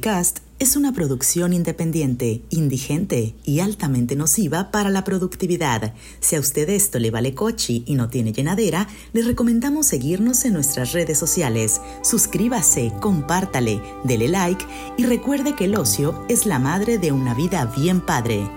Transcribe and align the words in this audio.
Cast 0.00 0.38
es 0.60 0.76
una 0.76 0.92
producción 0.92 1.52
independiente, 1.52 2.42
indigente 2.50 3.34
y 3.44 3.58
altamente 3.58 4.14
nociva 4.14 4.70
para 4.70 4.88
la 4.88 5.02
productividad. 5.02 5.94
Si 6.20 6.36
a 6.36 6.40
usted 6.40 6.68
esto 6.68 6.98
le 7.00 7.10
vale 7.10 7.34
cochi 7.34 7.82
y 7.86 7.94
no 7.94 8.08
tiene 8.08 8.32
llenadera, 8.32 8.88
le 9.12 9.22
recomendamos 9.22 9.86
seguirnos 9.86 10.44
en 10.44 10.52
nuestras 10.52 10.92
redes 10.92 11.18
sociales. 11.18 11.80
Suscríbase, 12.02 12.92
compártale, 13.00 13.80
dele 14.04 14.28
like 14.28 14.64
y 14.96 15.04
recuerde 15.04 15.54
que 15.56 15.64
el 15.64 15.76
ocio 15.76 16.24
es 16.28 16.46
la 16.46 16.60
madre 16.60 16.98
de 16.98 17.10
una 17.10 17.34
vida 17.34 17.64
bien 17.76 18.00
padre. 18.00 18.48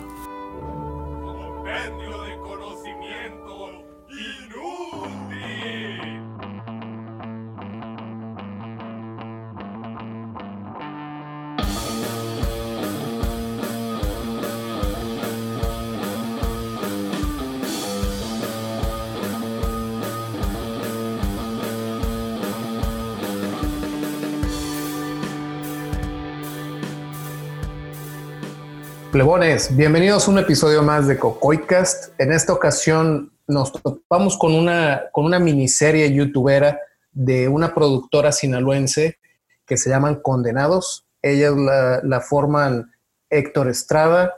Plebones, 29.22 29.78
bienvenidos 29.78 30.28
a 30.28 30.32
un 30.32 30.40
episodio 30.40 30.82
más 30.82 31.08
de 31.08 31.20
Cocoicast. 31.20 32.20
En 32.20 32.32
esta 32.32 32.54
ocasión 32.54 33.32
nos 33.46 33.72
topamos 33.72 34.36
con 34.36 34.52
una, 34.56 35.04
con 35.12 35.26
una 35.26 35.38
miniserie 35.38 36.12
youtubera 36.12 36.80
de 37.12 37.48
una 37.48 37.76
productora 37.76 38.32
sinaloense 38.32 39.20
que 39.68 39.78
se 39.78 39.92
llaman 39.92 40.24
Condenados. 40.24 41.06
Ellas 41.22 41.56
la, 41.56 42.02
la 42.04 42.22
forman 42.22 42.92
Héctor 43.30 43.68
Estrada, 43.68 44.34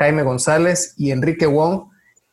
Jaime 0.00 0.24
González 0.24 0.94
y 0.96 1.12
Enrique 1.12 1.46
Wong. 1.46 1.84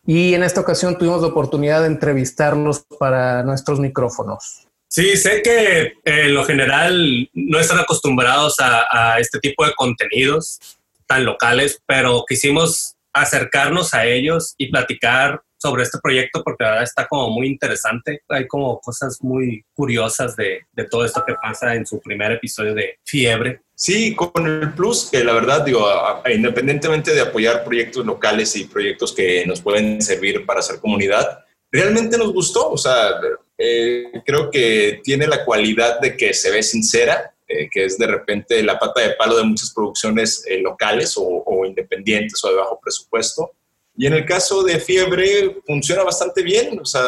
Y 0.08 0.34
en 0.34 0.42
esta 0.42 0.62
ocasión 0.62 0.98
tuvimos 0.98 1.22
la 1.22 1.28
oportunidad 1.28 1.82
de 1.82 1.88
entrevistarlos 1.88 2.84
para 2.98 3.44
nuestros 3.44 3.80
micrófonos. 3.80 4.68
Sí, 4.88 5.16
sé 5.18 5.44
que 5.44 5.94
en 6.04 6.34
lo 6.34 6.46
general 6.46 7.30
no 7.34 7.60
están 7.60 7.78
acostumbrados 7.78 8.56
a 8.60 9.20
este 9.20 9.38
tipo 9.40 9.64
de 9.64 9.74
contenidos 9.76 10.75
tan 11.08 11.26
locales, 11.26 11.82
pero 11.86 12.24
quisimos 12.28 12.96
acercarnos 13.14 13.94
a 13.94 14.06
ellos 14.06 14.56
y 14.58 14.70
platicar 14.72 15.42
sobre 15.58 15.84
este 15.84 15.98
proyecto 16.02 16.44
porque 16.44 16.64
la 16.64 16.72
verdad 16.72 16.84
está 16.84 17.08
como 17.08 17.30
muy 17.30 17.48
interesante. 17.48 18.22
Hay 18.30 18.48
como 18.48 18.80
cosas 18.80 19.18
muy 19.22 19.66
curiosas 19.74 20.36
de, 20.36 20.62
de, 20.74 20.84
todo 20.84 21.06
esto 21.06 21.24
que 21.26 21.34
pasa 21.42 21.74
en 21.74 21.86
su 21.86 22.00
primer 22.00 22.34
episodio 22.34 22.76
de 22.76 23.00
Fiebre. 23.04 23.62
Sí, 23.74 24.16
con 24.16 24.46
el 24.46 24.74
plus 24.74 25.10
que 25.12 25.24
la 25.24 25.34
verdad, 25.34 25.66
digo, 25.66 25.88
independientemente 26.34 27.14
de 27.14 27.22
apoyar 27.22 27.64
proyectos 27.64 28.06
locales 28.06 28.56
y 28.56 28.66
proyectos 28.66 29.14
que 29.14 29.46
nos 29.46 29.62
pueden 29.62 30.02
servir 30.02 30.46
para 30.46 30.60
hacer 30.60 30.80
comunidad, 30.80 31.44
realmente 31.72 32.18
nos 32.18 32.32
gustó. 32.32 32.70
O 32.70 32.78
sea, 32.78 33.10
eh, 33.58 34.06
creo 34.26 34.50
que 34.50 35.02
tiene 35.04 35.28
la 35.28 35.44
cualidad 35.44 36.00
de 36.00 36.16
que 36.16 36.34
se 36.34 36.52
ve 36.52 36.64
sincera, 36.64 37.35
eh, 37.48 37.70
que 37.72 37.86
es 37.86 38.00
de 38.00 38.08
repente 38.08 38.64
la 38.64 38.80
pata 38.80 39.02
de 39.02 39.12
palo 39.12 39.38
de 39.38 39.44
muchas 39.44 39.72
producciones 39.72 40.44
eh, 40.48 40.62
locales 40.62 41.14
o, 41.16 41.64
independientes 41.64 42.44
o 42.44 42.50
de 42.50 42.56
bajo 42.56 42.80
presupuesto. 42.82 43.52
Y 43.96 44.08
en 44.08 44.14
el 44.14 44.26
caso 44.26 44.64
de 44.64 44.80
Fiebre 44.80 45.58
funciona 45.66 46.02
bastante 46.02 46.42
bien, 46.42 46.80
o 46.80 46.86
sea, 46.86 47.04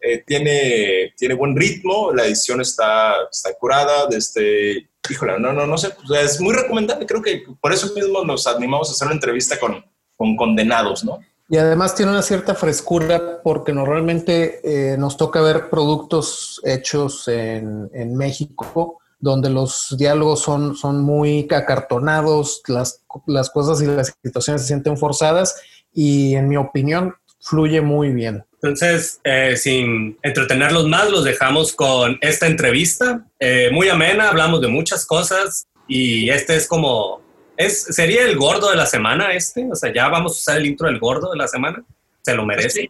eh, 0.00 0.22
tiene, 0.24 1.12
tiene 1.18 1.34
buen 1.34 1.56
ritmo, 1.56 2.12
la 2.12 2.24
edición 2.24 2.60
está, 2.60 3.14
está 3.30 3.52
curada, 3.54 4.06
desde, 4.06 4.88
híjole, 5.10 5.40
no, 5.40 5.52
no, 5.52 5.66
no 5.66 5.76
sé, 5.76 5.92
es 6.22 6.40
muy 6.40 6.54
recomendable, 6.54 7.04
creo 7.04 7.20
que 7.20 7.42
por 7.60 7.72
eso 7.72 7.92
mismo 7.94 8.24
nos 8.24 8.46
animamos 8.46 8.88
a 8.88 8.92
hacer 8.92 9.06
una 9.06 9.16
entrevista 9.16 9.58
con, 9.58 9.84
con 10.16 10.36
condenados, 10.36 11.04
¿no? 11.04 11.18
Y 11.48 11.58
además 11.58 11.94
tiene 11.94 12.12
una 12.12 12.22
cierta 12.22 12.54
frescura 12.54 13.42
porque 13.42 13.72
normalmente 13.74 14.96
nos 14.96 15.18
toca 15.18 15.42
ver 15.42 15.68
productos 15.68 16.58
hechos 16.64 17.28
en, 17.28 17.90
en 17.92 18.16
México 18.16 19.02
donde 19.18 19.50
los 19.50 19.94
diálogos 19.98 20.40
son, 20.40 20.76
son 20.76 21.00
muy 21.00 21.46
acartonados, 21.50 22.62
las, 22.66 23.02
las 23.26 23.50
cosas 23.50 23.80
y 23.80 23.86
las 23.86 24.16
situaciones 24.22 24.62
se 24.62 24.68
sienten 24.68 24.96
forzadas 24.96 25.60
y 25.92 26.34
en 26.34 26.48
mi 26.48 26.56
opinión 26.56 27.14
fluye 27.40 27.80
muy 27.80 28.10
bien. 28.10 28.44
Entonces, 28.54 29.20
eh, 29.24 29.56
sin 29.56 30.18
entretenerlos 30.22 30.88
más, 30.88 31.10
los 31.10 31.24
dejamos 31.24 31.74
con 31.74 32.18
esta 32.22 32.46
entrevista 32.46 33.26
eh, 33.38 33.70
muy 33.70 33.88
amena, 33.90 34.30
hablamos 34.30 34.62
de 34.62 34.68
muchas 34.68 35.04
cosas 35.04 35.66
y 35.86 36.30
este 36.30 36.56
es 36.56 36.66
como, 36.66 37.20
es, 37.58 37.82
sería 37.82 38.24
el 38.24 38.36
gordo 38.36 38.70
de 38.70 38.76
la 38.76 38.86
semana 38.86 39.34
este, 39.34 39.68
o 39.70 39.74
sea, 39.74 39.92
ya 39.92 40.08
vamos 40.08 40.32
a 40.32 40.36
usar 40.36 40.56
el 40.58 40.66
intro 40.66 40.86
del 40.86 40.98
gordo 40.98 41.30
de 41.32 41.36
la 41.36 41.46
semana, 41.46 41.84
se 42.22 42.34
lo 42.34 42.46
merece. 42.46 42.88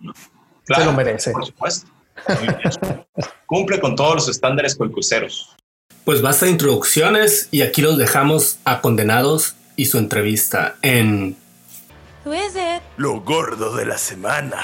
Claro, 0.64 0.82
se 0.82 0.90
lo 0.90 0.96
merece. 0.96 1.32
Por 1.32 1.46
supuesto. 1.46 1.90
Cumple 3.46 3.80
con 3.80 3.96
todos 3.96 4.14
los 4.14 4.28
estándares 4.28 4.76
colcuseros. 4.76 5.56
Pues 6.04 6.20
basta 6.20 6.44
de 6.44 6.52
introducciones 6.52 7.48
y 7.50 7.62
aquí 7.62 7.80
los 7.80 7.96
dejamos 7.96 8.58
a 8.66 8.82
Condenados 8.82 9.54
y 9.74 9.86
su 9.86 9.96
entrevista 9.96 10.76
en... 10.82 11.34
Lo 12.98 13.22
gordo 13.22 13.74
de 13.74 13.86
la 13.86 13.96
semana. 13.96 14.60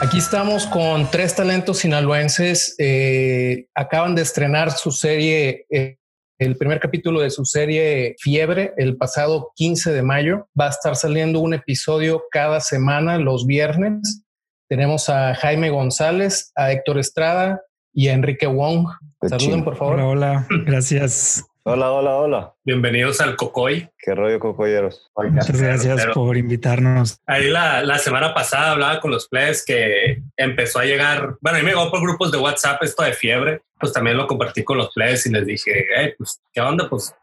Aquí 0.00 0.16
estamos 0.16 0.66
con 0.66 1.10
tres 1.10 1.36
talentos 1.36 1.80
sinaloenses. 1.80 2.74
Eh, 2.78 3.66
acaban 3.74 4.14
de 4.14 4.22
estrenar 4.22 4.70
su 4.72 4.92
serie 4.92 5.66
eh, 5.68 5.99
el 6.40 6.56
primer 6.56 6.80
capítulo 6.80 7.20
de 7.20 7.28
su 7.28 7.44
serie 7.44 8.16
Fiebre 8.18 8.72
el 8.78 8.96
pasado 8.96 9.52
15 9.56 9.92
de 9.92 10.02
mayo. 10.02 10.48
Va 10.58 10.68
a 10.68 10.70
estar 10.70 10.96
saliendo 10.96 11.38
un 11.40 11.52
episodio 11.52 12.22
cada 12.30 12.60
semana 12.60 13.18
los 13.18 13.46
viernes. 13.46 14.24
Tenemos 14.66 15.10
a 15.10 15.34
Jaime 15.34 15.68
González, 15.68 16.50
a 16.56 16.72
Héctor 16.72 16.98
Estrada 16.98 17.60
y 17.92 18.08
a 18.08 18.14
Enrique 18.14 18.46
Wong. 18.46 18.88
Saluden, 19.22 19.64
por 19.64 19.76
favor. 19.76 20.00
Hola, 20.00 20.06
hola. 20.06 20.46
Gracias. 20.64 21.44
Hola, 21.62 21.92
hola, 21.92 22.16
hola. 22.16 22.54
Bienvenidos 22.64 23.20
al 23.20 23.36
Cocoy. 23.36 23.86
Qué 23.98 24.14
rollo, 24.14 24.40
cocoyeros. 24.40 25.10
Muchas 25.14 25.60
gracias 25.60 26.06
por 26.14 26.38
invitarnos. 26.38 27.20
Ahí 27.26 27.50
la, 27.50 27.82
la, 27.82 27.98
semana 27.98 28.32
pasada 28.32 28.72
hablaba 28.72 28.98
con 28.98 29.10
los 29.10 29.28
players 29.28 29.62
que 29.66 30.22
empezó 30.38 30.78
a 30.78 30.86
llegar, 30.86 31.36
bueno, 31.42 31.58
a 31.58 31.60
mí 31.60 31.66
me 31.66 31.72
llegó 31.72 31.90
por 31.90 32.00
grupos 32.00 32.32
de 32.32 32.38
WhatsApp 32.38 32.82
esto 32.82 33.02
de 33.02 33.12
fiebre, 33.12 33.60
pues 33.78 33.92
también 33.92 34.16
lo 34.16 34.26
compartí 34.26 34.64
con 34.64 34.78
los 34.78 34.90
players 34.94 35.26
y 35.26 35.32
les 35.32 35.44
dije, 35.44 35.84
hey, 35.94 36.14
pues, 36.16 36.40
¿qué 36.50 36.62
onda? 36.62 36.88
Pues 36.88 37.14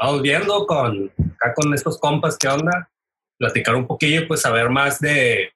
vamos 0.00 0.22
viendo 0.22 0.66
con, 0.66 1.12
acá 1.36 1.52
con 1.54 1.74
estos 1.74 2.00
compas, 2.00 2.38
¿qué 2.38 2.48
onda? 2.48 2.88
Platicar 3.38 3.74
un 3.74 3.86
poquillo, 3.86 4.26
pues 4.26 4.40
saber 4.40 4.70
más 4.70 4.98
de, 4.98 5.52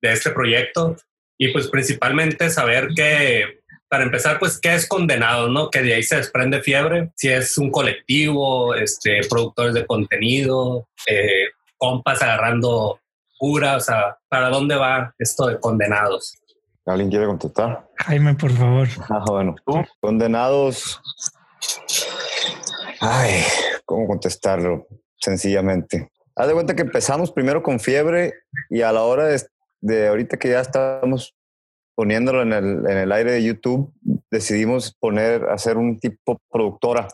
de 0.00 0.12
este 0.12 0.30
proyecto 0.30 0.94
y 1.36 1.52
pues 1.52 1.66
principalmente 1.66 2.50
saber 2.50 2.90
que 2.94 3.63
para 3.88 4.04
empezar, 4.04 4.38
pues, 4.38 4.58
¿qué 4.60 4.74
es 4.74 4.88
condenado, 4.88 5.48
no? 5.48 5.70
Que 5.70 5.82
de 5.82 5.94
ahí 5.94 6.02
se 6.02 6.16
desprende 6.16 6.60
fiebre. 6.60 7.12
Si 7.16 7.28
es 7.28 7.56
un 7.58 7.70
colectivo, 7.70 8.74
este, 8.74 9.20
productores 9.28 9.74
de 9.74 9.86
contenido, 9.86 10.88
eh, 11.06 11.48
compas 11.76 12.22
agarrando 12.22 13.00
cura, 13.38 13.76
o 13.76 13.80
sea, 13.80 14.16
¿para 14.28 14.48
dónde 14.48 14.76
va 14.76 15.14
esto 15.18 15.46
de 15.46 15.60
condenados? 15.60 16.38
¿Alguien 16.86 17.10
quiere 17.10 17.26
contestar? 17.26 17.86
Jaime, 17.96 18.34
por 18.34 18.52
favor. 18.52 18.88
Ah, 19.08 19.24
bueno. 19.26 19.54
Condenados. 20.00 21.00
Ay, 23.00 23.42
¿cómo 23.84 24.06
contestarlo? 24.06 24.86
Sencillamente. 25.18 26.10
Haz 26.36 26.48
de 26.48 26.54
cuenta 26.54 26.74
que 26.74 26.82
empezamos 26.82 27.30
primero 27.30 27.62
con 27.62 27.80
fiebre 27.80 28.34
y 28.68 28.82
a 28.82 28.92
la 28.92 29.02
hora 29.02 29.26
de, 29.26 29.42
de 29.80 30.08
ahorita 30.08 30.36
que 30.36 30.50
ya 30.50 30.60
estamos 30.60 31.34
poniéndolo 31.94 32.42
en 32.42 32.52
el, 32.52 32.86
en 32.86 32.98
el 32.98 33.12
aire 33.12 33.32
de 33.32 33.44
YouTube, 33.44 33.92
decidimos 34.30 34.94
poner, 34.98 35.44
hacer 35.44 35.76
un 35.76 35.98
tipo 35.98 36.40
productora. 36.50 37.08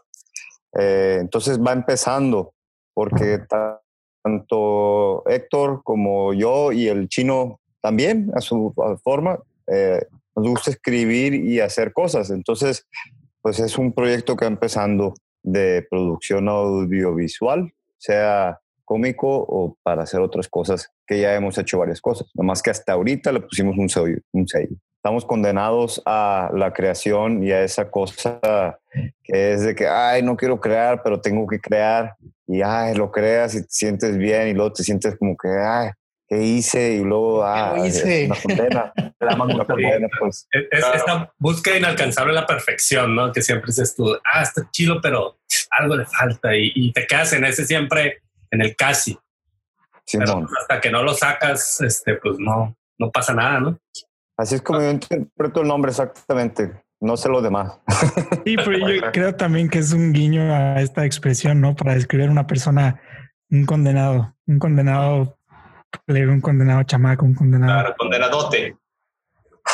Eh, 0.79 1.19
entonces 1.21 1.59
va 1.61 1.73
empezando, 1.73 2.55
porque 2.95 3.41
tanto 4.23 5.23
Héctor 5.29 5.83
como 5.85 6.33
yo 6.35 6.73
y 6.73 6.89
el 6.89 7.09
chino 7.09 7.61
también, 7.81 8.31
a 8.35 8.41
su 8.41 8.75
forma, 9.03 9.39
eh, 9.67 10.05
nos 10.37 10.49
gusta 10.49 10.71
escribir 10.71 11.35
y 11.35 11.61
hacer 11.61 11.93
cosas. 11.93 12.31
Entonces, 12.31 12.87
pues 13.43 13.59
es 13.59 13.79
un 13.79 13.93
proyecto 13.93 14.37
que 14.37 14.45
va 14.45 14.51
empezando 14.51 15.15
de 15.43 15.87
producción 15.91 16.49
audiovisual, 16.49 17.73
sea 17.99 18.61
cómico 18.91 19.29
o 19.29 19.77
para 19.85 20.03
hacer 20.03 20.21
otras 20.21 20.49
cosas 20.49 20.91
que 21.07 21.21
ya 21.21 21.33
hemos 21.37 21.57
hecho 21.59 21.79
varias 21.79 22.01
cosas. 22.01 22.29
Nomás 22.35 22.61
que 22.61 22.71
hasta 22.71 22.95
ahorita 22.95 23.31
le 23.31 23.39
pusimos 23.39 23.79
un 23.79 23.89
sello. 23.89 24.19
Un 24.33 24.49
sello. 24.49 24.75
Estamos 24.97 25.25
condenados 25.25 26.03
a 26.05 26.51
la 26.53 26.73
creación 26.73 27.41
y 27.45 27.53
a 27.53 27.63
esa 27.63 27.89
cosa 27.89 28.81
que 29.23 29.53
es 29.53 29.63
de 29.63 29.77
que, 29.77 29.87
ay, 29.87 30.25
no 30.25 30.37
quiero 30.37 30.61
crear, 30.61 31.05
pero 31.05 31.21
tengo 31.21 31.47
que 31.47 31.61
crear. 31.61 32.17
y 32.49 32.63
ay, 32.63 32.97
lo 32.97 33.13
creas 33.13 33.55
y 33.55 33.63
te 33.63 33.69
sientes 33.71 34.19
bien 34.19 34.49
y 34.49 34.55
luego 34.55 34.73
te 34.73 34.83
sientes 34.83 35.17
como 35.17 35.37
que, 35.37 35.49
ay, 35.49 35.91
¿qué 36.29 36.43
hice? 36.43 36.95
Y 36.95 37.05
luego, 37.05 37.45
ah, 37.45 37.77
hice? 37.87 38.27
una 38.27 38.43
condena. 38.43 38.93
una 39.55 39.65
condena 39.67 40.09
pues. 40.19 40.49
Es, 40.51 40.85
Esta 40.95 41.33
búsqueda 41.39 41.79
inalcanzable 41.79 42.33
de 42.33 42.41
la 42.41 42.47
perfección, 42.47 43.15
¿no? 43.15 43.31
Que 43.31 43.41
siempre 43.41 43.69
dices 43.69 43.95
tú, 43.95 44.19
ah, 44.35 44.43
está 44.43 44.69
chido, 44.73 45.01
pero 45.01 45.39
algo 45.79 45.95
le 45.95 46.07
falta 46.07 46.57
y, 46.57 46.73
y 46.75 46.93
te 46.93 47.07
quedas 47.07 47.33
en 47.35 47.45
ese 47.45 47.65
siempre, 47.65 48.21
en 48.51 48.63
el 48.63 48.77
casi. 48.77 49.19
Pero 50.13 50.47
hasta 50.59 50.81
que 50.81 50.91
no 50.91 51.03
lo 51.03 51.15
sacas, 51.15 51.81
este, 51.81 52.17
pues 52.17 52.37
no, 52.39 52.77
no 52.99 53.11
pasa 53.11 53.35
nada, 53.35 53.61
¿no? 53.61 53.79
Así 54.37 54.57
es 54.57 54.63
como 54.63 54.81
yo 54.81 54.91
interpreto 54.91 55.61
el 55.61 55.69
nombre 55.69 55.91
exactamente. 55.91 56.83
No 57.01 57.17
sé 57.17 57.29
lo 57.29 57.41
demás. 57.41 57.79
Sí, 58.45 58.57
pero 58.57 58.79
yo 58.79 59.03
creo 59.13 59.35
también 59.35 59.69
que 59.69 59.79
es 59.79 59.93
un 59.93 60.13
guiño 60.13 60.55
a 60.55 60.81
esta 60.81 61.05
expresión, 61.05 61.61
¿no? 61.61 61.77
Para 61.77 61.95
describir 61.95 62.29
a 62.29 62.33
una 62.33 62.47
persona, 62.47 63.01
un 63.51 63.67
condenado, 63.67 64.35
un 64.47 64.59
condenado, 64.59 65.39
un 66.09 66.41
condenado 66.41 66.83
chamaco, 66.85 67.25
un 67.25 67.35
condenado. 67.35 67.73
Claro, 67.73 67.95
condenadote. 67.99 68.77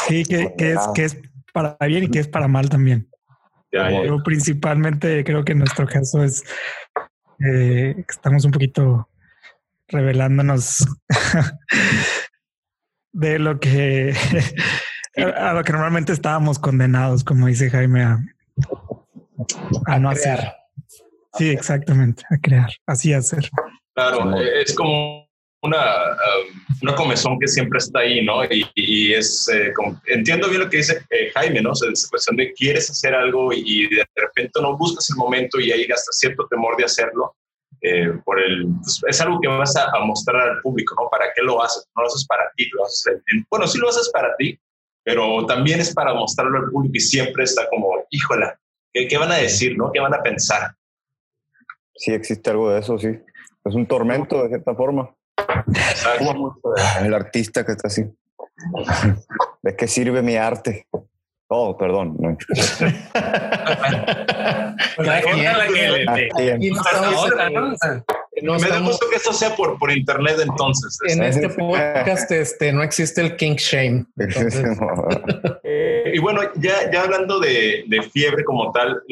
Sí, 0.08 0.24
que, 0.24 0.52
que, 0.58 0.72
es, 0.72 0.80
que 0.94 1.04
es 1.04 1.18
para 1.52 1.76
bien 1.86 2.04
y 2.04 2.10
que 2.10 2.18
es 2.18 2.28
para 2.28 2.48
mal 2.48 2.68
también. 2.68 3.08
Pero 3.70 4.22
principalmente 4.22 5.24
creo 5.24 5.44
que 5.44 5.52
en 5.52 5.58
nuestro 5.58 5.86
caso 5.86 6.22
es 6.22 6.44
eh, 7.40 8.04
estamos 8.08 8.44
un 8.44 8.50
poquito 8.50 9.08
revelándonos 9.88 10.86
de 13.12 13.38
lo 13.38 13.60
que 13.60 14.14
a 15.16 15.54
lo 15.54 15.64
que 15.64 15.72
normalmente 15.72 16.12
estábamos 16.12 16.58
condenados, 16.58 17.24
como 17.24 17.46
dice 17.46 17.70
Jaime, 17.70 18.02
a, 19.86 19.98
no 19.98 20.10
hacer. 20.10 20.52
Sí, 21.34 21.50
exactamente, 21.50 22.24
a 22.30 22.38
crear, 22.38 22.70
así 22.86 23.12
hacer. 23.12 23.48
Claro, 23.94 24.38
es 24.40 24.74
como 24.74 25.25
una, 25.66 25.78
um, 25.78 26.78
una 26.82 26.94
comezón 26.94 27.38
que 27.38 27.48
siempre 27.48 27.78
está 27.78 28.00
ahí, 28.00 28.24
¿no? 28.24 28.42
Y, 28.44 29.12
es, 29.12 29.48
eh, 29.48 29.72
como, 29.74 30.00
entiendo 30.06 30.48
bien 30.48 30.62
lo 30.62 30.70
que 30.70 30.78
dice 30.78 31.04
eh, 31.10 31.30
Jaime, 31.34 31.60
¿no? 31.60 31.70
O 31.70 31.74
sea, 31.74 31.90
esa 31.90 32.08
cuestión 32.08 32.36
de 32.36 32.52
quieres 32.52 32.90
hacer 32.90 33.14
algo 33.14 33.52
y 33.52 33.88
de 33.88 34.04
repente 34.16 34.60
no 34.60 34.76
buscas 34.76 35.08
el 35.10 35.16
momento 35.16 35.60
y 35.60 35.72
hay 35.72 35.84
hasta 35.84 36.12
cierto 36.12 36.46
temor 36.48 36.76
de 36.76 36.84
hacerlo. 36.84 37.34
Eh, 37.82 38.12
por 38.24 38.40
el, 38.40 38.66
pues, 38.82 39.02
es 39.06 39.20
algo 39.20 39.38
que 39.40 39.48
vas 39.48 39.76
a, 39.76 39.90
mostrar 40.00 40.48
al 40.48 40.60
público, 40.62 40.94
¿no? 41.00 41.08
¿Para 41.10 41.26
qué 41.34 41.42
lo 41.42 41.62
haces? 41.62 41.86
No 41.94 42.02
lo 42.02 42.08
haces 42.08 42.26
para 42.26 42.50
ti, 42.56 42.68
lo 42.72 42.84
haces 42.84 43.20
bueno, 43.50 43.66
sí 43.66 43.78
lo 43.78 43.88
haces 43.88 44.10
para 44.12 44.34
ti, 44.36 44.58
pero 45.04 45.44
también 45.46 45.80
es 45.80 45.92
para 45.92 46.14
mostrarlo 46.14 46.58
al 46.58 46.70
público 46.70 46.96
y 46.96 47.00
siempre 47.00 47.44
está 47.44 47.68
como, 47.68 47.90
híjola, 48.10 48.58
¿qué, 48.92 49.06
¿qué, 49.06 49.18
van 49.18 49.30
a 49.30 49.36
decir, 49.36 49.76
no? 49.76 49.92
¿Qué 49.92 50.00
van 50.00 50.14
a 50.14 50.22
pensar? 50.22 50.74
Sí, 51.94 52.12
existe 52.12 52.50
algo 52.50 52.70
de 52.70 52.80
eso, 52.80 52.98
sí. 52.98 53.08
Es 53.64 53.74
un 53.74 53.86
tormento, 53.86 54.42
de 54.42 54.48
cierta 54.48 54.74
forma. 54.74 55.14
El 57.00 57.14
artista 57.14 57.64
que 57.64 57.72
está 57.72 57.88
así. 57.88 58.04
¿De 59.62 59.76
qué 59.76 59.86
sirve 59.88 60.22
mi 60.22 60.36
arte? 60.36 60.86
Oh, 61.48 61.76
perdón. 61.76 62.16
No. 62.18 62.36
Me 68.58 68.68
da 68.68 68.80
gusto 68.80 69.06
que 69.08 69.16
esto 69.16 69.32
sea 69.32 69.54
por, 69.54 69.78
por 69.78 69.90
internet 69.92 70.36
entonces. 70.42 70.98
En 71.08 71.22
este 71.22 71.48
podcast 71.50 72.30
este, 72.32 72.72
no 72.72 72.82
existe 72.82 73.20
el 73.20 73.36
king 73.36 73.54
shame. 73.56 74.06
y 76.16 76.18
bueno, 76.18 76.40
ya, 76.54 76.90
ya 76.90 77.02
hablando 77.02 77.38
de, 77.38 77.84
fiebre 78.10 78.42
como 78.42 78.72
tal, 78.72 79.02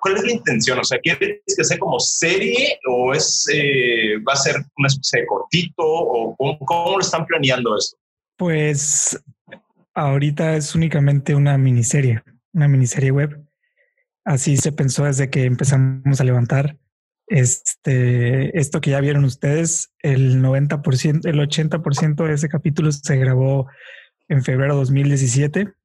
¿cuál 0.00 0.16
es 0.16 0.24
la 0.24 0.32
intención? 0.32 0.76
O 0.80 0.82
sea, 0.82 0.98
¿quieres 0.98 1.40
que 1.56 1.62
sea 1.62 1.78
como 1.78 2.00
serie 2.00 2.76
o 2.88 3.14
es 3.14 3.46
eh, 3.54 4.18
va 4.28 4.32
a 4.32 4.36
ser 4.36 4.56
una 4.78 4.88
especie 4.88 5.20
de 5.20 5.26
cortito 5.28 5.84
o 5.84 6.34
cómo, 6.34 6.58
cómo 6.58 6.96
lo 6.96 7.02
están 7.02 7.24
planeando 7.24 7.76
esto? 7.76 7.96
Pues 8.36 9.16
ahorita 9.94 10.56
es 10.56 10.74
únicamente 10.74 11.36
una 11.36 11.56
miniserie, 11.56 12.20
una 12.52 12.66
miniserie 12.66 13.12
web. 13.12 13.40
Así 14.24 14.56
se 14.56 14.72
pensó 14.72 15.04
desde 15.04 15.30
que 15.30 15.44
empezamos 15.44 16.20
a 16.20 16.24
levantar. 16.24 16.76
Este, 17.28 18.58
esto 18.58 18.80
que 18.80 18.90
ya 18.90 19.00
vieron 19.00 19.24
ustedes, 19.24 19.92
el 20.00 20.42
90%, 20.42 21.28
el 21.28 21.38
80% 21.38 22.26
de 22.26 22.34
ese 22.34 22.48
capítulo 22.48 22.90
se 22.90 23.16
grabó 23.18 23.68
en 24.26 24.42
febrero 24.42 24.74
de 24.74 24.80
2017 24.80 25.77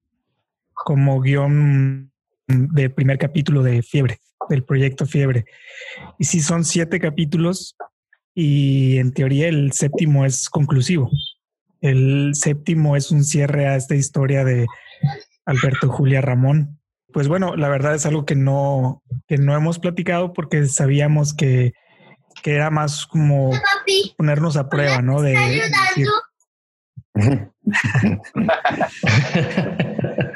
como 0.84 1.22
guion 1.22 2.12
de 2.48 2.90
primer 2.90 3.18
capítulo 3.18 3.64
de 3.64 3.82
Fiebre, 3.82 4.20
del 4.50 4.64
proyecto 4.64 5.06
Fiebre. 5.06 5.46
Y 6.20 6.26
sí 6.26 6.42
son 6.42 6.66
siete 6.66 7.00
capítulos 7.00 7.76
y 8.36 8.98
en 8.98 9.14
teoría 9.14 9.48
el 9.48 9.72
séptimo 9.72 10.26
es 10.26 10.50
conclusivo. 10.50 11.10
El 11.82 12.32
séptimo 12.34 12.96
es 12.96 13.12
un 13.12 13.24
cierre 13.24 13.68
a 13.68 13.76
esta 13.76 13.96
historia 13.96 14.44
de 14.44 14.68
Alberto 15.46 15.90
Julia 15.90 16.22
Ramón. 16.22 16.80
Pues 17.12 17.28
bueno, 17.28 17.56
la 17.56 17.70
verdad 17.70 17.94
es 17.94 18.06
algo 18.06 18.26
que 18.26 18.36
no, 18.36 19.04
que 19.28 19.38
no 19.38 19.56
hemos 19.56 19.80
platicado 19.80 20.34
porque 20.34 20.66
sabíamos 20.66 21.34
que, 21.34 21.74
que 22.42 22.56
era 22.56 22.70
más 22.70 23.06
como 23.06 23.52
ponernos 24.18 24.58
a 24.58 24.70
prueba, 24.70 25.02
¿no? 25.02 25.22
De, 25.22 25.38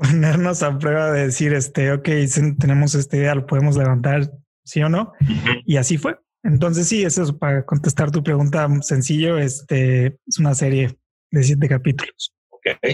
ponernos 0.00 0.62
a 0.62 0.78
prueba 0.78 1.12
de 1.12 1.26
decir, 1.26 1.52
este, 1.52 1.92
ok, 1.92 2.08
tenemos 2.58 2.94
esta 2.94 3.16
idea, 3.16 3.34
lo 3.34 3.46
podemos 3.46 3.76
levantar, 3.76 4.30
sí 4.64 4.82
o 4.82 4.88
no. 4.88 5.12
Y 5.64 5.76
así 5.76 5.98
fue. 5.98 6.16
Entonces 6.42 6.88
sí, 6.88 7.02
eso 7.02 7.22
es 7.22 7.32
para 7.32 7.64
contestar 7.64 8.10
tu 8.10 8.22
pregunta 8.22 8.66
sencillo. 8.80 9.38
Este 9.38 10.06
es 10.26 10.38
una 10.38 10.54
serie 10.54 10.96
de 11.30 11.42
siete 11.42 11.68
capítulos. 11.68 12.34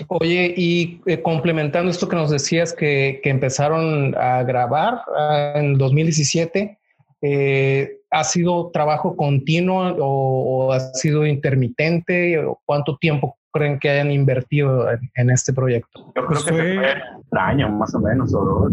Oye, 0.08 0.54
y 0.56 1.00
eh, 1.06 1.22
complementando 1.22 1.90
esto 1.90 2.08
que 2.08 2.16
nos 2.16 2.30
decías 2.30 2.72
que, 2.72 3.20
empezaron 3.24 4.14
a 4.16 4.42
grabar 4.44 5.00
ah, 5.16 5.54
en 5.56 5.76
2017, 5.76 6.78
eh, 7.22 7.98
¿ha 8.10 8.24
sido 8.24 8.70
trabajo 8.70 9.16
continuo 9.16 9.96
o, 9.98 10.72
ha 10.72 10.80
sido 10.94 11.26
intermitente? 11.26 12.38
¿O 12.38 12.60
¿Cuánto 12.64 12.96
tiempo 12.98 13.36
creen 13.56 13.78
que 13.78 13.90
hayan 13.90 14.10
invertido 14.10 14.88
en, 15.14 15.30
este 15.30 15.52
proyecto? 15.52 16.12
Yo 16.14 16.26
creo 16.26 16.44
que 16.44 16.52
fue 16.52 17.02
un 17.30 17.38
año 17.38 17.68
más 17.70 17.94
o 17.94 18.00
menos 18.00 18.34
o 18.34 18.44
dos, 18.44 18.72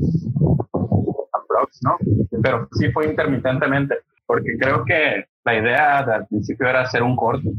¿no? 1.82 1.98
Pero 2.42 2.68
sí 2.74 2.92
fue 2.92 3.08
intermitentemente 3.08 3.96
porque 4.26 4.58
creo 4.58 4.84
que 4.86 5.26
la 5.46 5.56
idea 5.56 6.00
al 6.00 6.28
principio 6.28 6.68
era 6.68 6.82
hacer 6.82 7.04
un 7.04 7.16
corto. 7.16 7.50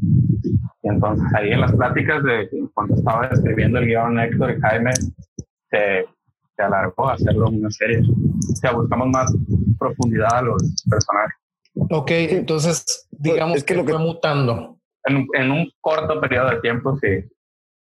Y 0.83 0.89
entonces 0.89 1.27
ahí 1.35 1.53
en 1.53 1.61
las 1.61 1.73
pláticas 1.73 2.23
de 2.25 2.49
cuando 2.75 2.95
estaba 2.95 3.27
escribiendo 3.27 3.79
el 3.79 3.87
guion 3.87 4.19
Héctor 4.19 4.53
y 4.53 4.61
Jaime, 4.61 4.93
se, 5.71 6.07
se 6.57 6.63
alargó 6.63 7.09
a 7.09 7.15
hacerlo 7.15 7.49
una 7.49 7.71
serie. 7.71 8.01
O 8.01 8.57
sea, 8.57 8.73
buscamos 8.73 9.09
más 9.09 9.35
profundidad 9.79 10.35
a 10.35 10.43
los 10.43 10.85
personajes. 10.89 11.37
Ok, 11.75 12.11
entonces 12.11 13.09
digamos 13.11 13.59
es 13.59 13.65
que, 13.65 13.75
lo 13.75 13.85
que 13.85 13.93
fue 13.93 14.01
mutando. 14.01 14.79
En, 15.07 15.27
en, 15.35 15.51
un 15.51 15.71
corto 15.81 16.21
periodo 16.21 16.51
de 16.51 16.61
tiempo, 16.61 16.97
sí. 16.99 17.25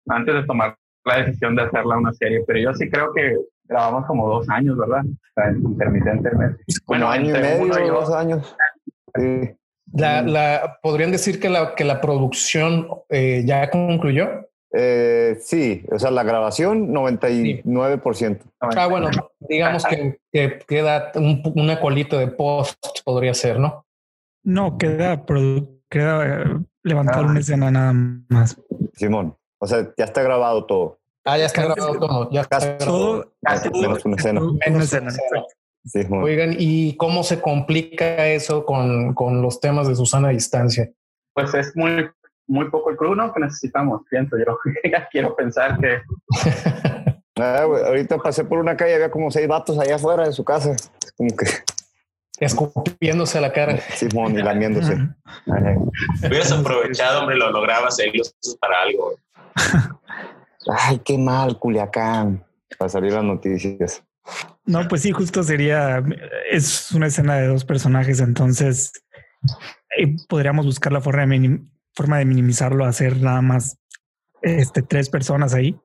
Antes 0.09 0.35
de 0.35 0.45
tomar 0.45 0.77
la 1.05 1.19
decisión 1.19 1.55
de 1.57 1.63
hacerla 1.63 1.99
una 1.99 2.13
serie, 2.13 2.43
pero 2.47 2.59
yo 2.59 2.75
sí 2.75 2.89
creo 2.89 3.13
que 3.13 3.37
grabamos 3.65 4.07
como 4.07 4.29
dos 4.29 4.49
años, 4.49 4.77
¿verdad? 4.77 5.03
O 5.05 5.33
sea, 5.35 5.51
intermitentemente. 5.53 6.65
Bueno, 6.87 7.09
año 7.09 7.37
y 7.37 7.41
medio, 7.41 7.93
dos 7.93 8.11
años. 8.11 8.57
La, 9.93 10.23
la, 10.23 10.79
¿Podrían 10.83 11.13
decir 11.13 11.39
que 11.39 11.51
la, 11.51 11.75
que 11.75 11.85
la 11.85 12.01
producción 12.01 12.89
eh, 13.11 13.43
ya 13.45 13.69
concluyó? 13.71 14.49
Eh, 14.75 15.37
sí, 15.41 15.85
o 15.91 15.99
sea, 15.99 16.11
la 16.11 16.23
grabación 16.23 16.95
99%. 16.95 18.41
Ah, 18.61 18.87
bueno, 18.87 19.11
digamos 19.41 19.85
que, 19.85 20.19
que 20.33 20.61
queda 20.67 21.13
un, 21.15 21.43
una 21.57 21.79
colita 21.79 22.17
de 22.19 22.29
post, 22.29 22.79
podría 23.05 23.35
ser, 23.35 23.59
¿no? 23.61 23.85
No, 24.45 24.79
queda, 24.79 25.25
queda 25.91 26.63
levantar 26.83 27.25
una 27.25 27.41
escena 27.41 27.71
nada 27.71 27.93
más. 28.29 28.61
Simón, 28.95 29.37
o 29.59 29.67
sea, 29.67 29.93
ya 29.97 30.05
está 30.05 30.23
grabado 30.23 30.67
todo. 30.67 31.01
Ah, 31.25 31.39
ya 31.39 31.47
está 31.47 31.63
grabado 31.65 31.99
todo. 31.99 32.31
Ya 32.31 32.41
está 32.43 32.59
grabado 32.59 33.33
todo. 33.41 33.81
Menos 33.81 34.05
una 34.05 34.17
escena. 34.17 34.41
Menos 34.41 34.93
una 34.93 35.11
escena. 35.11 35.13
Oigan, 36.23 36.55
¿y 36.59 36.97
cómo 36.97 37.23
se 37.23 37.41
complica 37.41 38.29
eso 38.29 38.65
con, 38.65 39.15
con, 39.15 39.43
los 39.43 39.61
temas 39.61 39.89
de 39.89 39.97
Susana 39.97 40.29
a 40.29 40.33
distancia? 40.33 40.91
Pues 41.35 41.53
es 41.55 41.77
muy, 41.77 42.09
muy 42.47 42.71
poco 42.71 42.91
el 42.91 42.97
crudo 42.97 43.33
que 43.33 43.41
necesitamos, 43.41 44.03
pienso 44.09 44.37
yo. 44.39 44.59
Quiero 45.11 45.35
pensar 45.35 45.79
que... 45.81 46.01
ah, 47.41 47.63
ahorita 47.63 48.19
pasé 48.19 48.45
por 48.45 48.59
una 48.59 48.77
calle, 48.77 48.95
había 48.95 49.11
como 49.11 49.31
seis 49.31 49.49
vatos 49.49 49.79
allá 49.79 49.97
afuera 49.97 50.25
de 50.25 50.33
su 50.33 50.45
casa. 50.45 50.77
Como 51.17 51.37
que... 51.37 51.47
Escupiéndose 52.43 53.39
a 53.39 53.41
la 53.41 53.53
cara. 53.53 53.79
Simón 53.95 54.37
y 54.37 54.43
lamiéndose. 54.43 54.99
Hubieras 55.47 56.51
aprovechado, 56.51 57.21
hombre, 57.21 57.37
lo 57.37 57.53
lograbas 57.53 57.99
ahí 58.01 58.11
para 58.61 58.83
algo. 58.83 59.15
Ay, 60.77 61.01
qué 61.05 61.17
mal, 61.17 61.59
Culiacán. 61.59 62.45
Para 62.79 62.89
salir 62.89 63.13
las 63.13 63.23
noticias. 63.23 64.03
No, 64.65 64.87
pues 64.89 65.03
sí, 65.03 65.13
justo 65.13 65.43
sería, 65.43 66.03
es 66.51 66.91
una 66.93 67.07
escena 67.07 67.37
de 67.37 67.47
dos 67.47 67.65
personajes, 67.65 68.21
entonces 68.21 68.93
eh, 69.99 70.17
podríamos 70.29 70.65
buscar 70.65 70.93
la 70.93 71.01
forma 71.01 71.27
de, 71.27 71.61
forma 71.95 72.19
de 72.19 72.25
minimizarlo, 72.25 72.85
hacer 72.85 73.21
nada 73.21 73.43
más 73.43 73.79
este, 74.43 74.83
tres 74.83 75.11
personas 75.11 75.55
ahí. 75.55 75.79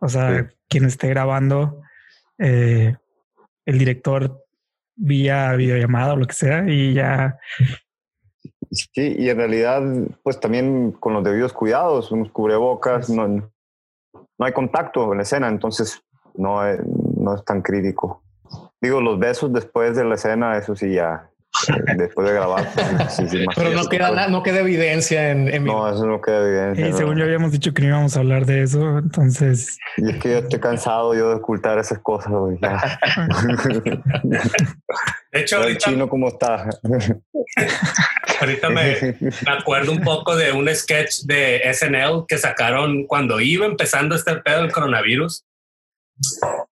O 0.00 0.08
sea, 0.08 0.50
quien 0.68 0.86
esté 0.86 1.08
grabando, 1.08 1.82
eh, 2.38 2.94
el 3.66 3.78
director 3.78 4.46
vía 5.00 5.52
videollamada 5.54 6.12
o 6.12 6.16
lo 6.16 6.26
que 6.26 6.34
sea, 6.34 6.64
y 6.68 6.94
ya. 6.94 7.38
Sí, 8.70 9.16
y 9.18 9.28
en 9.28 9.36
realidad, 9.36 9.82
pues 10.22 10.38
también 10.38 10.92
con 10.92 11.14
los 11.14 11.24
debidos 11.24 11.52
cuidados, 11.52 12.12
unos 12.12 12.30
cubrebocas, 12.30 13.10
no, 13.10 13.26
no 13.26 13.50
hay 14.38 14.52
contacto 14.52 15.10
en 15.10 15.18
la 15.18 15.22
escena, 15.22 15.48
entonces 15.48 16.02
no, 16.34 16.60
no 17.16 17.34
es 17.34 17.44
tan 17.44 17.62
crítico. 17.62 18.22
Digo, 18.80 19.00
los 19.00 19.18
besos 19.18 19.52
después 19.52 19.96
de 19.96 20.04
la 20.04 20.14
escena, 20.14 20.56
eso 20.56 20.76
sí 20.76 20.94
ya, 20.94 21.29
después 21.96 22.28
de 22.28 22.34
grabar. 22.34 22.68
Pues, 22.74 23.22
Pero 23.56 23.70
no 23.70 23.88
queda, 23.88 24.28
no 24.28 24.42
queda 24.42 24.60
evidencia 24.60 25.30
en, 25.30 25.48
en 25.48 25.64
No, 25.64 25.88
eso 25.92 26.06
no 26.06 26.20
queda 26.20 26.46
evidencia. 26.46 26.88
Y 26.88 26.92
según 26.92 27.16
yo 27.16 27.24
habíamos 27.24 27.52
dicho 27.52 27.72
que 27.72 27.82
no 27.82 27.88
íbamos 27.88 28.16
a 28.16 28.20
hablar 28.20 28.46
de 28.46 28.62
eso, 28.62 28.98
entonces... 28.98 29.78
Y 29.96 30.10
es 30.10 30.18
que 30.18 30.30
yo 30.30 30.38
estoy 30.38 30.60
cansado 30.60 31.14
yo 31.14 31.30
de 31.30 31.36
ocultar 31.36 31.78
esas 31.78 31.98
cosas. 31.98 32.32
de 35.32 35.40
hecho, 35.40 35.56
ahorita... 35.56 35.70
El 35.70 35.78
chino, 35.78 36.08
¿cómo 36.08 36.28
está? 36.28 36.68
ahorita 38.40 38.70
me, 38.70 39.16
me, 39.20 39.52
acuerdo 39.52 39.92
un 39.92 40.00
poco 40.02 40.36
de 40.36 40.52
un 40.52 40.68
sketch 40.74 41.22
de 41.24 41.62
SNL 41.72 42.24
que 42.26 42.38
sacaron 42.38 43.06
cuando 43.06 43.40
iba 43.40 43.66
empezando 43.66 44.14
este 44.14 44.36
pedo 44.36 44.62
del 44.62 44.72
coronavirus 44.72 45.44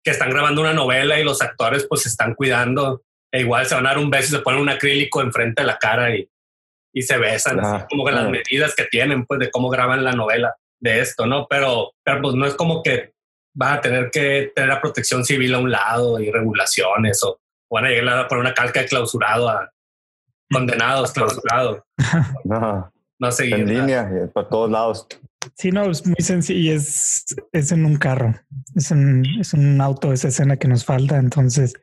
que 0.03 0.11
están 0.11 0.31
grabando 0.31 0.61
una 0.61 0.73
novela 0.73 1.19
y 1.19 1.25
los 1.25 1.43
actores 1.43 1.87
pues 1.89 2.03
se 2.03 2.09
están 2.09 2.35
cuidando. 2.35 3.03
E 3.33 3.41
igual 3.41 3.67
se 3.67 3.75
van 3.75 3.87
a 3.87 3.91
dar 3.91 3.99
un 3.99 4.11
beso 4.11 4.35
y 4.35 4.39
se 4.39 4.43
ponen 4.43 4.61
un 4.61 4.69
acrílico 4.69 5.21
enfrente 5.21 5.63
de 5.63 5.67
la 5.67 5.79
cara 5.79 6.15
y, 6.15 6.29
y 6.93 7.03
se 7.03 7.19
besan, 7.19 7.59
como 7.91 8.05
que 8.05 8.13
las 8.13 8.29
medidas 8.31 8.75
que 8.75 8.85
tienen 8.85 9.27
pues 9.27 9.41
de 9.41 9.51
cómo 9.51 9.69
graban 9.69 10.05
la 10.05 10.13
novela 10.13 10.57
de 10.81 11.01
esto, 11.01 11.27
¿no? 11.27 11.47
Pero, 11.49 11.93
pero 12.03 12.23
pues 12.23 12.35
no 12.35 12.47
es 12.47 12.55
como 12.55 12.83
que 12.83 13.13
van 13.55 13.79
a 13.79 13.81
tener 13.81 14.11
que 14.11 14.53
tener 14.55 14.71
la 14.71 14.81
protección 14.81 15.25
civil 15.25 15.55
a 15.55 15.59
un 15.59 15.71
lado 15.71 16.21
y 16.21 16.31
regulaciones 16.31 17.23
o 17.23 17.41
van 17.71 17.87
a 17.87 17.89
llegar 17.89 18.19
a 18.19 18.29
poner 18.29 18.45
una 18.45 18.55
calca 18.55 18.81
de 18.81 18.87
clausurado 18.87 19.49
a 19.49 19.71
condenados, 20.51 21.13
clausurados. 21.13 21.83
No, 22.45 22.93
no 23.19 23.33
seguir. 23.33 23.55
En 23.57 23.69
línea, 23.69 24.09
por 24.33 24.49
todos 24.49 24.71
lados. 24.71 25.07
Sí, 25.55 25.71
no, 25.71 25.91
es 25.91 26.07
muy 26.07 26.17
sencillo 26.21 26.61
y 26.61 26.71
es, 26.71 27.25
es 27.53 27.73
en 27.73 27.85
un 27.85 27.97
carro, 27.97 28.35
es, 28.75 28.93
es 29.41 29.53
un 29.55 29.81
auto, 29.81 30.13
esa 30.13 30.29
escena 30.29 30.57
que 30.57 30.69
nos 30.69 30.85
falta, 30.85 31.17
entonces 31.17 31.75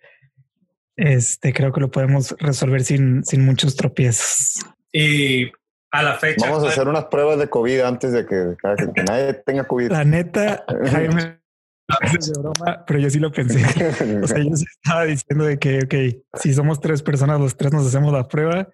este 0.95 1.53
creo 1.53 1.71
que 1.71 1.81
lo 1.81 1.91
podemos 1.91 2.35
resolver 2.39 2.83
sin, 2.83 3.23
sin 3.23 3.45
muchos 3.45 3.75
tropiezos. 3.75 4.65
Y 4.91 5.51
a 5.91 6.03
la 6.03 6.15
fecha. 6.15 6.49
Vamos 6.49 6.63
a 6.63 6.69
hacer 6.69 6.87
unas 6.87 7.05
pruebas 7.05 7.37
de 7.37 7.49
COVID 7.49 7.81
antes 7.81 8.11
de 8.11 8.25
que, 8.25 8.55
que 8.93 9.03
nadie 9.07 9.33
tenga 9.33 9.65
COVID. 9.65 9.91
La 9.91 10.03
neta, 10.03 10.65
Jaime, 10.91 11.39
de 11.87 12.39
broma, 12.39 12.83
pero 12.85 12.99
yo 12.99 13.09
sí 13.09 13.19
lo 13.19 13.31
pensé. 13.31 13.59
O 14.23 14.27
sea, 14.27 14.39
yo 14.39 14.51
estaba 14.53 15.05
diciendo 15.05 15.45
de 15.45 15.59
que, 15.59 15.79
ok, 15.79 16.39
si 16.39 16.53
somos 16.53 16.79
tres 16.79 17.01
personas, 17.03 17.39
los 17.39 17.55
tres 17.55 17.71
nos 17.73 17.85
hacemos 17.85 18.11
la 18.11 18.27
prueba 18.27 18.69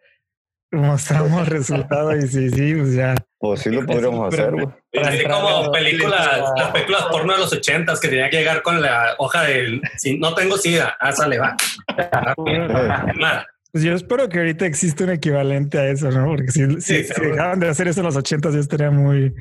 mostramos 0.71 1.47
resultados 1.47 2.15
y 2.15 2.27
sí, 2.27 2.49
sí, 2.49 2.75
pues 2.75 2.93
ya. 2.93 3.15
Pues 3.39 3.61
sí 3.61 3.69
lo 3.69 3.85
podríamos 3.85 4.33
hacer, 4.33 4.51
güey. 4.51 4.67
Así 5.03 5.23
como 5.23 5.71
películas, 5.71 6.41
las 6.57 6.71
películas 6.71 7.05
porno 7.11 7.33
de 7.33 7.39
los 7.39 7.53
ochentas 7.53 7.99
que 7.99 8.09
tenía 8.09 8.29
que 8.29 8.38
llegar 8.38 8.61
con 8.61 8.81
la 8.81 9.15
hoja 9.17 9.43
del 9.43 9.81
no 10.19 10.35
tengo 10.35 10.57
sida, 10.57 10.97
ah, 10.99 11.11
sale, 11.11 11.39
va. 11.39 11.55
Pues 13.71 13.83
yo 13.83 13.93
espero 13.93 14.27
que 14.29 14.39
ahorita 14.39 14.65
exista 14.65 15.03
un 15.03 15.11
equivalente 15.11 15.77
a 15.77 15.88
eso, 15.89 16.09
¿no? 16.09 16.25
Porque 16.25 16.51
si, 16.51 16.81
si, 16.81 17.03
dejaban 17.03 17.59
de 17.59 17.69
hacer 17.69 17.88
eso 17.88 17.99
en 17.99 18.07
los 18.07 18.15
ochentas, 18.15 18.55
yo 18.55 18.59
estaría 18.61 18.89
muy 18.89 19.31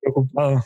preocupado. 0.00 0.64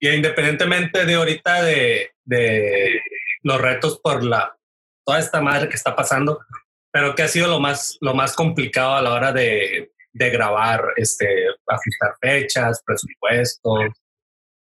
Y 0.00 0.08
independientemente 0.08 1.04
de 1.04 1.14
ahorita 1.14 1.62
de, 1.62 2.10
de 2.24 3.00
los 3.44 3.60
retos 3.60 4.00
por 4.02 4.24
la 4.24 4.56
toda 5.04 5.20
esta 5.20 5.40
madre 5.40 5.68
que 5.68 5.76
está 5.76 5.94
pasando, 5.94 6.40
pero 6.94 7.16
¿qué 7.16 7.24
ha 7.24 7.28
sido 7.28 7.48
lo 7.48 7.58
más, 7.58 7.98
lo 8.00 8.14
más 8.14 8.36
complicado 8.36 8.94
a 8.94 9.02
la 9.02 9.12
hora 9.12 9.32
de, 9.32 9.90
de 10.12 10.30
grabar, 10.30 10.80
este, 10.94 11.26
ajustar 11.66 12.14
fechas, 12.20 12.80
presupuestos? 12.86 13.86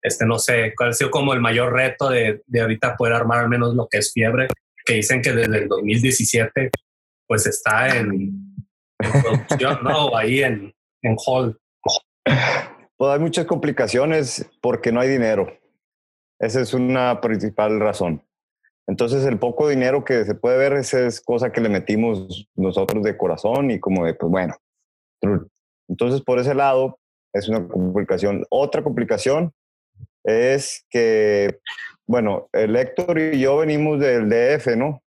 Este, 0.01 0.25
no 0.25 0.39
sé, 0.39 0.73
¿cuál 0.75 0.89
ha 0.89 0.93
sido 0.93 1.11
como 1.11 1.35
el 1.35 1.41
mayor 1.41 1.71
reto 1.71 2.09
de, 2.09 2.41
de 2.47 2.61
ahorita 2.61 2.95
poder 2.97 3.13
armar 3.13 3.41
al 3.41 3.49
menos 3.49 3.75
lo 3.75 3.87
que 3.87 3.99
es 3.99 4.11
fiebre? 4.11 4.47
Que 4.83 4.95
dicen 4.95 5.21
que 5.21 5.31
desde 5.31 5.59
el 5.59 5.67
2017 5.67 6.71
pues 7.27 7.45
está 7.45 7.95
en, 7.95 8.55
producción, 8.97 9.83
¿no? 9.83 10.17
ahí 10.17 10.41
en, 10.41 10.73
en 11.03 11.15
hall. 11.23 11.55
Pues 12.97 13.11
hay 13.11 13.19
muchas 13.19 13.45
complicaciones 13.45 14.49
porque 14.59 14.91
no 14.91 15.01
hay 15.01 15.09
dinero. 15.09 15.55
Esa 16.39 16.61
es 16.61 16.73
una 16.73 17.21
principal 17.21 17.79
razón. 17.79 18.25
Entonces 18.87 19.25
el 19.25 19.39
poco 19.39 19.69
dinero 19.69 20.03
que 20.03 20.25
se 20.25 20.35
puede 20.35 20.57
ver 20.57 20.73
es 20.73 21.21
cosa 21.21 21.51
que 21.51 21.61
le 21.61 21.69
metimos 21.69 22.47
nosotros 22.55 23.03
de 23.03 23.17
corazón 23.17 23.71
y 23.71 23.79
como 23.79 24.05
de, 24.05 24.13
pues 24.13 24.31
bueno. 24.31 24.55
Entonces 25.87 26.21
por 26.21 26.39
ese 26.39 26.53
lado 26.53 26.99
es 27.33 27.47
una 27.47 27.67
complicación. 27.67 28.45
Otra 28.49 28.83
complicación 28.83 29.53
es 30.23 30.85
que, 30.89 31.59
bueno, 32.05 32.49
el 32.53 32.75
Héctor 32.75 33.19
y 33.19 33.39
yo 33.39 33.57
venimos 33.57 33.99
del 33.99 34.29
DF, 34.29 34.75
¿no? 34.75 35.01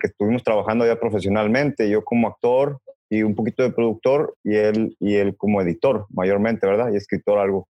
Que 0.00 0.06
estuvimos 0.06 0.42
trabajando 0.42 0.86
ya 0.86 0.98
profesionalmente, 0.98 1.88
yo 1.88 2.02
como 2.04 2.28
actor 2.28 2.78
y 3.08 3.22
un 3.22 3.34
poquito 3.34 3.62
de 3.62 3.72
productor 3.72 4.36
y 4.44 4.56
él, 4.56 4.96
y 5.00 5.16
él 5.16 5.36
como 5.36 5.60
editor 5.60 6.06
mayormente, 6.10 6.66
¿verdad? 6.66 6.92
Y 6.92 6.96
escritor 6.96 7.38
algo. 7.38 7.68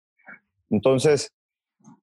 Entonces, 0.70 1.32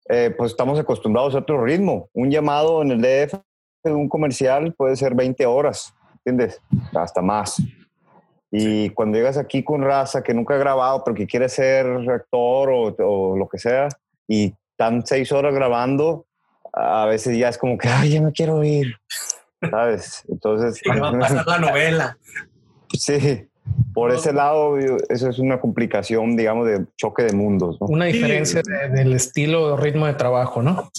eh, 0.10 0.34
pues 0.38 0.52
estamos 0.52 0.80
acostumbrados 0.80 1.36
a 1.36 1.40
otro 1.40 1.64
ritmo. 1.64 2.10
Un 2.14 2.32
llamado 2.32 2.82
en 2.82 2.92
el 2.92 3.02
DF 3.02 3.40
de 3.84 3.94
un 3.94 4.10
comercial 4.10 4.74
puede 4.74 4.96
ser 4.96 5.16
20 5.16 5.46
horas, 5.46 5.94
¿entiendes? 6.26 6.62
Hasta 6.94 7.22
más. 7.22 7.62
Y 8.52 8.90
cuando 8.92 9.18
llegas 9.18 9.38
aquí 9.38 9.64
con 9.64 9.82
raza 9.82 10.24
que 10.24 10.34
nunca 10.34 10.56
ha 10.56 10.58
grabado, 10.58 11.04
pero 11.04 11.16
que 11.16 11.28
quiere 11.28 11.50
ser 11.50 11.86
actor 12.10 12.70
o, 12.70 12.96
o, 13.00 13.38
lo 13.38 13.48
que 13.50 13.58
sea, 13.58 13.90
y 14.28 14.54
están 14.72 15.06
seis 15.06 15.32
horas 15.32 15.54
grabando, 15.54 16.26
a 16.72 17.06
veces 17.06 17.38
ya 17.38 17.50
es 17.50 17.58
como 17.58 17.78
que, 17.78 17.90
ay, 17.90 18.12
ya 18.12 18.22
me 18.22 18.32
quiero 18.32 18.64
ir, 18.64 18.96
¿sabes? 19.70 20.24
Entonces... 20.30 20.82
va 20.88 21.10
a 21.10 21.20
pasar 21.20 21.48
la 21.48 21.60
novela. 21.60 22.18
Sí, 22.94 23.46
por 23.94 24.12
ese 24.12 24.32
lado, 24.32 24.78
eso 24.78 25.30
es 25.30 25.40
una 25.40 25.60
complicación, 25.60 26.38
digamos, 26.38 26.68
de 26.68 26.86
choque 26.98 27.24
de 27.24 27.34
mundos. 27.34 27.78
Una 27.80 28.06
diferencia 28.06 28.62
del 28.92 29.14
estilo 29.14 29.74
o 29.74 29.78
ritmo 29.78 30.06
de 30.06 30.14
trabajo, 30.14 30.62
¿no? 30.62 30.92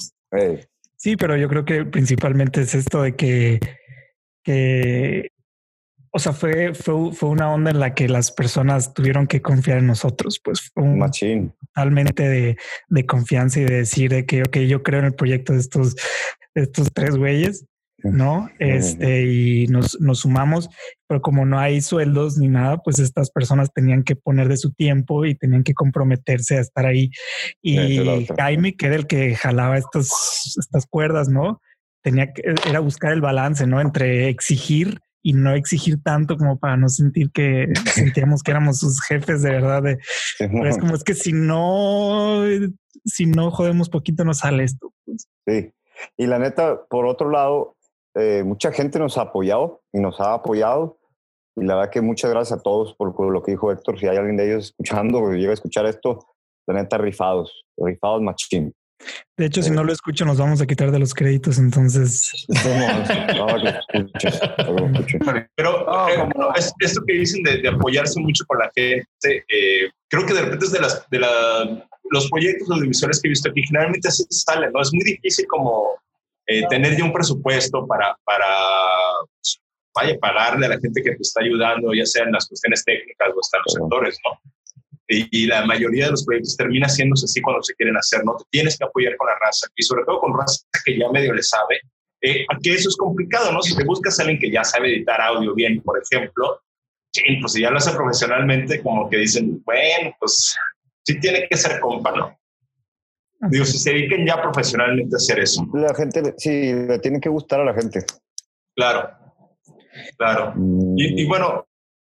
Sí, 0.97 1.17
pero 1.17 1.37
yo 1.37 1.49
creo 1.49 1.65
que 1.65 1.85
principalmente 1.85 2.63
es 2.63 2.75
esto 2.75 3.03
de 3.03 3.15
que, 3.15 3.61
que 4.43 5.31
o 6.11 6.19
sea, 6.19 6.33
fue, 6.33 6.75
fue, 6.75 7.13
fue, 7.13 7.29
una 7.29 7.53
onda 7.53 7.71
en 7.71 7.79
la 7.79 7.95
que 7.95 8.09
las 8.09 8.33
personas 8.33 8.93
tuvieron 8.95 9.29
que 9.29 9.43
confiar 9.43 9.79
en 9.79 9.87
nosotros. 9.87 10.41
Pues 10.43 10.71
fue 10.75 10.83
un 10.83 10.99
Machín. 10.99 11.55
totalmente 11.61 12.29
de, 12.29 12.57
de, 12.89 13.07
confianza 13.07 13.61
y 13.61 13.65
de 13.65 13.77
decir 13.77 14.11
de 14.11 14.27
que, 14.27 14.43
ok, 14.43 14.57
yo 14.67 14.83
creo 14.83 14.99
en 14.99 15.07
el 15.07 15.15
proyecto 15.15 15.53
de 15.53 15.61
estos, 15.61 15.95
de 16.55 16.63
estos 16.63 16.93
tres 16.93 17.17
güeyes 17.17 17.65
¿no? 18.03 18.49
Este, 18.59 19.27
y 19.27 19.67
nos, 19.67 20.01
nos, 20.01 20.21
sumamos, 20.21 20.69
pero 21.09 21.21
como 21.21 21.45
no 21.45 21.59
hay 21.59 21.81
sueldos 21.81 22.39
ni 22.39 22.49
nada, 22.49 22.79
pues 22.79 22.99
estas 22.99 23.31
personas 23.31 23.73
tenían 23.73 24.05
que 24.05 24.15
poner 24.15 24.49
de 24.49 24.57
su 24.57 24.73
tiempo 24.73 25.25
y 25.25 25.35
tenían 25.35 25.65
que 25.65 25.75
comprometerse 25.75 26.59
a 26.59 26.61
estar 26.61 26.87
ahí. 26.87 27.11
Y 27.61 28.27
Jaime, 28.37 28.77
que 28.77 28.87
era 28.87 28.97
el 28.97 29.07
que 29.07 29.35
jalaba 29.35 29.79
estos, 29.79 30.57
estas 30.59 30.87
cuerdas, 30.87 31.29
¿no? 31.29 31.61
Tenía 32.03 32.33
que, 32.33 32.55
era 32.69 32.81
buscar 32.81 33.13
el 33.13 33.21
balance, 33.21 33.67
¿no? 33.67 33.81
Entre 33.81 34.29
exigir 34.29 35.01
y 35.21 35.33
no 35.33 35.55
exigir 35.55 36.01
tanto 36.03 36.37
como 36.37 36.59
para 36.59 36.77
no 36.77 36.89
sentir 36.89 37.31
que 37.33 37.67
sentíamos 37.95 38.43
que 38.43 38.53
éramos 38.53 38.79
sus 38.79 39.03
jefes 39.03 39.43
de 39.43 39.51
verdad. 39.51 39.83
De, 39.83 39.99
es 40.39 40.79
como 40.79 40.95
es 40.95 41.03
que 41.03 41.15
si 41.15 41.33
no, 41.33 42.45
si 43.05 43.27
no 43.27 43.51
jodemos 43.51 43.91
poquito, 43.91 44.25
no 44.25 44.35
sale 44.35 44.65
esto. 44.65 44.93
Pues. 45.05 45.27
Sí. 45.47 45.73
Y 46.17 46.27
la 46.27 46.39
neta, 46.39 46.85
por 46.89 47.07
otro 47.07 47.31
lado, 47.31 47.77
eh, 48.19 48.43
mucha 48.45 48.73
gente 48.73 48.99
nos 48.99 49.17
ha 49.17 49.23
apoyado 49.23 49.83
y 49.93 50.01
nos 50.01 50.21
ha 50.21 50.35
apoyado. 50.35 50.99
Y 51.57 51.65
la 51.65 51.77
verdad 51.77 51.91
que 51.91 52.01
muchas 52.01 52.31
gracias 52.31 52.59
a 52.59 52.63
todos 52.63 52.95
por, 52.95 53.33
lo 53.33 53.43
que 53.43 53.53
dijo 53.53 53.71
Héctor. 53.71 53.99
Si 53.99 54.07
hay 54.07 54.17
alguien 54.17 54.37
de 54.37 54.47
ellos 54.47 54.67
escuchando 54.67 55.19
o 55.19 55.33
llega 55.33 55.51
a 55.51 55.55
escuchar 55.55 55.87
esto, 55.87 56.27
la 56.67 56.75
neta, 56.75 56.99
rifados, 56.99 57.65
rifados 57.77 58.23
machín. 58.23 58.73
De 59.37 59.47
hecho, 59.47 59.63
si 59.63 59.71
no 59.71 59.85
lo 59.85 59.93
escucho, 59.93 60.25
nos 60.25 60.39
vamos 60.39 60.61
a 60.61 60.67
quitar 60.67 60.91
de 60.91 60.99
los 60.99 61.15
créditos, 61.15 61.59
entonces. 61.59 62.47
Pero 65.55 66.09
eh, 66.09 66.29
esto 66.81 67.01
que 67.07 67.13
dicen 67.13 67.45
de, 67.45 67.69
apoyarse 67.69 68.21
mucho 68.21 68.45
con 68.47 68.59
la 68.59 68.69
gente, 68.75 69.07
eh, 69.49 69.89
creo 70.09 70.27
que 70.27 70.35
de 70.35 70.43
repente 70.43 70.65
es 70.65 70.73
de, 70.73 70.81
las, 70.81 71.09
de 71.11 71.21
la, 71.21 71.87
los 72.11 72.29
proyectos 72.29 72.69
audiovisuales 72.71 73.21
que 73.23 73.29
he 73.29 73.31
visto 73.31 73.49
aquí, 73.51 73.63
generalmente 73.63 74.09
así 74.09 74.25
salen, 74.31 74.73
¿no? 74.73 74.83
Es 74.83 74.93
muy 74.93 75.05
difícil 75.05 75.47
como 75.47 75.97
eh, 76.51 76.65
tener 76.71 76.97
ya 76.97 77.05
un 77.05 77.13
presupuesto 77.13 77.87
para, 77.87 78.17
para 78.25 78.47
pues, 79.37 79.61
vaya, 79.95 80.19
pagarle 80.19 80.65
a 80.65 80.71
la 80.71 80.81
gente 80.81 81.03
que 81.03 81.11
te 81.11 81.21
está 81.23 81.43
ayudando, 81.43 81.93
ya 81.93 82.07
sea 82.07 82.25
en 82.25 82.33
las 82.33 82.49
cuestiones 82.49 82.83
técnicas 82.85 83.29
o 83.37 83.39
hasta 83.39 83.59
en 83.59 83.63
los 83.67 83.75
sectores, 83.75 84.19
¿no? 84.25 84.41
Y, 85.11 85.47
la 85.47 85.65
mayoría 85.65 86.07
de 86.07 86.11
los 86.13 86.25
proyectos 86.25 86.57
termina 86.57 86.87
haciéndose 86.87 87.25
así 87.27 87.41
cuando 87.43 87.63
se 87.63 87.75
quieren 87.75 87.97
hacer, 87.97 88.25
¿no? 88.25 88.37
Te 88.37 88.45
tienes 88.51 88.79
que 88.79 88.85
apoyar 88.85 89.17
con 89.17 89.27
la 89.27 89.39
raza 89.39 89.67
y 89.77 89.83
sobre 89.83 90.05
todo 90.05 90.21
con 90.21 90.39
raza 90.39 90.65
que 90.85 90.99
ya 90.99 91.11
medio 91.11 91.35
le 91.35 91.43
sabe, 91.43 91.81
eh, 92.23 92.47
que 92.63 92.75
eso 92.75 92.89
es 92.89 92.97
complicado, 92.97 93.53
¿no? 93.53 93.63
Si 93.63 93.77
te 93.77 93.85
buscas 93.85 94.19
a 94.19 94.23
alguien 94.23 94.39
que 94.39 94.51
ya 94.51 94.65
sabe 94.65 94.89
editar 94.89 95.21
audio 95.21 95.55
bien, 95.55 95.83
por 95.83 96.01
ejemplo, 96.03 96.63
pues 97.41 97.53
si 97.53 97.61
ya 97.61 97.71
lo 97.71 97.77
hace 97.77 97.93
profesionalmente, 97.93 98.83
como 98.83 99.09
que 99.09 99.19
dicen, 99.19 99.63
bueno, 99.65 100.15
pues 100.19 100.55
sí 101.05 101.21
tiene 101.21 101.47
que 101.49 101.57
ser 101.57 101.81
compa, 101.81 102.13
¿no? 102.13 102.39
Digo, 103.41 103.65
si 103.65 103.79
se 103.79 103.93
dediquen 103.93 104.27
ya 104.27 104.41
profesionalmente 104.43 105.15
a 105.15 105.19
hacer 105.19 105.39
eso. 105.39 105.65
La 105.73 105.95
gente, 105.95 106.35
sí, 106.39 106.73
le 106.73 106.99
tiene 106.99 107.21
que 107.21 107.29
gustar 107.29 107.61
a 107.61 107.65
la 107.65 107.75
gente. 107.75 108.05
Claro, 108.75 109.11
claro. 110.17 110.55
Y, 110.97 111.25
mm. 111.25 111.29
bueno, 111.29 111.67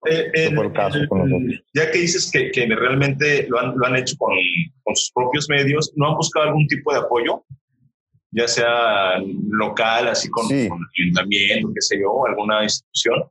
eh, 0.10 0.50
ya 1.74 1.92
que 1.92 1.98
dices 1.98 2.30
que, 2.32 2.52
que 2.52 2.66
realmente 2.66 3.48
lo 3.48 3.60
han, 3.60 3.78
lo 3.78 3.86
han 3.86 3.96
hecho 3.96 4.16
con, 4.18 4.34
con, 4.84 4.96
sus 4.96 5.12
propios 5.14 5.48
medios, 5.50 5.94
¿no 5.96 6.10
han 6.10 6.16
buscado 6.16 6.48
algún 6.48 6.68
tipo 6.68 6.92
de 6.92 7.00
apoyo? 7.00 7.46
Ya 8.32 8.48
sea 8.48 9.20
local, 9.50 10.08
así 10.10 10.30
con, 10.30 10.48
sí. 10.48 10.68
con 10.68 10.80
ayuntamiento, 10.98 11.70
qué 11.74 11.82
sé 11.82 12.00
yo, 12.00 12.26
alguna 12.26 12.64
institución. 12.64 13.24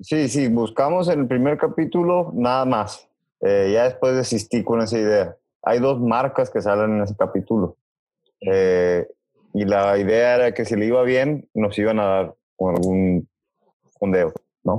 Sí, 0.00 0.28
sí, 0.28 0.48
buscamos 0.48 1.08
en 1.08 1.20
el 1.20 1.26
primer 1.28 1.56
capítulo 1.56 2.32
nada 2.34 2.64
más. 2.64 3.08
Eh, 3.40 3.70
ya 3.74 3.84
después 3.84 4.16
desistí 4.16 4.64
con 4.64 4.80
esa 4.80 4.98
idea. 4.98 5.36
Hay 5.64 5.78
dos 5.78 6.00
marcas 6.00 6.50
que 6.50 6.60
salen 6.60 6.96
en 6.96 7.02
ese 7.02 7.16
capítulo. 7.16 7.76
Eh, 8.40 9.06
y 9.54 9.64
la 9.64 9.96
idea 9.98 10.34
era 10.34 10.52
que 10.52 10.64
si 10.64 10.76
le 10.76 10.86
iba 10.86 11.02
bien, 11.02 11.48
nos 11.54 11.78
iban 11.78 12.00
a 12.00 12.04
dar 12.04 12.34
algún 12.58 13.28
fondeo, 13.98 14.32
¿no? 14.64 14.78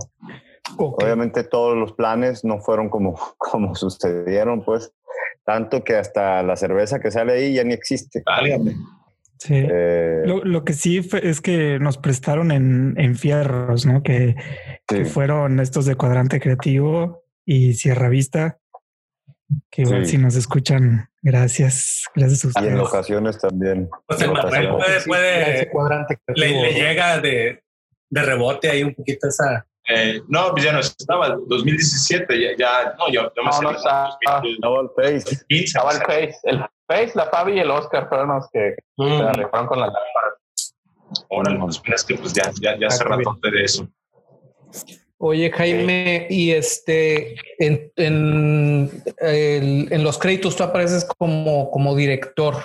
Obviamente 0.77 1.44
todos 1.44 1.77
los 1.77 1.94
planes 1.94 2.44
no 2.44 2.60
fueron 2.60 2.89
como, 2.89 3.15
como 3.38 3.75
sucedieron, 3.75 4.63
pues, 4.63 4.94
tanto 5.46 5.84
que 5.84 5.96
hasta 5.96 6.44
la 6.44 6.56
cerveza 6.56 7.00
que 7.00 7.12
sale 7.12 7.34
ahí 7.34 7.54
ya 7.54 7.63
ni 7.63 7.74
existe. 7.74 8.24
Sí. 9.38 9.54
Eh, 9.54 10.24
lo, 10.25 10.63
que 10.63 10.74
sí 10.74 11.08
es 11.22 11.42
que 11.42 11.77
nos 11.80 11.98
prestaron 11.98 12.51
en, 12.51 12.96
en 12.98 13.15
fierros, 13.15 13.86
¿no? 13.86 14.01
Que, 14.01 14.36
fueron 15.06 15.60
estos 15.60 15.86
de 15.86 15.96
cuadrante 15.96 16.39
creativo 16.39 17.24
y 17.46 17.74
Sierra 17.74 18.08
Vista. 18.10 18.60
Que 19.70 19.84
igual 19.84 20.06
si 20.06 20.18
nos 20.18 20.36
escuchan, 20.36 21.10
gracias. 21.22 22.06
Gracias 22.16 22.46
a 22.46 22.48
ustedes. 22.48 22.68
Y 22.68 22.72
en 22.72 22.80
ocasiones 22.80 23.40
también. 23.40 23.90
Pues 24.08 24.22
el 24.22 24.32
puede, 24.32 25.02
puede 25.06 25.72
le, 26.36 26.62
le, 26.62 26.74
llega 26.74 27.20
de, 27.20 27.64
de 28.10 28.22
rebote 28.24 28.70
ahí 28.70 28.84
un 28.84 28.96
poquito 28.96 29.28
esa, 29.28 29.66
eh, 29.88 30.22
no, 30.28 30.52
pues 30.52 30.64
ya 30.64 30.74
no 30.74 30.80
estaba, 30.80 31.30
2017, 31.30 32.40
ya, 32.40 32.58
ya 32.58 32.96
no, 32.98 33.08
yo, 33.12 33.32
yo 33.36 33.44
me 33.44 33.52
no, 33.52 33.62
no 33.62 33.72
estaba, 33.72 34.18
estaba 34.20 34.82
el 34.82 34.90
Face. 34.96 35.46
Estaba 35.48 35.92
el 35.92 35.98
Face, 36.00 36.40
el 36.44 36.66
Face, 36.88 37.12
la 37.14 37.25
Fabi 37.28 37.54
y 37.54 37.60
el 37.60 37.70
Oscar 37.70 38.10
fueron 38.10 38.30
los 38.30 38.50
que 38.50 38.75
mm. 38.98 39.18
se 39.18 39.24
arribaron 39.24 39.68
con 39.68 39.80
la 39.80 39.86
lámpara. 39.86 40.36
Ahora, 41.30 41.60
pues 41.60 41.82
es 41.86 42.04
que 42.04 42.16
pues 42.16 42.34
ya, 42.34 42.52
ya, 42.60 42.78
ya 42.80 42.90
se 42.90 43.04
ratote 43.04 43.52
de 43.52 43.64
eso. 43.64 43.88
Oye, 45.18 45.50
Jaime, 45.52 46.28
y 46.30 46.52
este, 46.52 47.36
en, 47.58 47.92
en, 47.96 48.92
el, 49.18 49.88
en, 49.92 50.04
los 50.04 50.18
créditos 50.18 50.56
tú 50.56 50.64
apareces 50.64 51.06
como, 51.06 51.72
como 51.72 51.96
director. 51.96 52.56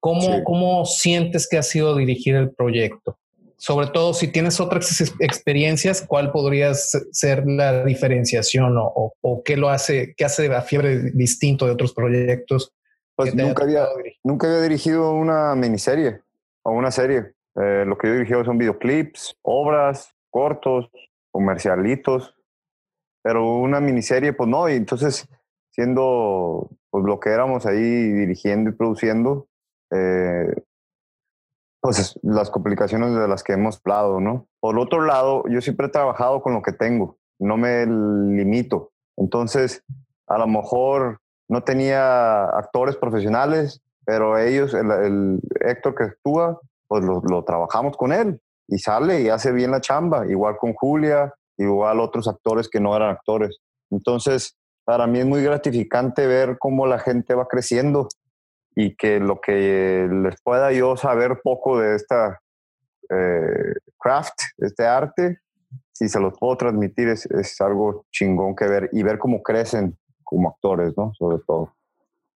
¿Cómo, 0.00 0.42
¿Cómo 0.44 0.84
sientes 0.84 1.46
que 1.48 1.58
ha 1.58 1.62
sido 1.62 1.94
dirigir 1.96 2.34
el 2.34 2.50
proyecto? 2.50 3.18
sobre 3.62 3.86
todo 3.86 4.12
si 4.12 4.26
tienes 4.26 4.58
otras 4.58 5.00
experiencias, 5.20 6.02
¿cuál 6.02 6.32
podría 6.32 6.74
ser 6.74 7.44
la 7.46 7.84
diferenciación 7.84 8.74
o, 8.76 9.42
qué 9.44 9.56
lo 9.56 9.68
hace, 9.68 10.14
qué 10.16 10.24
hace 10.24 10.52
a 10.52 10.62
Fiebre 10.62 11.12
distinto 11.12 11.66
de 11.66 11.70
otros 11.70 11.94
proyectos? 11.94 12.72
Pues 13.14 13.36
nunca 13.36 13.62
había, 13.62 13.86
nunca 14.24 14.48
había 14.48 14.62
dirigido 14.62 15.12
una 15.12 15.54
miniserie 15.54 16.22
o 16.64 16.72
una 16.72 16.90
serie. 16.90 17.34
Eh, 17.54 17.84
lo 17.86 17.96
que 17.96 18.08
yo 18.08 18.14
he 18.14 18.16
dirigido 18.16 18.44
son 18.44 18.58
videoclips, 18.58 19.36
obras, 19.42 20.12
cortos, 20.30 20.90
comercialitos, 21.32 22.36
pero 23.22 23.56
una 23.56 23.80
miniserie, 23.80 24.32
pues 24.32 24.48
no. 24.48 24.68
Y 24.68 24.74
entonces, 24.74 25.28
siendo 25.70 26.70
pues 26.90 27.04
lo 27.04 27.18
que 27.18 27.30
éramos 27.30 27.66
ahí 27.66 28.12
dirigiendo 28.12 28.70
y 28.70 28.74
produciendo, 28.74 29.48
eh, 29.90 30.54
pues 31.80 32.18
las 32.22 32.50
complicaciones 32.50 33.14
de 33.14 33.26
las 33.26 33.42
que 33.42 33.54
hemos 33.54 33.80
hablado, 33.84 34.20
¿no? 34.20 34.46
Por 34.60 34.78
otro 34.78 35.02
lado, 35.02 35.42
yo 35.48 35.60
siempre 35.60 35.86
he 35.86 35.90
trabajado 35.90 36.42
con 36.42 36.52
lo 36.52 36.62
que 36.62 36.72
tengo, 36.72 37.18
no 37.40 37.56
me 37.56 37.86
limito. 37.86 38.92
Entonces, 39.16 39.82
a 40.28 40.38
lo 40.38 40.46
mejor 40.46 41.18
no 41.48 41.64
tenía 41.64 42.44
actores 42.44 42.96
profesionales, 42.96 43.82
pero 44.04 44.38
ellos, 44.38 44.74
el, 44.74 45.40
Héctor 45.60 45.94
que 45.94 46.04
actúa, 46.04 46.60
pues 46.86 47.04
lo, 47.04 47.20
lo, 47.28 47.42
trabajamos 47.44 47.96
con 47.96 48.12
él 48.12 48.40
y 48.72 48.78
sale 48.78 49.20
y 49.20 49.28
hace 49.28 49.52
bien 49.52 49.70
la 49.70 49.82
chamba, 49.82 50.26
igual 50.26 50.56
con 50.56 50.72
Julia, 50.72 51.34
igual 51.58 52.00
otros 52.00 52.26
actores 52.26 52.70
que 52.70 52.80
no 52.80 52.96
eran 52.96 53.10
actores. 53.10 53.58
Entonces, 53.90 54.56
para 54.84 55.06
mí 55.06 55.18
es 55.18 55.26
muy 55.26 55.42
gratificante 55.42 56.26
ver 56.26 56.56
cómo 56.58 56.86
la 56.86 56.98
gente 56.98 57.34
va 57.34 57.46
creciendo 57.46 58.08
y 58.74 58.96
que 58.96 59.20
lo 59.20 59.42
que 59.42 60.08
les 60.10 60.36
pueda 60.42 60.72
yo 60.72 60.96
saber 60.96 61.40
poco 61.44 61.78
de 61.78 61.96
esta 61.96 62.40
eh, 63.10 63.74
craft, 63.98 64.40
este 64.56 64.86
arte, 64.86 65.40
si 65.92 66.08
se 66.08 66.18
los 66.18 66.32
puedo 66.38 66.56
transmitir 66.56 67.08
es, 67.08 67.26
es, 67.26 67.60
algo 67.60 68.06
chingón 68.10 68.56
que 68.56 68.66
ver 68.66 68.88
y 68.92 69.02
ver 69.02 69.18
cómo 69.18 69.42
crecen 69.42 69.98
como 70.24 70.48
actores, 70.48 70.94
¿no? 70.96 71.12
Sobre 71.12 71.42
todo. 71.46 71.74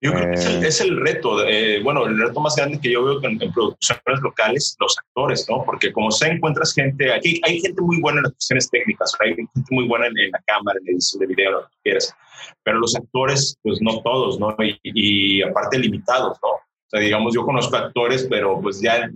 Yo 0.02 0.12
creo 0.12 0.30
que 0.30 0.68
es 0.68 0.80
el, 0.80 0.98
eh, 0.98 1.00
reto, 1.00 1.46
eh, 1.46 1.80
bueno, 1.82 2.06
el 2.06 2.18
reto 2.18 2.40
más 2.40 2.54
grande 2.54 2.78
que 2.78 2.92
yo 2.92 3.02
veo 3.02 3.24
en, 3.24 3.42
en, 3.42 3.52
producciones 3.52 4.20
locales, 4.22 4.76
los 4.78 4.94
actores, 4.98 5.46
¿no? 5.48 5.64
Porque 5.64 5.90
como 5.90 6.10
se 6.10 6.28
encuentras 6.28 6.74
gente, 6.74 7.12
aquí 7.12 7.40
hay 7.44 7.60
gente 7.60 7.80
muy 7.80 7.98
buena 8.00 8.18
en 8.18 8.24
las 8.24 8.32
cuestiones 8.34 8.70
técnicas, 8.70 9.12
hay 9.20 9.34
gente 9.34 9.50
muy 9.70 9.88
buena 9.88 10.06
en, 10.06 10.30
la 10.30 10.40
cámara, 10.46 10.78
en 10.80 10.86
la 10.86 10.92
edición 10.92 11.20
de 11.20 11.26
video, 11.26 11.50
lo 11.52 11.62
que 11.62 11.76
quieras, 11.84 12.14
pero 12.62 12.78
los 12.78 12.94
actores, 12.94 13.56
pues 13.62 13.80
no 13.80 14.02
todos, 14.02 14.38
¿no? 14.38 14.54
Y, 14.62 14.78
y 14.82 15.42
aparte 15.42 15.78
limitados, 15.78 16.38
¿no? 16.42 16.50
O 16.50 16.88
sea, 16.88 17.00
digamos, 17.00 17.34
yo 17.34 17.44
conozco 17.44 17.76
actores, 17.76 18.26
pero 18.28 18.60
pues 18.60 18.80
ya 18.80 19.10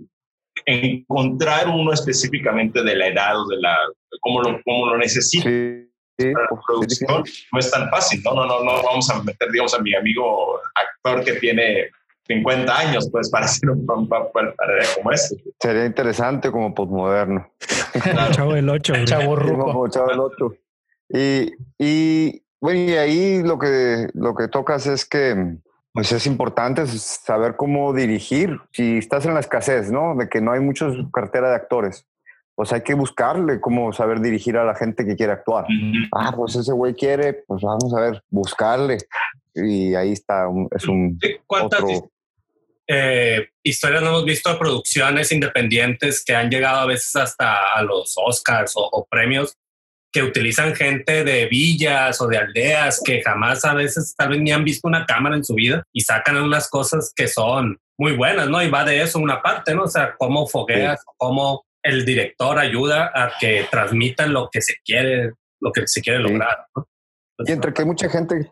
encontrar 0.65 1.67
uno 1.69 1.93
específicamente 1.93 2.83
de 2.83 2.95
la 2.95 3.07
edad 3.07 3.39
o 3.39 3.47
de 3.47 3.57
la, 3.57 3.77
cómo 4.19 4.41
lo, 4.41 4.59
cómo 4.63 4.87
lo 4.87 4.97
necesita. 4.97 5.49
Para 6.17 6.31
la 6.31 6.61
producción 6.67 7.23
no 7.51 7.59
es 7.59 7.71
tan 7.71 7.89
fácil, 7.89 8.21
¿no? 8.23 8.33
No, 8.33 8.45
no, 8.45 8.63
no 8.63 8.83
vamos 8.83 9.09
a 9.09 9.21
meter, 9.23 9.49
digamos, 9.51 9.73
a 9.73 9.79
mi 9.79 9.95
amigo 9.95 10.59
actor 10.75 11.23
que 11.23 11.33
tiene 11.33 11.89
50 12.27 12.77
años, 12.77 13.09
pues, 13.11 13.29
para 13.29 13.45
hacer 13.45 13.69
un 13.69 14.07
papel 14.07 14.53
como 14.95 15.11
este. 15.11 15.37
Sería 15.59 15.85
interesante 15.85 16.51
como 16.51 16.73
postmoderno. 16.73 17.51
Chavo 18.31 18.55
el 18.55 18.69
8. 18.69 18.93
Chavo 19.05 19.35
Ruco. 19.35 19.87
Chavo 19.89 20.11
el 20.11 20.19
8. 20.19 20.55
Y, 21.09 21.51
y, 21.77 22.43
bueno, 22.59 22.79
y 22.79 22.93
ahí 22.93 23.43
lo 23.43 23.59
que, 23.59 24.07
lo 24.13 24.35
que 24.35 24.47
tocas 24.47 24.87
es 24.87 25.05
que 25.05 25.57
pues 25.93 26.11
es 26.13 26.25
importante 26.25 26.87
saber 26.87 27.55
cómo 27.57 27.93
dirigir. 27.93 28.59
Si 28.71 28.97
estás 28.97 29.25
en 29.25 29.33
la 29.33 29.41
escasez, 29.41 29.91
¿no? 29.91 30.15
De 30.15 30.29
que 30.29 30.39
no 30.39 30.53
hay 30.53 30.61
muchos 30.61 30.95
cartera 31.11 31.49
de 31.49 31.55
actores, 31.55 32.07
pues 32.55 32.73
hay 32.73 32.81
que 32.81 32.93
buscarle 32.93 33.59
cómo 33.59 33.93
saber 33.93 34.19
dirigir 34.19 34.57
a 34.57 34.65
la 34.65 34.75
gente 34.75 35.05
que 35.05 35.15
quiere 35.15 35.33
actuar. 35.33 35.65
Ah, 36.13 36.33
pues 36.35 36.55
ese 36.55 36.73
güey 36.73 36.93
quiere, 36.93 37.33
pues 37.47 37.61
vamos 37.61 37.93
a 37.95 38.01
ver, 38.01 38.23
buscarle. 38.29 38.97
Y 39.53 39.95
ahí 39.95 40.11
está, 40.11 40.47
es 40.75 40.87
un... 40.87 41.19
¿Cuántas 41.47 41.81
eh, 42.87 43.47
historias 43.63 44.01
no 44.01 44.09
hemos 44.09 44.25
visto 44.25 44.51
de 44.51 44.59
producciones 44.59 45.31
independientes 45.31 46.23
que 46.25 46.35
han 46.35 46.49
llegado 46.49 46.79
a 46.79 46.85
veces 46.85 47.15
hasta 47.15 47.73
a 47.73 47.81
los 47.83 48.13
Oscars 48.17 48.73
o 48.75 49.07
premios 49.09 49.55
que 50.11 50.23
utilizan 50.23 50.75
gente 50.75 51.23
de 51.23 51.45
villas 51.47 52.19
o 52.19 52.27
de 52.27 52.37
aldeas 52.37 53.01
que 53.03 53.21
jamás 53.21 53.63
a 53.63 53.73
veces 53.73 54.13
tal 54.15 54.29
vez 54.29 54.41
ni 54.41 54.51
han 54.51 54.65
visto 54.65 54.87
una 54.87 55.05
cámara 55.05 55.35
en 55.35 55.45
su 55.45 55.55
vida 55.55 55.83
y 55.93 56.01
sacan 56.01 56.37
unas 56.37 56.69
cosas 56.69 57.13
que 57.15 57.27
son 57.27 57.79
muy 57.97 58.13
buenas, 58.13 58.49
¿no? 58.49 58.61
Y 58.61 58.69
va 58.69 58.83
de 58.83 59.01
eso 59.01 59.19
una 59.19 59.41
parte, 59.41 59.73
¿no? 59.73 59.83
O 59.83 59.87
sea, 59.87 60.15
cómo 60.17 60.47
fogueas, 60.47 61.01
cómo 61.17 61.63
el 61.83 62.05
director 62.05 62.59
ayuda 62.59 63.11
a 63.13 63.31
que 63.39 63.65
transmitan 63.69 64.33
lo 64.33 64.49
que 64.51 64.61
se 64.61 64.75
quiere, 64.83 65.33
lo 65.59 65.71
que 65.71 65.87
se 65.87 66.01
quiere 66.01 66.19
lograr, 66.19 66.67
¿no? 66.75 66.87
y 67.39 67.51
entre 67.51 67.73
que 67.73 67.81
hay 67.81 67.87
mucha 67.87 68.07
gente 68.07 68.51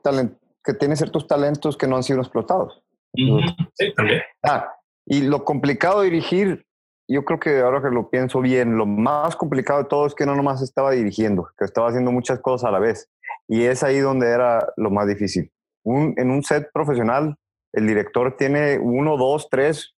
que 0.64 0.74
tiene 0.74 0.96
ciertos 0.96 1.28
talentos 1.28 1.78
que 1.78 1.88
no 1.88 1.96
han 1.96 2.04
sido 2.04 2.22
explotados. 2.22 2.82
Sí, 3.14 3.94
también. 3.96 4.22
Ah, 4.44 4.74
y 5.06 5.22
lo 5.22 5.44
complicado 5.46 6.02
de 6.02 6.10
dirigir 6.10 6.66
yo 7.10 7.26
creo 7.26 7.40
que 7.40 7.60
ahora 7.60 7.82
que 7.82 7.90
lo 7.90 8.10
pienso 8.12 8.40
bien, 8.40 8.78
lo 8.78 8.86
más 8.86 9.36
complicado 9.36 9.82
de 9.82 9.90
todo 9.90 10.06
es 10.06 10.14
que 10.14 10.28
no 10.28 10.36
nomás 10.36 10.62
estaba 10.62 10.92
dirigiendo, 10.92 11.50
que 11.58 11.66
estaba 11.66 11.90
haciendo 11.90 12.12
muchas 12.12 12.40
cosas 12.40 12.68
a 12.68 12.72
la 12.72 12.78
vez. 12.78 13.10
Y 13.48 13.64
es 13.64 13.82
ahí 13.82 13.98
donde 13.98 14.30
era 14.30 14.72
lo 14.78 14.92
más 14.92 15.08
difícil. 15.08 15.52
Un, 15.84 16.14
en 16.18 16.30
un 16.30 16.44
set 16.44 16.70
profesional, 16.72 17.36
el 17.74 17.88
director 17.88 18.38
tiene 18.38 18.78
uno, 18.78 19.18
dos, 19.18 19.48
tres 19.50 19.96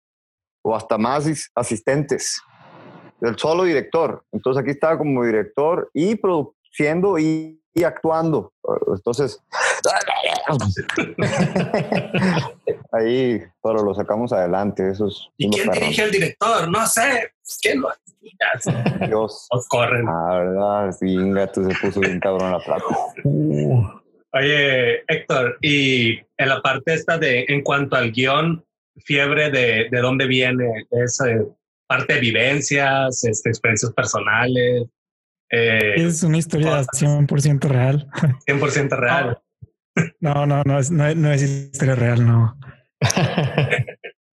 o 0.63 0.73
hasta 0.73 0.97
más 0.97 1.51
asistentes. 1.53 2.41
Del 3.21 3.37
solo 3.37 3.63
director. 3.63 4.25
Entonces 4.33 4.61
aquí 4.61 4.71
estaba 4.71 4.97
como 4.97 5.23
director 5.23 5.89
y 5.93 6.15
produciendo 6.15 7.17
y, 7.17 7.57
actuando. 7.85 8.51
Entonces, 8.93 9.41
ahí, 12.91 13.41
pero 13.63 13.83
lo 13.83 13.93
sacamos 13.93 14.33
adelante. 14.33 14.89
Eso 14.89 15.07
¿Y 15.37 15.49
quién 15.49 15.71
dirige 15.71 16.03
el 16.03 16.11
director? 16.11 16.69
No 16.69 16.85
sé. 16.87 17.31
¿Quién 17.61 17.81
lo 17.81 17.89
Dios. 19.07 19.47
Nos 19.53 19.67
corren. 19.67 20.07
Ah, 20.07 20.39
verdad, 20.39 20.91
sí, 20.91 21.15
gato 21.31 21.63
se 21.63 21.75
puso 21.79 21.99
bien 22.01 22.19
cabrón 22.19 22.51
la 22.51 22.59
plata. 22.59 22.85
Uh. 23.23 23.83
Oye, 24.33 25.03
Héctor, 25.07 25.57
y 25.61 26.19
en 26.37 26.49
la 26.49 26.61
parte 26.61 26.93
esta 26.93 27.17
de, 27.17 27.45
en 27.49 27.63
cuanto 27.63 27.97
al 27.97 28.11
guion, 28.11 28.63
fiebre 29.03 29.49
de, 29.49 29.89
de 29.89 29.99
dónde 29.99 30.27
viene, 30.27 30.85
es 30.91 31.19
eh, 31.21 31.45
parte 31.91 32.13
de 32.13 32.19
vivencias, 32.21 33.21
este, 33.25 33.49
experiencias 33.49 33.91
personales. 33.91 34.87
Eh, 35.49 35.95
es 35.97 36.23
una 36.23 36.37
historia 36.37 36.83
100% 36.83 37.67
real. 37.67 38.07
100% 38.47 38.97
real. 38.97 39.37
No, 40.21 40.45
no, 40.45 40.63
no 40.63 40.79
es, 40.79 40.89
no, 40.89 41.05
es 41.33 41.41
historia 41.41 41.95
real, 41.95 42.25
no. 42.25 42.57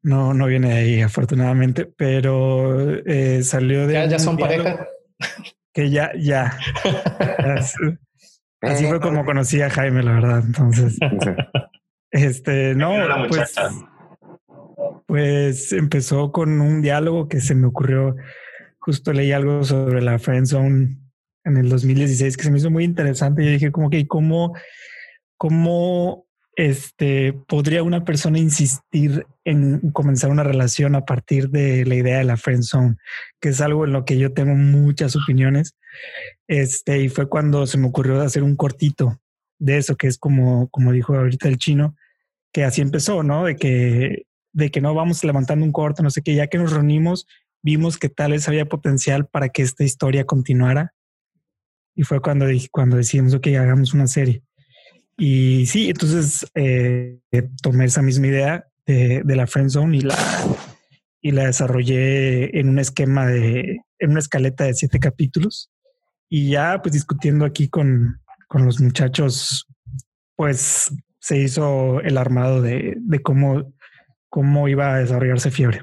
No, 0.00 0.32
no 0.32 0.46
viene 0.46 0.68
de 0.68 0.74
ahí, 0.76 1.02
afortunadamente, 1.02 1.84
pero 1.84 2.96
eh, 3.04 3.42
salió 3.42 3.88
de. 3.88 3.94
Ya, 3.94 4.06
ya 4.06 4.18
son 4.20 4.36
pareja. 4.38 4.86
Que 5.74 5.90
ya, 5.90 6.12
ya. 6.16 6.56
Así 8.62 8.86
fue 8.86 9.00
como 9.00 9.24
conocí 9.24 9.60
a 9.60 9.68
Jaime, 9.68 10.04
la 10.04 10.12
verdad. 10.12 10.44
Entonces, 10.46 10.96
este, 12.12 12.76
no, 12.76 12.94
pues, 13.28 13.52
pues 15.08 15.72
empezó 15.72 16.32
con 16.32 16.60
un 16.60 16.82
diálogo 16.82 17.28
que 17.28 17.40
se 17.40 17.54
me 17.54 17.66
ocurrió. 17.66 18.14
Justo 18.78 19.14
leí 19.14 19.32
algo 19.32 19.64
sobre 19.64 20.02
la 20.02 20.18
Friend 20.18 20.46
Zone 20.46 20.98
en 21.44 21.56
el 21.56 21.70
2016 21.70 22.36
que 22.36 22.42
se 22.42 22.50
me 22.50 22.58
hizo 22.58 22.70
muy 22.70 22.84
interesante. 22.84 23.42
Y 23.42 23.48
dije, 23.48 23.72
como 23.72 23.88
que, 23.88 24.06
¿cómo, 24.06 24.54
cómo 25.38 26.26
este, 26.56 27.32
podría 27.32 27.82
una 27.82 28.04
persona 28.04 28.38
insistir 28.38 29.26
en 29.44 29.92
comenzar 29.92 30.28
una 30.28 30.42
relación 30.42 30.94
a 30.94 31.06
partir 31.06 31.48
de 31.48 31.86
la 31.86 31.94
idea 31.94 32.18
de 32.18 32.24
la 32.24 32.36
friend 32.36 32.64
zone, 32.64 32.96
que 33.40 33.48
es 33.48 33.62
algo 33.62 33.86
en 33.86 33.94
lo 33.94 34.04
que 34.04 34.18
yo 34.18 34.34
tengo 34.34 34.54
muchas 34.56 35.16
opiniones. 35.16 35.74
Este, 36.48 37.00
y 37.00 37.08
fue 37.08 37.30
cuando 37.30 37.66
se 37.66 37.78
me 37.78 37.86
ocurrió 37.86 38.20
hacer 38.20 38.42
un 38.42 38.56
cortito 38.56 39.18
de 39.58 39.78
eso, 39.78 39.96
que 39.96 40.06
es 40.06 40.18
como, 40.18 40.68
como 40.68 40.92
dijo 40.92 41.14
ahorita 41.14 41.48
el 41.48 41.56
chino, 41.56 41.96
que 42.52 42.64
así 42.64 42.82
empezó, 42.82 43.22
¿no? 43.22 43.46
De 43.46 43.56
que, 43.56 44.26
de 44.52 44.70
que 44.70 44.80
no 44.80 44.94
vamos 44.94 45.24
levantando 45.24 45.64
un 45.64 45.72
corto, 45.72 46.02
no 46.02 46.10
sé 46.10 46.22
qué, 46.22 46.34
ya 46.34 46.46
que 46.46 46.58
nos 46.58 46.72
reunimos, 46.72 47.26
vimos 47.62 47.98
que 47.98 48.08
tal 48.08 48.32
vez 48.32 48.48
había 48.48 48.66
potencial 48.66 49.26
para 49.26 49.48
que 49.48 49.62
esta 49.62 49.84
historia 49.84 50.24
continuara. 50.24 50.94
Y 51.94 52.02
fue 52.02 52.20
cuando, 52.20 52.46
cuando 52.70 52.96
decidimos, 52.96 53.34
ok, 53.34 53.48
hagamos 53.48 53.92
una 53.94 54.06
serie. 54.06 54.42
Y 55.16 55.66
sí, 55.66 55.88
entonces 55.88 56.46
eh, 56.54 57.18
tomé 57.60 57.86
esa 57.86 58.02
misma 58.02 58.28
idea 58.28 58.68
de, 58.86 59.22
la 59.24 59.46
friend 59.46 59.70
zone 59.70 59.96
y 59.96 60.00
la, 60.00 60.16
y 61.20 61.32
la 61.32 61.46
desarrollé 61.46 62.58
en 62.58 62.68
un 62.68 62.78
esquema 62.78 63.26
de, 63.26 63.80
en 63.98 64.10
una 64.10 64.20
escaleta 64.20 64.64
de 64.64 64.74
siete 64.74 65.00
capítulos. 65.00 65.70
Y 66.30 66.50
ya 66.50 66.80
pues 66.80 66.92
discutiendo 66.92 67.44
aquí 67.44 67.68
con, 67.68 68.20
con 68.46 68.64
los 68.64 68.80
muchachos, 68.80 69.66
pues 70.36 70.92
se 71.20 71.38
hizo 71.38 72.00
el 72.00 72.16
armado 72.16 72.62
de, 72.62 72.94
de 72.98 73.20
cómo, 73.20 73.74
cómo 74.28 74.68
iba 74.68 74.94
a 74.94 74.98
desarrollarse 74.98 75.50
Fiebre. 75.50 75.82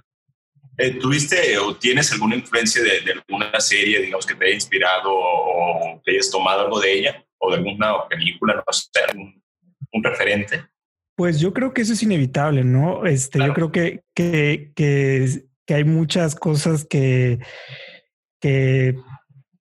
Eh, 0.78 1.00
¿Tuviste 1.00 1.58
o 1.58 1.76
tienes 1.78 2.12
alguna 2.12 2.36
influencia 2.36 2.84
de, 2.84 3.02
de, 3.02 3.14
alguna 3.14 3.60
serie, 3.60 4.02
digamos, 4.02 4.26
que 4.26 4.36
te 4.36 4.46
haya 4.46 4.56
inspirado 4.56 5.10
o 5.10 6.02
que 6.04 6.12
hayas 6.12 6.30
tomado 6.30 6.62
algo 6.62 6.80
de 6.82 6.94
ella? 6.94 7.26
o 7.40 7.52
de 7.52 7.58
alguna 7.58 8.08
película, 8.10 8.56
no 8.56 8.74
sé, 8.74 8.90
un, 9.16 10.04
referente? 10.04 10.66
Pues 11.16 11.40
yo 11.40 11.54
creo 11.54 11.74
que 11.74 11.82
eso 11.82 11.94
es 11.94 12.04
inevitable, 12.04 12.64
¿no? 12.64 13.06
Este, 13.06 13.40
Yo 13.40 13.54
creo 13.54 13.72
que, 13.72 14.02
que, 14.14 14.72
que, 14.76 15.46
que, 15.66 15.74
hay 15.74 15.86
muchas 15.86 16.36
cosas 16.36 16.86
que, 16.86 17.40
que, 18.42 18.96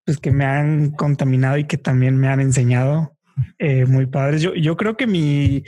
pues 0.04 0.18
que 0.18 0.32
me 0.32 0.44
han 0.44 0.90
contaminado 0.90 1.56
y 1.56 1.66
que 1.66 1.78
también 1.78 2.16
me 2.18 2.28
han 2.28 2.40
enseñado 2.40 3.16
eh, 3.58 3.86
muy 3.86 4.06
padres. 4.06 4.42
Yo, 4.42 4.54
yo 4.54 4.76
creo 4.76 4.96
que 4.96 5.06
mi, 5.06 5.62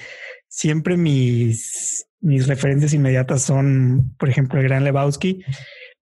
siempre 0.48 0.96
mis, 0.96 2.05
mis 2.26 2.46
referencias 2.46 2.92
inmediatas 2.92 3.42
son, 3.42 4.14
por 4.18 4.28
ejemplo, 4.28 4.60
el 4.60 4.68
Gran 4.68 4.84
Lebowski, 4.84 5.44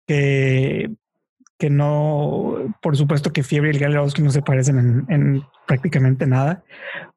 que 0.05 0.89
que 1.60 1.69
no, 1.69 2.73
por 2.82 2.95
supuesto 2.95 3.34
que 3.34 3.43
Fiebre 3.43 3.69
y 3.69 3.73
el 3.73 3.79
Galilowski 3.79 4.21
no 4.21 4.32
se 4.32 4.41
parecen 4.41 5.05
en, 5.10 5.43
prácticamente 5.67 6.25
nada, 6.25 6.63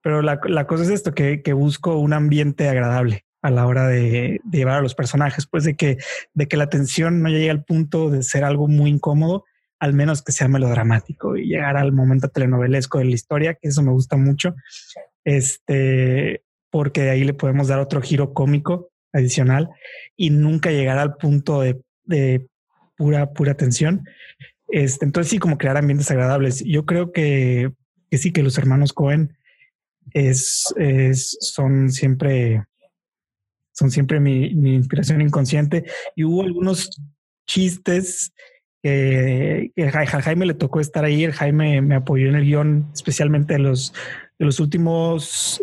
pero 0.03 0.21
la, 0.21 0.67
cosa 0.67 0.83
es 0.83 0.91
esto, 0.91 1.15
que, 1.15 1.41
busco 1.53 1.97
un 1.97 2.13
ambiente 2.13 2.69
agradable 2.69 3.25
a 3.41 3.53
la 3.53 3.67
hora 3.69 3.87
de, 3.87 4.41
llevar 4.51 4.79
a 4.79 4.83
los 4.83 4.97
personajes, 4.97 5.47
pues 5.47 5.63
de 5.63 5.77
que, 5.77 5.99
de 6.35 6.49
que 6.49 6.57
la 6.57 6.69
tensión 6.69 7.23
no 7.23 7.29
llegue 7.29 7.51
al 7.51 7.63
punto 7.63 8.11
de 8.11 8.25
ser 8.25 8.43
algo 8.43 8.67
muy 8.67 8.91
incómodo, 8.91 9.45
al 9.79 9.95
menos 9.95 10.23
que 10.23 10.33
sea 10.33 10.49
melodramático 10.49 11.37
y 11.37 11.47
llegar 11.47 11.77
al 11.77 11.93
momento 11.93 12.29
telenovelesco 12.29 12.99
de 12.99 13.05
la 13.05 13.13
historia, 13.13 13.55
que 13.55 13.69
eso 13.69 13.83
me 13.85 13.93
gusta 13.93 14.17
mucho, 14.17 14.57
este, 15.23 16.43
porque 16.69 17.03
de 17.03 17.11
ahí 17.11 17.23
le 17.23 17.35
podemos 17.35 17.69
dar 17.69 17.79
otro 17.79 18.03
giro 18.03 18.35
cómico 18.35 18.92
adicional 19.13 19.71
y 20.17 20.31
nunca 20.31 20.71
llegar 20.71 20.99
al 20.99 21.17
punto 21.17 21.61
de, 21.61 21.81
de 22.05 22.47
pura, 22.97 23.33
pura 23.33 23.55
tensión. 23.55 24.05
Este, 24.69 25.05
entonces 25.05 25.31
sí, 25.31 25.39
como 25.39 25.59
crear 25.59 25.77
ambientes 25.77 26.11
agradables. 26.11 26.65
Yo 26.65 26.87
creo 26.87 27.13
que, 27.13 27.73
que 28.11 28.19
sí, 28.19 28.33
que 28.33 28.43
los 28.43 28.57
hermanos 28.59 28.93
Cohen 28.93 29.37
es, 30.13 30.73
es, 30.77 31.37
son 31.41 31.91
siempre, 31.91 32.65
son 33.73 33.91
siempre 33.91 34.21
mi, 34.21 34.55
mi, 34.55 34.75
inspiración 34.75 35.21
inconsciente. 35.21 35.85
Y 36.17 36.25
hubo 36.25 36.43
algunos 36.43 36.91
chistes 37.47 38.33
que, 38.83 39.73
que 39.77 39.85
a 39.85 40.07
Jaime 40.07 40.47
le 40.47 40.55
tocó 40.55 40.81
estar 40.81 41.05
ahí. 41.05 41.25
El 41.25 41.33
Jaime 41.33 41.83
me 41.83 41.95
apoyó 41.95 42.29
en 42.29 42.37
el 42.37 42.45
guion, 42.45 42.91
especialmente 42.95 43.59
los, 43.59 43.93
de 44.39 44.47
los 44.47 44.59
últimos, 44.59 45.63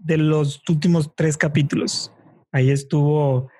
de 0.00 0.16
los 0.16 0.62
últimos 0.68 1.14
tres 1.14 1.36
capítulos. 1.36 2.10
Ahí 2.52 2.70
estuvo 2.70 3.50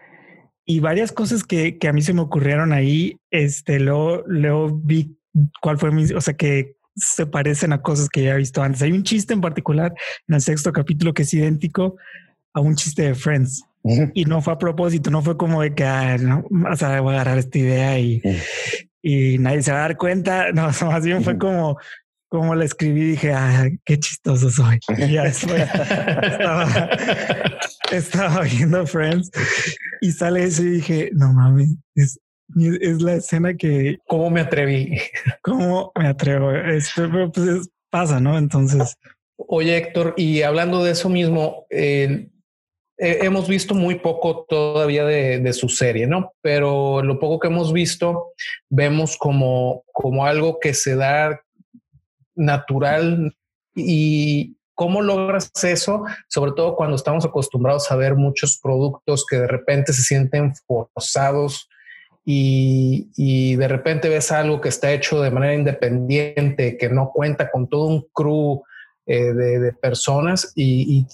y 0.69 0.81
varias 0.81 1.13
cosas 1.13 1.45
que, 1.45 1.79
que, 1.79 1.87
a 1.87 1.93
mí 1.93 2.03
se 2.03 2.13
me 2.13 2.23
ocurrieron 2.23 2.73
ahí, 2.73 3.21
este, 3.31 3.79
luego, 3.79 4.25
luego 4.27 4.69
vi 4.83 5.17
cuál 5.63 5.79
fue 5.79 5.93
mi, 5.93 6.05
o 6.13 6.21
sea, 6.21 6.35
que 6.35 6.75
se 6.97 7.25
parecen 7.27 7.73
a 7.73 7.83
cosas 7.83 8.09
que 8.09 8.25
ya 8.25 8.35
he 8.35 8.39
visto 8.39 8.63
antes. 8.63 8.83
Hay 8.83 8.91
un 8.91 9.05
chiste 9.05 9.33
en 9.33 9.41
particular 9.41 9.95
en 10.27 10.35
el 10.35 10.41
sexto 10.41 10.73
capítulo 10.73 11.15
que 11.15 11.23
es 11.23 11.33
idéntico 11.33 11.97
a 12.53 12.61
un 12.61 12.75
chiste 12.75 13.03
de 13.03 13.15
Friends. 13.15 13.65
Y 14.15 14.25
no 14.25 14.43
fue 14.43 14.55
a 14.55 14.59
propósito, 14.59 15.13
no 15.13 15.23
fue 15.23 15.37
como 15.37 15.63
de 15.63 15.73
que, 15.73 15.85
ah, 15.85 16.19
no, 16.19 16.45
o 16.69 16.75
sea, 16.75 17.01
voy 17.01 17.13
a 17.13 17.21
agarrar 17.21 17.39
esta 17.39 17.57
idea 17.57 18.01
y, 18.01 18.21
y 19.01 19.39
nadie 19.39 19.63
se 19.63 19.71
va 19.71 19.79
a 19.79 19.83
dar 19.83 19.97
cuenta. 19.97 20.51
No, 20.53 20.65
más 20.65 21.05
bien 21.05 21.23
fue 21.23 21.39
como, 21.39 21.79
como 22.29 22.55
la 22.55 22.65
escribí, 22.65 23.11
dije, 23.11 23.33
ah, 23.33 23.69
qué 23.85 23.99
chistoso 23.99 24.51
soy. 24.51 24.79
Y 24.99 25.13
ya 25.13 25.25
después 25.25 25.63
estaba, 25.63 26.91
estaba 27.93 28.41
viendo 28.43 28.87
Friends 28.87 29.31
y 30.01 30.13
sale 30.13 30.45
eso 30.45 30.63
y 30.63 30.71
dije, 30.71 31.11
no 31.13 31.33
mames, 31.33 31.75
es, 31.95 32.21
es 32.81 33.03
la 33.03 33.15
escena 33.15 33.55
que... 33.55 33.99
¿Cómo 34.07 34.31
me 34.31 34.41
atreví? 34.41 34.99
¿Cómo 35.43 35.93
me 35.99 36.09
atrevo? 36.09 36.53
Esto 36.53 37.09
pues 37.33 37.69
pasa, 37.91 38.21
¿no? 38.21 38.39
Entonces... 38.39 38.97
Oye, 39.39 39.77
Héctor, 39.77 40.15
y 40.17 40.43
hablando 40.43 40.83
de 40.83 40.93
eso 40.93 41.11
mismo, 41.11 41.67
hemos 42.99 43.49
visto 43.49 43.75
muy 43.75 43.97
poco 43.97 44.47
todavía 44.49 45.05
de, 45.05 45.41
de, 45.41 45.53
su 45.53 45.69
serie, 45.69 46.07
¿no? 46.07 46.33
Pero 46.41 47.03
lo 47.03 47.19
poco 47.19 47.39
que 47.39 47.49
hemos 47.49 47.73
visto, 47.73 48.33
vemos 48.71 49.19
como, 49.19 49.85
como 49.93 50.25
algo 50.25 50.59
que 50.59 50.73
se 50.73 50.97
da 50.97 51.43
natural 52.37 53.35
y 53.75 54.57
cómo 54.77 55.03
logras 55.03 55.51
eso, 55.65 56.05
sobre 56.29 56.53
todo 56.53 56.77
cuando 56.77 56.97
estamos 56.97 57.25
acostumbrados 57.25 57.91
a 57.91 57.97
ver 57.97 58.15
muchos 58.15 58.61
productos 58.63 59.27
que 59.29 59.37
de 59.37 59.49
repente 59.49 59.93
se 59.93 60.03
sienten 60.03 60.53
forzados 60.67 61.69
y, 62.29 63.55
de 63.57 63.69
repente 63.69 64.09
ves 64.09 64.33
algo 64.33 64.61
que 64.61 64.69
está 64.69 64.93
hecho 64.93 65.23
de 65.23 65.31
manera 65.31 65.55
independiente, 65.55 66.77
que 66.77 66.89
no 66.89 67.11
cuenta 67.13 67.51
con 67.51 67.69
todo 67.69 67.87
un 67.87 68.07
crew 68.13 68.65
eh, 69.07 69.33
de, 69.33 69.73
personas 69.73 70.53
y, 70.57 71.07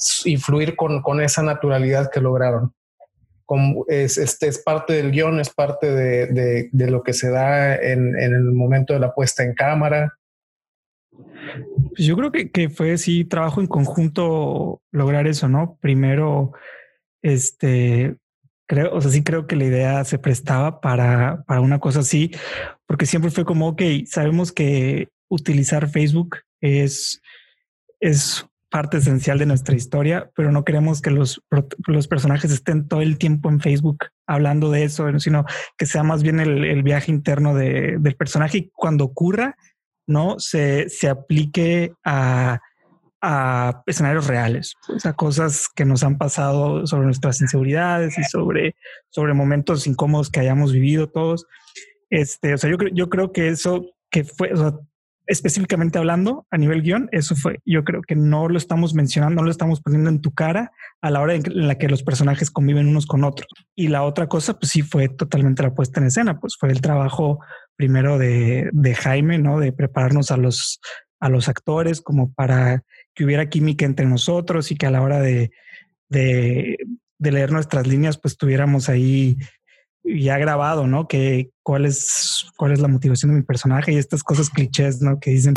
fluir 0.42 0.74
con, 0.74 1.20
esa 1.20 1.42
naturalidad 1.42 2.10
que 2.10 2.20
lograron. 2.20 2.72
Como 3.44 3.84
es, 3.88 4.16
este 4.16 4.48
es 4.48 4.58
parte 4.58 4.94
del 4.94 5.12
guion, 5.12 5.38
es 5.38 5.50
parte 5.50 5.92
de, 5.92 6.70
lo 6.72 7.02
que 7.02 7.12
se 7.12 7.30
da 7.30 7.76
en, 7.76 8.18
en, 8.18 8.32
el 8.32 8.44
momento 8.52 8.94
de 8.94 9.00
la 9.00 9.14
puesta 9.14 9.44
en 9.44 9.54
cámara. 9.54 10.14
Pues 11.12 12.06
yo 12.06 12.16
creo 12.16 12.32
que, 12.32 12.70
fue 12.70 12.96
sí 12.98 13.24
trabajo 13.24 13.60
en 13.60 13.66
conjunto 13.66 14.80
lograr 14.90 15.26
eso, 15.26 15.48
¿no? 15.48 15.76
Primero, 15.80 16.52
este, 17.22 18.16
Creo, 18.66 18.94
o 18.94 19.00
sea, 19.00 19.10
sí 19.10 19.22
creo 19.22 19.46
que 19.46 19.56
la 19.56 19.64
idea 19.64 20.04
se 20.04 20.18
prestaba 20.18 20.80
para, 20.80 21.42
para 21.46 21.60
una 21.60 21.78
cosa 21.78 22.00
así, 22.00 22.30
porque 22.86 23.06
siempre 23.06 23.30
fue 23.30 23.44
como, 23.44 23.68
ok, 23.68 23.82
sabemos 24.06 24.50
que 24.52 25.08
utilizar 25.28 25.90
Facebook 25.90 26.38
es, 26.60 27.20
es 28.00 28.46
parte 28.70 28.96
esencial 28.96 29.38
de 29.38 29.46
nuestra 29.46 29.76
historia, 29.76 30.30
pero 30.34 30.50
no 30.50 30.64
queremos 30.64 31.02
que 31.02 31.10
los, 31.10 31.42
los 31.86 32.08
personajes 32.08 32.50
estén 32.50 32.88
todo 32.88 33.02
el 33.02 33.18
tiempo 33.18 33.50
en 33.50 33.60
Facebook 33.60 34.06
hablando 34.26 34.70
de 34.70 34.84
eso, 34.84 35.18
sino 35.18 35.44
que 35.76 35.84
sea 35.84 36.02
más 36.02 36.22
bien 36.22 36.40
el, 36.40 36.82
viaje 36.82 37.10
interno 37.10 37.54
de, 37.54 37.98
del 37.98 38.16
personaje 38.16 38.58
y 38.58 38.70
cuando 38.74 39.04
ocurra, 39.04 39.56
no 40.06 40.38
se, 40.38 40.88
se 40.88 41.08
aplique 41.08 41.92
a, 42.04 42.60
a 43.22 43.82
escenarios 43.86 44.26
reales, 44.26 44.74
o 44.88 44.98
sea, 44.98 45.12
cosas 45.12 45.68
que 45.68 45.84
nos 45.84 46.02
han 46.02 46.18
pasado 46.18 46.86
sobre 46.86 47.06
nuestras 47.06 47.40
inseguridades 47.40 48.18
y 48.18 48.24
sobre, 48.24 48.74
sobre 49.10 49.32
momentos 49.32 49.86
incómodos 49.86 50.28
que 50.28 50.40
hayamos 50.40 50.72
vivido 50.72 51.08
todos. 51.08 51.46
Este, 52.10 52.54
o 52.54 52.58
sea, 52.58 52.68
yo, 52.68 52.76
yo 52.92 53.08
creo 53.08 53.32
que 53.32 53.48
eso 53.48 53.86
que 54.10 54.24
fue, 54.24 54.52
específicamente 55.32 55.98
hablando 55.98 56.46
a 56.50 56.58
nivel 56.58 56.82
guion, 56.82 57.08
eso 57.10 57.34
fue, 57.34 57.60
yo 57.64 57.84
creo 57.84 58.02
que 58.02 58.14
no 58.14 58.48
lo 58.48 58.58
estamos 58.58 58.94
mencionando, 58.94 59.40
no 59.40 59.46
lo 59.46 59.50
estamos 59.50 59.80
poniendo 59.80 60.10
en 60.10 60.20
tu 60.20 60.32
cara 60.32 60.72
a 61.00 61.10
la 61.10 61.20
hora 61.20 61.34
en 61.34 61.42
la 61.66 61.76
que 61.78 61.88
los 61.88 62.02
personajes 62.02 62.50
conviven 62.50 62.88
unos 62.88 63.06
con 63.06 63.24
otros. 63.24 63.48
Y 63.74 63.88
la 63.88 64.04
otra 64.04 64.28
cosa, 64.28 64.58
pues 64.58 64.70
sí, 64.70 64.82
fue 64.82 65.08
totalmente 65.08 65.62
la 65.62 65.74
puesta 65.74 66.00
en 66.00 66.06
escena, 66.06 66.38
pues 66.38 66.56
fue 66.58 66.70
el 66.70 66.80
trabajo 66.80 67.40
primero 67.76 68.18
de, 68.18 68.68
de 68.72 68.94
Jaime, 68.94 69.38
¿no? 69.38 69.58
De 69.58 69.72
prepararnos 69.72 70.30
a 70.30 70.36
los, 70.36 70.80
a 71.18 71.28
los 71.28 71.48
actores 71.48 72.00
como 72.02 72.32
para 72.32 72.82
que 73.14 73.24
hubiera 73.24 73.48
química 73.48 73.84
entre 73.86 74.06
nosotros 74.06 74.70
y 74.70 74.76
que 74.76 74.86
a 74.86 74.90
la 74.90 75.02
hora 75.02 75.20
de, 75.20 75.50
de, 76.08 76.76
de 77.18 77.32
leer 77.32 77.52
nuestras 77.52 77.86
líneas, 77.86 78.18
pues 78.18 78.36
tuviéramos 78.36 78.88
ahí 78.88 79.38
ya 80.04 80.38
grabado, 80.38 80.86
¿no? 80.86 81.06
Que 81.08 81.50
cuál 81.62 81.86
es, 81.86 82.50
cuál 82.56 82.72
es 82.72 82.80
la 82.80 82.88
motivación 82.88 83.30
de 83.30 83.38
mi 83.38 83.42
personaje 83.42 83.92
y 83.92 83.96
estas 83.96 84.22
cosas 84.22 84.50
clichés, 84.50 85.00
¿no? 85.00 85.20
Que 85.20 85.30
dicen 85.30 85.54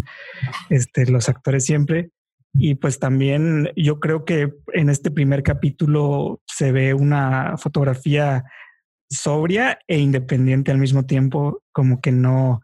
este, 0.70 1.06
los 1.08 1.30
actores 1.30 1.66
siempre. 1.66 2.12
Y 2.54 2.76
pues 2.76 3.00
también 3.00 3.70
yo 3.76 4.00
creo 4.00 4.24
que 4.24 4.54
en 4.74 4.90
este 4.90 5.12
primer 5.12 5.44
capítulo 5.44 6.42
se 6.46 6.72
ve 6.72 6.94
una 6.94 7.58
fotografía 7.58 8.46
sobria 9.10 9.80
e 9.88 10.00
independiente 10.00 10.72
al 10.72 10.78
mismo 10.78 11.06
tiempo, 11.06 11.62
como 11.74 12.00
que 12.00 12.12
no, 12.12 12.62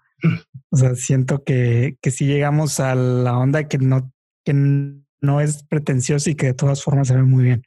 o 0.70 0.78
sea, 0.78 0.96
siento 0.96 1.44
que, 1.44 1.98
que 2.02 2.12
si 2.12 2.26
llegamos 2.26 2.80
a 2.80 2.96
la 2.96 3.38
onda 3.38 3.67
que 3.67 3.78
no, 3.80 4.12
que 4.46 4.54
no 4.54 5.41
es 5.41 5.63
pretencioso 5.63 6.30
y 6.30 6.36
que 6.36 6.48
de 6.48 6.54
todas 6.54 6.84
formas 6.84 7.10
se 7.10 7.15
ve 7.15 7.24
muy 7.24 7.44
bien. 7.44 7.63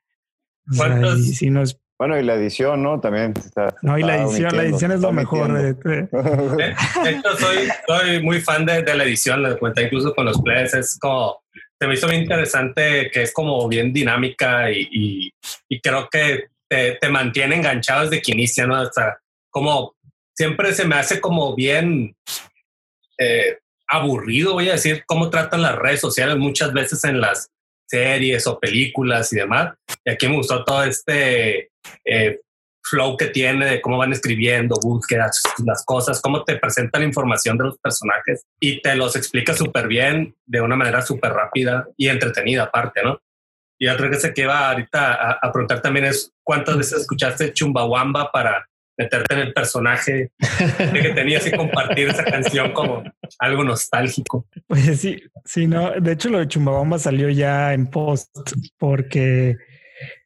O 0.70 0.74
sea, 0.74 1.16
y 1.16 1.34
si 1.34 1.50
no 1.50 1.62
es 1.62 1.78
bueno, 1.98 2.18
y 2.18 2.24
la 2.24 2.34
edición, 2.34 2.82
¿no? 2.82 3.00
También. 3.00 3.34
Está, 3.36 3.74
no, 3.82 3.98
y 3.98 4.02
la 4.02 4.22
edición, 4.22 4.56
la 4.56 4.64
edición 4.64 4.92
es 4.92 5.00
lo 5.00 5.12
mejor. 5.12 5.52
De, 5.82 6.80
hecho, 7.06 7.36
soy, 7.38 7.68
soy 7.86 8.22
muy 8.22 8.40
fan 8.40 8.66
de, 8.66 8.82
de 8.82 8.94
la 8.94 9.04
edición, 9.04 9.42
la 9.42 9.56
cuenta 9.56 9.82
incluso 9.82 10.14
con 10.14 10.26
los 10.26 10.40
plays. 10.42 10.74
Es 10.74 10.98
como, 10.98 11.42
se 11.78 11.86
me 11.86 11.94
hizo 11.94 12.08
muy 12.08 12.16
interesante 12.16 13.10
que 13.12 13.22
es 13.22 13.32
como 13.32 13.68
bien 13.68 13.92
dinámica 13.92 14.70
y, 14.70 15.32
y, 15.68 15.80
creo 15.80 16.08
que 16.10 16.46
te, 16.68 16.92
te, 17.00 17.08
mantiene 17.08 17.56
enganchado 17.56 18.08
desde 18.08 18.22
que 18.22 18.32
inicia, 18.32 18.66
¿no? 18.66 18.80
O 18.80 18.92
sea, 18.92 19.18
como 19.50 19.94
siempre 20.34 20.74
se 20.74 20.84
me 20.84 20.96
hace 20.96 21.20
como 21.20 21.54
bien 21.54 22.16
eh, 23.18 23.58
aburrido, 23.86 24.54
voy 24.54 24.68
a 24.68 24.72
decir, 24.72 25.04
cómo 25.06 25.30
tratan 25.30 25.62
las 25.62 25.76
redes 25.76 26.00
sociales 26.00 26.36
muchas 26.36 26.72
veces 26.72 27.04
en 27.04 27.20
las 27.20 27.50
series 27.86 28.46
o 28.46 28.58
películas 28.58 29.32
y 29.32 29.36
demás. 29.36 29.74
Y 30.04 30.10
aquí 30.10 30.26
me 30.26 30.36
gustó 30.36 30.64
todo 30.64 30.82
este 30.84 31.70
eh, 32.04 32.40
flow 32.82 33.16
que 33.16 33.28
tiene 33.28 33.66
de 33.66 33.80
cómo 33.80 33.98
van 33.98 34.12
escribiendo, 34.12 34.76
búsquedas, 34.82 35.42
las 35.64 35.84
cosas, 35.84 36.20
cómo 36.20 36.44
te 36.44 36.56
presenta 36.56 36.98
la 36.98 37.06
información 37.06 37.56
de 37.56 37.64
los 37.64 37.78
personajes 37.78 38.44
y 38.60 38.82
te 38.82 38.94
los 38.94 39.16
explica 39.16 39.54
súper 39.54 39.88
bien 39.88 40.34
de 40.44 40.60
una 40.60 40.76
manera 40.76 41.00
súper 41.00 41.32
rápida 41.32 41.88
y 41.96 42.08
entretenida 42.08 42.64
aparte, 42.64 43.02
¿no? 43.02 43.18
Y 43.78 43.88
otra 43.88 44.10
cosa 44.10 44.32
que 44.32 44.42
iba 44.42 44.70
ahorita 44.70 45.14
a, 45.14 45.38
a, 45.42 45.52
preguntar 45.52 45.82
también 45.82 46.06
es 46.06 46.32
cuántas 46.44 46.76
veces 46.76 47.00
escuchaste 47.00 47.52
Chumbawamba 47.52 48.30
para 48.30 48.66
meterte 48.96 49.34
en 49.34 49.40
el 49.40 49.52
personaje 49.52 50.30
que 50.92 51.10
tenías 51.10 51.44
que 51.44 51.56
compartir 51.56 52.08
esa 52.08 52.24
canción 52.24 52.72
como 52.72 53.02
algo 53.38 53.64
nostálgico. 53.64 54.46
Pues 54.68 55.00
sí, 55.00 55.20
sí, 55.44 55.66
no. 55.66 55.90
De 56.00 56.12
hecho, 56.12 56.30
lo 56.30 56.38
de 56.38 56.48
Chumbawamba 56.48 56.98
salió 56.98 57.28
ya 57.28 57.72
en 57.72 57.88
post 57.88 58.30
porque 58.78 59.56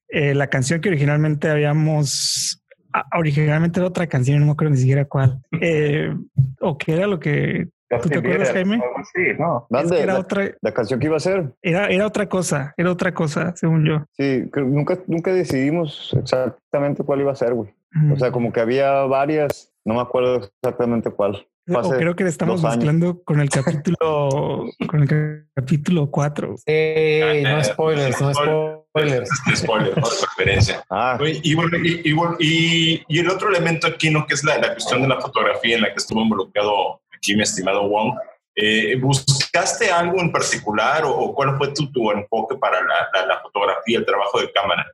eh, 0.09 0.35
la 0.35 0.49
canción 0.49 0.81
que 0.81 0.89
originalmente 0.89 1.49
habíamos, 1.49 2.65
ah, 2.93 3.05
originalmente 3.19 3.81
era 3.81 3.89
otra 3.89 4.07
canción, 4.07 4.41
no 4.41 4.47
me 4.47 4.53
acuerdo 4.53 4.73
ni 4.73 4.81
siquiera 4.81 5.05
cuál, 5.05 5.41
eh, 5.61 6.15
o 6.61 6.79
qué 6.79 6.95
era 6.95 7.07
lo 7.07 7.19
que... 7.19 7.69
¿Tú 8.03 8.11
te 8.11 8.19
acuerdas, 8.19 8.51
Jaime? 8.51 8.83
Sí, 9.15 9.23
no. 9.39 9.67
era 9.71 10.13
la, 10.13 10.19
otra, 10.19 10.51
la 10.61 10.75
canción 10.75 11.01
que 11.01 11.07
iba 11.07 11.17
a 11.17 11.21
ser. 11.21 11.55
Era, 11.63 11.87
era 11.87 12.07
otra 12.07 12.29
cosa, 12.29 12.75
era 12.77 12.93
otra 12.93 13.15
cosa, 13.15 13.57
según 13.57 13.87
yo. 13.87 14.05
Sí, 14.13 14.45
nunca, 14.57 14.99
nunca 15.07 15.33
decidimos 15.33 16.15
exactamente 16.21 17.03
cuál 17.03 17.23
iba 17.23 17.33
a 17.33 17.35
ser, 17.35 17.55
güey. 17.55 17.71
O 18.13 18.17
sea, 18.19 18.31
como 18.31 18.53
que 18.53 18.61
había 18.61 18.91
varias, 19.05 19.73
no 19.87 19.95
me 19.95 20.01
acuerdo 20.03 20.51
exactamente 20.63 21.11
cuál. 21.11 21.47
O 21.75 21.91
creo 21.91 22.17
que 22.17 22.25
le 22.25 22.31
estamos 22.31 22.63
mezclando 22.63 23.23
con 23.23 23.41
el 23.41 23.51
capítulo 23.51 24.67
con 24.89 25.03
el 25.03 25.47
capítulo 25.55 26.11
4. 26.11 26.57
Eh, 26.67 27.43
no 27.45 27.63
spoilers, 27.63 28.21
no 28.21 28.35
spoilers. 28.35 28.78
Spoilers, 28.93 29.31
no 29.97 30.03
preferencia. 30.37 30.85
Ah. 30.91 31.19
Y, 31.21 31.53
y, 31.53 33.05
y, 33.09 33.19
el 33.19 33.31
otro 33.31 33.49
elemento 33.49 33.87
aquí, 33.87 34.11
¿no? 34.11 34.27
Que 34.27 34.35
es 34.35 34.45
la, 34.45 34.59
la, 34.59 34.73
cuestión 34.73 35.03
de 35.03 35.09
la 35.09 35.21
fotografía 35.21 35.77
en 35.77 35.83
la 35.83 35.89
que 35.89 35.97
estuvo 35.97 36.21
involucrado 36.21 37.01
aquí 37.15 37.37
mi 37.37 37.43
estimado 37.43 37.89
Wong. 37.89 38.15
Eh, 38.57 38.97
¿Buscaste 38.97 39.91
algo 39.91 40.21
en 40.21 40.33
particular 40.33 41.03
o, 41.05 41.33
cuál 41.35 41.57
fue 41.57 41.73
tu, 41.73 41.91
tu 41.93 42.11
enfoque 42.11 42.57
para 42.57 42.81
la, 42.81 43.27
la, 43.27 43.41
fotografía, 43.41 43.99
el 43.99 44.07
trabajo 44.07 44.41
de 44.41 44.51
cámara? 44.53 44.87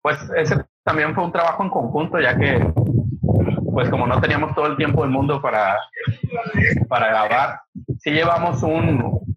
Pues 0.00 0.18
ese 0.36 0.64
también 0.84 1.14
fue 1.14 1.24
un 1.24 1.32
trabajo 1.32 1.62
en 1.62 1.70
conjunto, 1.70 2.20
ya 2.20 2.36
que 2.36 2.72
pues 3.72 3.88
como 3.88 4.06
no 4.06 4.20
teníamos 4.20 4.54
todo 4.54 4.66
el 4.66 4.76
tiempo 4.76 5.02
del 5.02 5.10
mundo 5.10 5.40
para, 5.40 5.78
para 6.88 7.08
grabar, 7.08 7.60
sí 7.98 8.10
llevamos 8.10 8.62
un, 8.62 9.31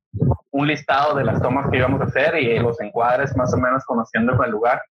un 0.55 0.67
listado 0.67 1.15
de 1.15 1.25
las 1.25 1.41
tomas 1.41 1.69
que 1.69 1.77
íbamos 1.77 1.99
a 1.99 2.05
hacer 2.05 2.37
y 2.37 2.57
los 2.59 2.79
encuadres 2.79 3.35
más 3.35 3.53
o 3.53 3.57
menos 3.57 3.83
conociendo 3.83 4.41
el 4.41 4.51
lugar, 4.51 4.81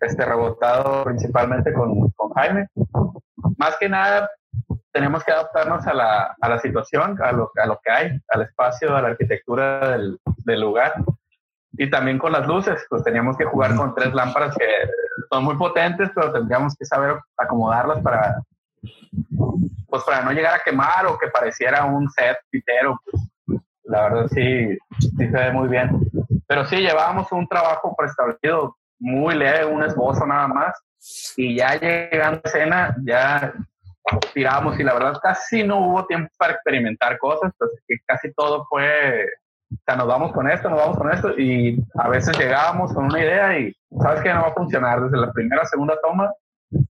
este 0.00 0.24
rebotado 0.24 1.02
principalmente 1.02 1.72
con, 1.72 2.10
con 2.10 2.32
Jaime. 2.34 2.68
Más 3.58 3.76
que 3.76 3.88
nada, 3.88 4.30
tenemos 4.92 5.24
que 5.24 5.32
adaptarnos 5.32 5.84
a 5.88 5.94
la, 5.94 6.36
a 6.40 6.48
la 6.48 6.58
situación, 6.60 7.20
a 7.20 7.32
lo, 7.32 7.50
a 7.60 7.66
lo 7.66 7.80
que 7.82 7.90
hay, 7.90 8.20
al 8.28 8.42
espacio, 8.42 8.94
a 8.94 9.02
la 9.02 9.08
arquitectura 9.08 9.90
del, 9.90 10.16
del 10.44 10.60
lugar 10.60 10.92
y 11.72 11.90
también 11.90 12.20
con 12.20 12.30
las 12.30 12.46
luces, 12.46 12.86
pues 12.88 13.02
teníamos 13.02 13.36
que 13.36 13.46
jugar 13.46 13.74
con 13.74 13.96
tres 13.96 14.14
lámparas 14.14 14.56
que 14.56 14.66
son 15.28 15.42
muy 15.42 15.56
potentes, 15.56 16.08
pero 16.14 16.32
tendríamos 16.32 16.76
que 16.76 16.84
saber 16.84 17.16
acomodarlas 17.36 18.00
para, 18.00 18.40
pues 19.88 20.04
para 20.04 20.22
no 20.22 20.30
llegar 20.30 20.54
a 20.54 20.62
quemar 20.62 21.06
o 21.06 21.18
que 21.18 21.26
pareciera 21.26 21.84
un 21.84 22.08
set 22.10 22.36
pitero. 22.48 22.96
Pues, 23.10 23.33
la 23.84 24.02
verdad 24.02 24.26
sí, 24.28 24.76
sí 24.98 25.16
se 25.16 25.26
ve 25.26 25.52
muy 25.52 25.68
bien. 25.68 25.90
Pero 26.46 26.64
sí, 26.66 26.76
llevábamos 26.76 27.30
un 27.32 27.46
trabajo 27.48 27.94
preestablecido 27.96 28.76
muy 28.98 29.34
leve, 29.34 29.64
un 29.64 29.82
esbozo 29.82 30.26
nada 30.26 30.48
más, 30.48 30.74
y 31.36 31.56
ya 31.56 31.78
llegando 31.78 32.40
a 32.44 32.48
escena, 32.48 32.96
ya 33.04 33.52
tiramos 34.32 34.78
y 34.78 34.82
la 34.82 34.94
verdad 34.94 35.18
casi 35.22 35.64
no 35.64 35.78
hubo 35.78 36.06
tiempo 36.06 36.30
para 36.38 36.52
experimentar 36.54 37.18
cosas, 37.18 37.52
pues 37.58 37.70
que 37.86 37.96
casi 38.06 38.32
todo 38.34 38.66
fue 38.68 39.26
o 39.74 39.82
sea, 39.84 39.96
nos 39.96 40.06
vamos 40.06 40.32
con 40.32 40.48
esto, 40.48 40.70
nos 40.70 40.78
vamos 40.78 40.96
con 40.96 41.10
esto, 41.12 41.38
y 41.38 41.82
a 41.94 42.08
veces 42.08 42.38
llegábamos 42.38 42.92
con 42.92 43.06
una 43.06 43.20
idea 43.20 43.58
y 43.58 43.74
sabes 44.00 44.22
que 44.22 44.32
no 44.32 44.42
va 44.42 44.48
a 44.48 44.54
funcionar 44.54 45.02
desde 45.02 45.16
la 45.16 45.32
primera, 45.32 45.64
segunda 45.64 45.98
toma, 46.00 46.32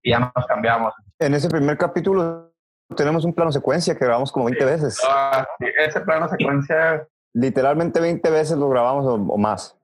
y 0.03 0.11
ya 0.11 0.33
nos 0.35 0.47
cambiamos. 0.47 0.93
En 1.19 1.35
ese 1.35 1.49
primer 1.49 1.79
capítulo 1.79 2.54
tenemos 2.97 3.25
un 3.25 3.35
plano 3.35 3.53
secuencia 3.53 3.94
que 3.94 4.05
grabamos 4.05 4.31
como 4.33 4.47
20 4.47 4.64
veces. 4.64 5.01
Ah, 5.09 5.47
ese 5.79 6.01
plano 6.01 6.29
secuencia. 6.29 7.07
Literalmente 7.33 8.01
20 8.01 8.31
veces 8.31 8.57
lo 8.57 8.68
grabamos 8.68 9.07
o, 9.07 9.38
más. 9.38 9.77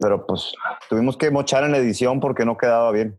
Pero 0.00 0.26
pues 0.26 0.52
tuvimos 0.88 1.16
que 1.16 1.30
mochar 1.30 1.64
en 1.64 1.72
la 1.72 1.78
edición 1.78 2.20
porque 2.20 2.44
no 2.44 2.56
quedaba 2.56 2.92
bien. 2.92 3.18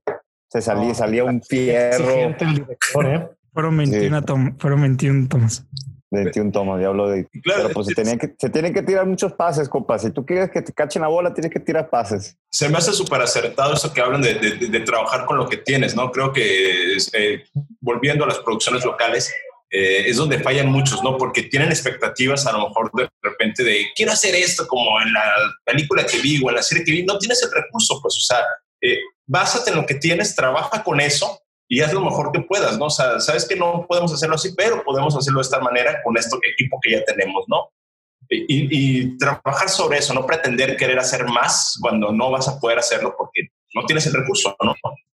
Se 0.50 0.62
salía, 0.62 0.94
salía 0.94 1.26
un 1.26 1.42
fierro. 1.44 2.10
¿eh? 2.10 3.30
Fueron 3.54 3.78
21, 3.78 4.24
fueron 4.58 4.82
21 4.82 5.28
tomas. 5.28 5.68
21 6.12 6.52
tomas, 6.52 6.80
diablo 6.80 7.10
de. 7.10 7.28
pero 7.44 7.70
pues 7.70 7.88
se, 7.88 7.94
tenían 7.94 8.18
que, 8.18 8.34
se 8.38 8.50
tienen 8.50 8.74
que 8.74 8.82
tirar 8.82 9.06
muchos 9.06 9.34
pases, 9.34 9.70
compa. 9.70 10.00
Si 10.00 10.12
tú 10.12 10.26
quieres 10.26 10.50
que 10.50 10.62
te 10.62 10.74
cachen 10.74 11.02
la 11.02 11.08
bola, 11.08 11.34
tienes 11.34 11.52
que 11.52 11.60
tirar 11.60 11.90
pases. 11.90 12.38
Se 12.50 12.68
me 12.68 12.78
hace 12.78 12.94
súper 12.94 13.22
acertado 13.22 13.74
eso 13.74 13.94
que 13.94 14.02
hablan 14.02 14.22
de, 14.22 14.34
de, 14.34 14.80
trabajar 14.80 15.26
con 15.26 15.38
lo 15.38 15.48
que 15.48 15.58
tienes, 15.58 15.96
¿no? 15.96 16.12
Creo 16.12 16.34
que 16.34 16.98
eh, 17.14 17.44
volviendo 17.80 18.24
a 18.24 18.28
las 18.28 18.40
producciones 18.40 18.84
locales, 18.84 19.32
eh, 19.72 20.06
es 20.08 20.18
donde 20.18 20.40
fallan 20.40 20.68
muchos, 20.68 21.04
¿no? 21.04 21.16
Porque 21.16 21.44
tienen 21.44 21.70
expectativas 21.70 22.48
a 22.48 22.54
lo 22.54 22.70
mejor 22.70 22.90
de 22.94 23.08
repente 23.22 23.64
de 23.64 23.86
quiero 23.96 24.12
hacer 24.12 24.34
esto 24.34 24.68
como 24.68 25.00
en 25.02 25.14
la 25.14 25.24
película 25.64 26.06
que 26.06 26.18
vi 26.20 26.42
o 26.44 26.50
en 26.50 26.56
la 26.56 26.64
serie 26.64 26.84
que 26.84 26.92
vi. 26.92 27.04
No 27.04 27.20
tienes 27.20 27.44
el 27.44 27.52
recurso, 27.52 28.00
pues, 28.02 28.18
o 28.18 28.22
sea, 28.22 28.40
eh, 28.82 28.98
básate 29.28 29.70
en 29.70 29.76
lo 29.76 29.86
que 29.86 29.96
tienes, 29.96 30.36
trabaja 30.36 30.84
con 30.84 31.00
eso 31.00 31.40
y 31.72 31.82
haz 31.82 31.94
lo 31.94 32.02
mejor 32.02 32.32
que 32.32 32.42
puedas, 32.42 32.80
¿no? 32.80 32.86
O 32.86 32.90
sea, 32.90 33.20
sabes 33.20 33.48
que 33.48 33.56
no 33.56 33.86
podemos 33.88 34.12
hacerlo 34.12 34.36
así, 34.36 34.54
pero 34.58 34.84
podemos 34.84 35.16
hacerlo 35.16 35.40
de 35.40 35.44
esta 35.44 35.60
manera 35.60 36.02
con 36.04 36.18
este 36.18 36.36
equipo 36.52 36.80
que 36.82 36.94
ya 36.94 37.04
tenemos, 37.06 37.46
¿no? 37.48 37.70
Y, 38.32 39.18
trabajar 39.18 39.70
sobre 39.70 40.00
eso, 40.00 40.14
no 40.14 40.26
pretender 40.26 40.76
querer 40.78 41.00
hacer 41.00 41.26
más 41.26 41.78
cuando 41.82 42.12
no 42.12 42.30
vas 42.30 42.48
a 42.48 42.60
poder 42.60 42.78
hacerlo 42.80 43.16
porque 43.18 43.50
no 43.74 43.86
tienes 43.86 44.06
el 44.08 44.14
recurso, 44.14 44.56
¿no? 44.64 44.76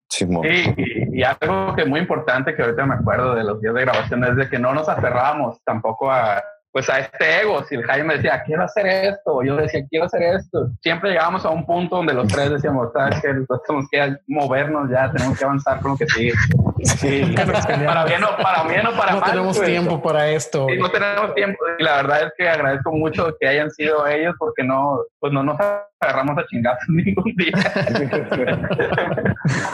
Sí, 0.09 0.27
y, 0.27 1.21
y, 1.21 1.23
algo 1.23 1.75
que 1.75 1.83
es 1.83 1.89
muy 1.89 2.01
importante 2.01 2.55
que 2.55 2.63
ahorita 2.63 2.87
me 2.87 2.95
acuerdo 2.95 3.35
de 3.35 3.45
los 3.45 3.61
días 3.61 3.75
de 3.75 3.81
grabación 3.81 4.25
es 4.25 4.37
de 4.37 4.49
que 4.49 4.59
no 4.59 4.75
nos 4.75 4.89
aferramos 4.89 5.59
tampoco 5.65 6.11
a 6.11 6.43
pues 6.73 6.89
a 6.89 7.01
este 7.01 7.43
ego. 7.43 7.63
Si 7.65 7.75
el 7.75 7.85
Jaime 7.85 8.15
decía, 8.15 8.43
quiero 8.45 8.65
hacer 8.65 8.87
esto, 8.87 9.43
yo 9.45 9.57
decía, 9.57 9.85
quiero 9.89 10.07
hacer 10.07 10.23
esto. 10.23 10.71
Siempre 10.83 11.11
llegábamos 11.11 11.45
a 11.45 11.51
un 11.51 11.65
punto 11.67 11.97
donde 11.97 12.15
los 12.15 12.27
tres 12.29 12.51
decíamos, 12.51 12.93
sabes 12.93 13.21
que 13.21 13.29
tenemos 13.29 13.89
que 13.91 14.17
movernos 14.27 14.91
ya, 14.91 15.13
tenemos 15.13 15.39
que 15.39 15.45
avanzar 15.45 15.81
con 15.81 15.93
lo 15.93 15.97
que 15.99 16.07
sigue. 16.07 16.33
Sí. 16.83 17.35
para 17.87 18.05
bien 18.05 18.25
o 18.25 18.37
para 18.37 18.65
bien 18.65 18.87
o 18.87 18.93
para 18.97 19.13
no 19.13 19.21
mal. 19.21 19.29
No 19.29 19.33
tenemos 19.33 19.61
tiempo 19.61 20.03
para 20.03 20.31
esto. 20.31 20.67
no 20.79 20.91
tenemos 20.91 21.35
tiempo. 21.35 21.59
Y 21.79 21.83
la 21.83 21.97
verdad 21.97 22.27
es 22.27 22.33
que 22.37 22.49
agradezco 22.49 22.93
mucho 22.93 23.35
que 23.41 23.49
hayan 23.49 23.71
sido 23.71 24.07
ellos 24.07 24.35
porque 24.39 24.65
no, 24.65 25.01
pues 25.19 25.33
no 25.33 25.43
nos 25.43 25.57
agarramos 26.01 26.39
a 26.39 26.47
chingazos 26.47 26.85
ningún 26.89 27.35
día. 27.37 27.53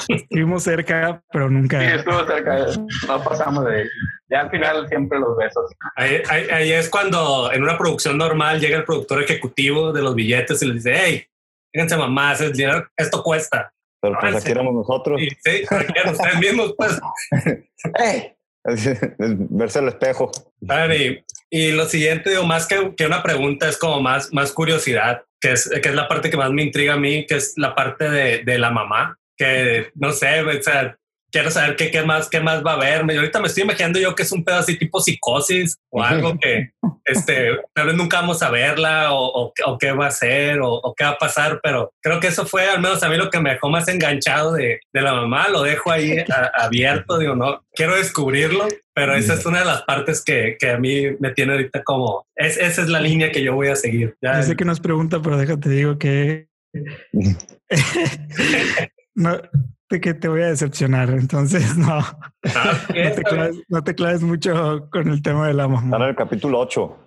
Estuvimos 0.08 0.62
cerca, 0.62 1.22
pero 1.32 1.50
nunca. 1.50 1.80
Sí, 1.80 1.86
estuvo 1.86 2.26
cerca. 2.26 2.66
No 3.06 3.22
pasamos 3.22 3.64
de 3.64 3.80
ellos. 3.80 3.92
Ya 4.30 4.40
al 4.40 4.50
final 4.50 4.86
siempre 4.88 5.18
los 5.18 5.36
besos. 5.36 5.70
Ahí, 5.96 6.22
ahí, 6.28 6.72
es 6.72 6.90
cuando 6.90 7.50
en 7.50 7.62
una 7.62 7.78
producción 7.78 8.18
normal 8.18 8.60
llega 8.60 8.76
el 8.76 8.84
productor 8.84 9.22
ejecutivo 9.22 9.92
de 9.92 10.02
los 10.02 10.14
billetes 10.14 10.62
y 10.62 10.66
le 10.66 10.74
dice, 10.74 10.92
hey, 10.94 11.26
fíjense 11.72 11.96
mamás, 11.96 12.42
esto 12.42 13.22
cuesta. 13.22 13.72
Pero 14.00 14.16
pues 14.20 14.37
aquí 14.37 14.50
éramos 14.50 14.74
nosotros. 14.74 15.20
Sí, 15.20 15.28
sí 15.44 15.64
eran 15.70 16.12
ustedes 16.14 16.38
mismos, 16.38 16.74
pues. 16.76 17.00
hey. 17.98 18.32
Verse 19.50 19.78
al 19.78 19.88
espejo. 19.88 20.30
Y, 20.61 21.24
y, 21.50 21.72
lo 21.72 21.87
siguiente, 21.87 22.30
digo, 22.30 22.44
más 22.44 22.66
que, 22.66 22.94
que, 22.96 23.06
una 23.06 23.22
pregunta, 23.22 23.68
es 23.68 23.78
como 23.78 24.00
más, 24.00 24.32
más 24.32 24.52
curiosidad, 24.52 25.22
que 25.40 25.52
es, 25.52 25.70
que 25.82 25.88
es 25.88 25.94
la 25.94 26.08
parte 26.08 26.30
que 26.30 26.37
más 26.37 26.50
me 26.50 26.62
intriga 26.62 26.94
a 26.94 26.98
mí, 26.98 27.24
que 27.26 27.37
es 27.37 27.54
la 27.56 27.74
parte 27.74 28.11
de, 28.11 28.44
de 28.44 28.58
la 28.58 28.70
mamá, 28.70 29.18
que 29.37 29.90
no 29.94 30.12
sé, 30.12 30.42
o 30.42 30.62
sea, 30.62 30.97
quiero 31.30 31.50
saber 31.50 31.76
qué, 31.76 31.90
qué, 31.90 32.02
más, 32.02 32.28
qué 32.28 32.40
más 32.40 32.64
va 32.64 32.72
a 32.72 32.74
haber. 32.74 33.00
ahorita 33.00 33.40
me 33.40 33.48
estoy 33.48 33.64
imaginando 33.64 33.98
yo 33.98 34.14
que 34.14 34.22
es 34.22 34.32
un 34.32 34.44
pedo 34.44 34.56
así 34.56 34.78
tipo 34.78 35.00
psicosis 35.00 35.78
o 35.90 36.02
algo 36.02 36.38
que 36.38 36.70
este, 37.04 37.58
tal 37.74 37.86
vez 37.86 37.96
nunca 37.96 38.20
vamos 38.20 38.42
a 38.42 38.50
verla 38.50 39.12
o, 39.12 39.52
o, 39.64 39.78
qué 39.78 39.92
va 39.92 40.06
a 40.06 40.10
ser 40.10 40.60
o, 40.62 40.94
qué 40.96 41.04
va 41.04 41.10
a 41.10 41.18
pasar, 41.18 41.60
pero 41.62 41.92
creo 42.02 42.20
que 42.20 42.28
eso 42.28 42.46
fue 42.46 42.68
al 42.68 42.80
menos 42.80 43.02
a 43.02 43.08
mí 43.08 43.16
lo 43.16 43.30
que 43.30 43.40
me 43.40 43.50
dejó 43.50 43.68
más 43.70 43.88
enganchado 43.88 44.52
de, 44.52 44.80
de 44.92 45.00
la 45.00 45.14
mamá. 45.14 45.48
Lo 45.48 45.62
dejo 45.62 45.90
ahí 45.90 46.16
abierto, 46.54 47.18
digo, 47.18 47.34
no, 47.34 47.62
quiero 47.72 47.96
descubrirlo, 47.96 48.66
pero 48.94 49.14
esa 49.14 49.34
es 49.34 49.46
una 49.46 49.60
de 49.60 49.66
las 49.66 49.82
partes 49.82 50.22
que, 50.24 50.56
que 50.58 50.70
a 50.70 50.78
mí 50.78 51.04
me 51.20 51.32
tiene 51.32 51.52
ahorita 51.52 51.82
como, 51.82 52.26
es, 52.34 52.56
esa 52.56 52.82
es 52.82 52.88
la 52.88 53.00
línea 53.00 53.30
que 53.30 53.42
yo 53.42 53.54
voy 53.54 53.68
a 53.68 53.76
seguir. 53.76 54.16
Ya, 54.20 54.42
sé 54.42 54.56
que 54.56 54.64
nos 54.64 54.80
pregunta, 54.80 55.20
pero 55.22 55.36
déjate 55.36 55.68
digo 55.68 55.98
que... 55.98 56.48
no, 59.14 59.40
que 59.88 60.14
te 60.14 60.29
voy 60.29 60.42
a 60.42 60.48
decepcionar. 60.48 61.11
Entonces, 61.11 61.77
no. 61.79 61.98
Ah, 62.55 62.72
no, 63.68 63.83
te 63.83 63.94
claves, 63.94 64.22
mucho 64.22 64.88
con 64.90 65.09
el 65.09 65.22
tema 65.22 65.48
de 65.48 65.55
la 65.55 65.68
mamá. 65.68 65.96
en 65.96 66.03
el 66.03 66.16
capítulo 66.16 66.61
8. 66.61 66.98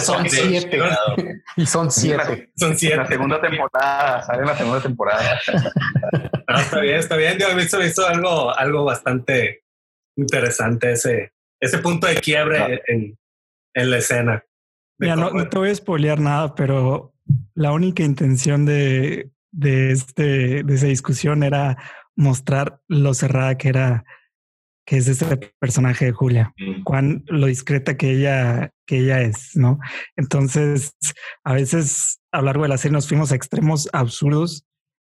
son 0.00 0.30
siete. 0.30 0.78
Y 1.56 1.66
son 1.66 1.90
siete. 1.90 2.52
Son 2.56 2.76
siete. 2.76 2.96
La 2.96 3.06
segunda 3.06 3.40
temporada. 3.40 4.22
Sale 4.22 4.40
en 4.40 4.46
la 4.46 4.56
segunda 4.56 4.80
temporada. 4.80 5.40
está 6.56 6.80
bien, 6.80 6.96
está 6.96 7.16
bien. 7.16 7.38
Yo 7.38 7.48
he 7.48 7.56
visto, 7.56 8.06
algo, 8.06 8.56
algo 8.56 8.84
bastante 8.84 9.64
interesante 10.16 10.92
ese, 10.92 11.32
ese 11.60 11.78
punto 11.78 12.06
de 12.06 12.20
quiebre 12.20 12.82
en, 12.86 13.18
en 13.74 13.90
la 13.90 13.98
escena. 13.98 14.44
Ya 15.00 15.16
no, 15.16 15.30
no 15.30 15.48
te 15.48 15.58
voy 15.58 15.70
a 15.70 15.74
spoilear 15.74 16.20
nada, 16.20 16.54
pero 16.54 17.14
la 17.54 17.72
única 17.72 18.04
intención 18.04 18.64
de, 18.64 19.30
de, 19.54 19.92
este, 19.92 20.62
de 20.64 20.74
esa 20.74 20.86
discusión 20.86 21.42
era 21.42 21.76
mostrar 22.16 22.80
lo 22.88 23.14
cerrada 23.14 23.56
que 23.56 23.68
era, 23.68 24.04
que 24.84 24.96
es 24.96 25.08
ese 25.08 25.36
personaje 25.58 26.06
de 26.06 26.12
Julia, 26.12 26.52
mm. 26.58 26.82
cuán 26.82 27.24
lo 27.26 27.46
discreta 27.46 27.96
que 27.96 28.12
ella, 28.12 28.70
que 28.86 28.98
ella 28.98 29.22
es, 29.22 29.52
¿no? 29.54 29.78
Entonces, 30.16 30.96
a 31.44 31.54
veces 31.54 32.20
a 32.32 32.38
lo 32.38 32.46
largo 32.46 32.64
de 32.64 32.68
la 32.68 32.78
serie 32.78 32.94
nos 32.94 33.08
fuimos 33.08 33.32
a 33.32 33.36
extremos 33.36 33.88
absurdos, 33.92 34.66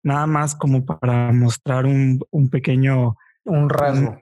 nada 0.03 0.25
más 0.25 0.55
como 0.55 0.85
para 0.85 1.31
mostrar 1.31 1.85
un, 1.85 2.19
un 2.31 2.49
pequeño... 2.49 3.15
Un 3.43 3.69
rasgo. 3.69 4.19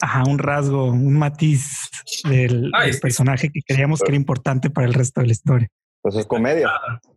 ajá, 0.00 0.24
un 0.26 0.38
rasgo, 0.38 0.86
un 0.86 1.18
matiz 1.18 1.88
del, 2.28 2.70
personaje 3.00 3.50
que 3.50 3.60
creíamos 3.66 4.00
que 4.00 4.08
era 4.08 4.16
importante 4.16 4.70
para 4.70 4.86
el 4.86 4.94
resto 4.94 5.20
de 5.20 5.26
la 5.26 5.32
historia. 5.32 5.68
Pues 6.02 6.16
es 6.16 6.26
comedia. 6.26 6.70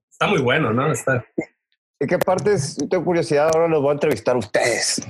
Está, 0.10 0.28
muy 0.28 0.42
bueno, 0.42 0.74
¿no? 0.74 0.92
Está, 0.92 1.26
¿Y 2.00 2.06
qué 2.06 2.20
partes? 2.20 2.78
Tengo 2.90 3.04
curiosidad, 3.04 3.50
ahora 3.54 3.68
los 3.68 3.82
voy 3.82 3.90
a 3.90 3.94
entrevistar 3.94 4.36
a 4.36 4.40
ustedes. 4.40 5.02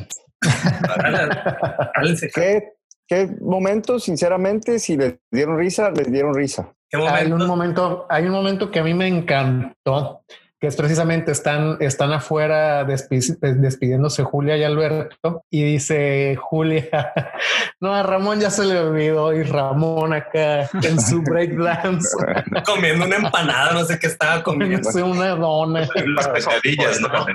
¿Qué, 2.34 2.74
¿Qué 3.08 3.30
momentos, 3.42 4.04
sinceramente, 4.04 4.80
si 4.80 4.98
les 4.98 5.16
dieron 5.32 5.58
risa, 5.58 5.92
les 5.92 6.12
dieron 6.12 6.34
risa? 6.34 6.74
Hay 6.94 7.32
un 7.32 7.46
momento, 7.46 8.06
hay 8.10 8.26
un 8.26 8.32
momento 8.32 8.72
que 8.72 8.80
a 8.80 8.84
mí 8.84 8.94
me 8.94 9.08
encantó, 9.08 10.24
que 10.60 10.68
es 10.68 10.76
precisamente 10.76 11.32
están, 11.32 11.78
están 11.82 12.12
afuera 12.14 12.84
despidiéndose 12.84 14.24
Julia 14.24 14.58
y 14.58 14.64
Alberto 14.64 15.46
y 15.52 15.64
dice 15.64 16.36
Julia, 16.36 16.90
no, 17.80 17.94
a 17.94 18.02
Ramón 18.02 18.40
ya 18.40 18.50
se 18.50 18.66
le 18.66 18.80
olvidó 18.80 19.34
y 19.34 19.44
Ramón 19.44 20.14
acá 20.14 20.70
en 20.82 21.00
su 21.00 21.22
breakdance. 21.22 22.10
comiendo 22.66 23.06
una 23.06 23.18
empanada, 23.18 23.74
no 23.74 23.86
sé 23.86 24.00
qué 24.00 24.08
estaba 24.08 24.42
comiendo. 24.42 24.90
una 25.06 25.30
dona. 25.30 25.88
Las 26.06 26.28
pesadillas, 26.30 27.02
¿no? 27.02 27.26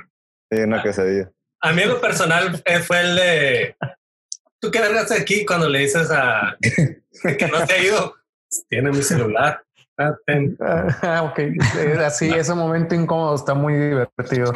Sí, 0.51 0.59
una 0.59 0.83
quesadilla. 0.83 1.31
A 1.61 1.73
mí 1.73 1.85
lo 1.85 2.01
personal 2.01 2.61
eh, 2.65 2.81
fue 2.81 3.01
el 3.01 3.15
de, 3.15 3.77
¿tú 4.61 4.71
qué 4.73 4.81
haces 4.81 5.21
aquí 5.21 5.47
cuando 5.47 5.69
le 5.69 5.79
dices 5.79 6.11
a 6.11 6.57
que 6.61 7.47
no 7.47 7.65
se 7.65 7.73
ha 7.73 7.79
ido? 7.79 8.17
Tiene 8.69 8.91
mi 8.91 9.03
celular. 9.03 9.63
Ah, 11.03 11.23
ok. 11.23 11.39
Eh, 11.39 11.99
así, 12.05 12.31
ese 12.31 12.55
momento 12.55 12.95
incómodo 12.95 13.35
está 13.35 13.55
muy 13.55 13.75
divertido. 13.75 14.53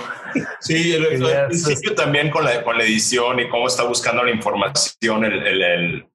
Sí, 0.61 0.95
el, 0.95 1.49
principio 1.49 1.95
también 1.95 2.31
con 2.31 2.45
la, 2.45 2.63
con 2.63 2.77
la 2.79 2.85
edición 2.85 3.41
y 3.41 3.49
cómo 3.49 3.67
está 3.67 3.85
buscando 3.85 4.25
la 4.25 4.31
información 4.31 5.25
el, 5.25 5.63
el, 5.63 6.07